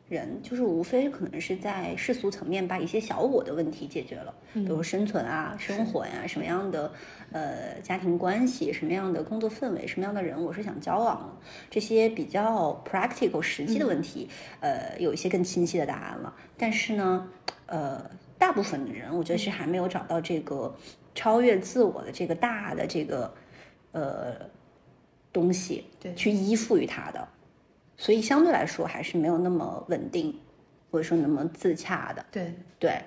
[0.08, 6.92] 人，就是无非可能是在世俗层面把一些小我的问题解决了，比如生存啊、生活呀、什么样的
[7.32, 14.28] 呃家庭关系、什么样的工作氛围、什么样的人我是想交往的，这些比较 practical 实际的问题，
[14.60, 16.32] 呃，有一些更清晰的答案了。
[16.56, 17.28] 但是呢，
[17.66, 18.08] 呃，
[18.38, 20.72] 大部分的人我觉得是还没有找到这个
[21.16, 23.34] 超越自我的这个大的这个
[23.90, 24.34] 呃
[25.32, 26.14] 东西，对。
[26.14, 27.28] 去依附于他的，
[27.96, 30.38] 所以相对来说还是没有那么稳定，
[30.90, 32.24] 或者说那么自洽的。
[32.30, 33.00] 对，对，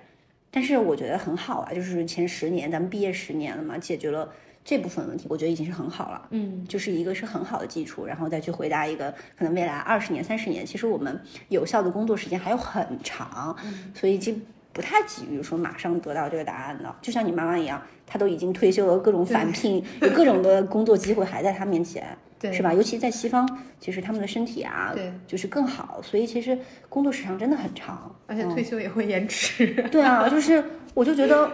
[0.50, 4.32] 但是我觉得很好啊，就是前十年咱们毕业十年了嘛，解决了
[4.64, 6.28] 这部分问题，我觉得已经是很好了。
[6.32, 13.56] 嗯，就是一个是很好的基础，然后再去回答一个可能未来二十年、三十年，其实我们有效的工作时间还有很长，
[13.94, 14.34] 所以就
[14.74, 16.96] 不太急于说马上得到这个答案的。
[17.02, 22.18] 就像你妈妈一样，她都已经退休了，各种返聘，有各种的工作机会还在她面前。
[22.40, 22.74] 对，是吧？
[22.74, 23.48] 尤其在西方，
[23.80, 26.58] 其实他们的身体啊，对，就是更好，所以其实
[26.88, 28.16] 工作时长真的很长。
[28.28, 29.68] 而且退休也会延迟。
[29.92, 30.64] 对啊，就是
[30.94, 31.52] 我就觉得，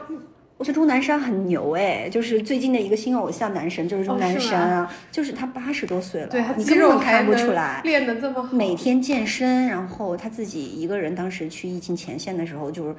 [0.58, 7.82] 我觉得钟南山很牛哎，就是最近的一个新偶像男神就是钟南哦是吗山啊，就是他八十多岁了，对，你根本看不出来。
[7.84, 8.54] 练的这么好。
[8.56, 12.96] 每天健身，然后他自己一个人，当时去疫情前线的时候，就是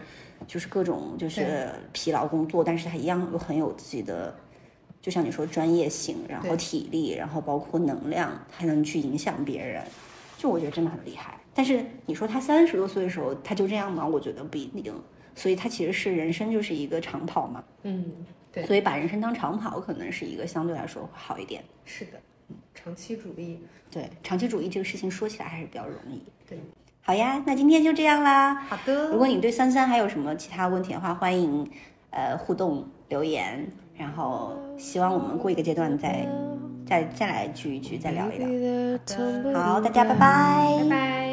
[0.46, 4.34] 就是各种就是疲劳工作，但是他一样又很有自己的，
[5.06, 9.80] 就像你说专业性，然后体力，然后包括能量，还能去影响别人，
[10.36, 11.38] 就我觉得真的很厉害。
[11.54, 14.04] 但是你说他三十多岁的时候他就这样吗？
[14.04, 14.92] 我觉得不一定。
[15.36, 18.04] 所以他其实是人生就是一个长跑嘛，嗯，
[18.50, 21.62] 对，所以把人生当长跑可能是一个相对来说会好一点。
[21.84, 22.20] 是的，
[22.74, 23.60] 长期主义。
[23.88, 26.20] 对，长期主义这个事情说起来还是比较容易。
[26.48, 26.58] 对，
[27.00, 28.56] 好呀，那今天就这样啦。
[28.56, 29.10] 好的。
[29.10, 31.70] 如果你对三三还有什么其他问题的话，欢迎
[32.10, 36.28] 呃互动留言，然后希望我们过一个阶段再
[36.86, 38.46] 再再来聚一聚，再聊一聊。
[39.54, 40.78] 好，大家拜拜。
[40.82, 41.32] 拜拜。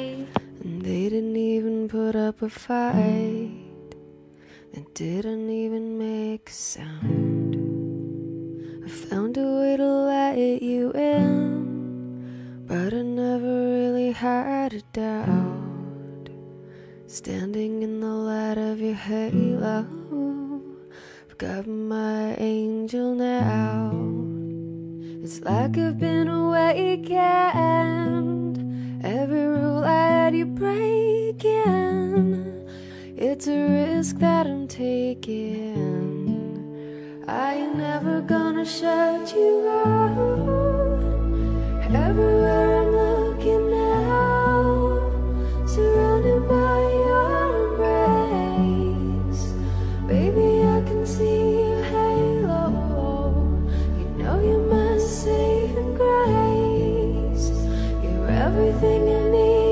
[0.63, 3.49] And they didn't even put up a fight.
[4.73, 7.57] It didn't even make a sound.
[8.83, 16.29] I found a way to let you in, but I never really had a doubt.
[17.07, 19.85] Standing in the light of your halo,
[21.33, 23.89] I've got my angel now.
[25.23, 27.09] It's like I've been awakened.
[29.03, 31.55] Every rule I had you breaking.
[33.17, 35.63] It's a risk that I'm taking.
[37.27, 41.01] I ain't never gonna shut you out.
[41.95, 45.09] Everywhere I'm looking now,
[45.65, 46.82] surrounded by
[58.55, 59.62] everything I need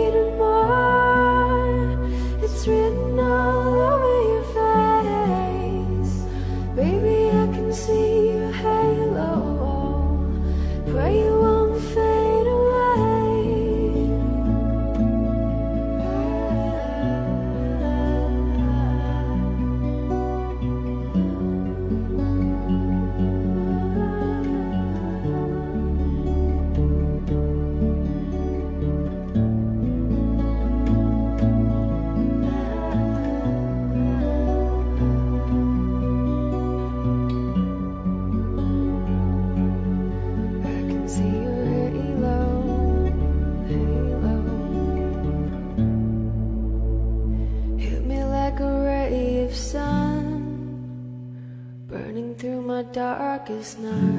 [53.61, 54.10] last night.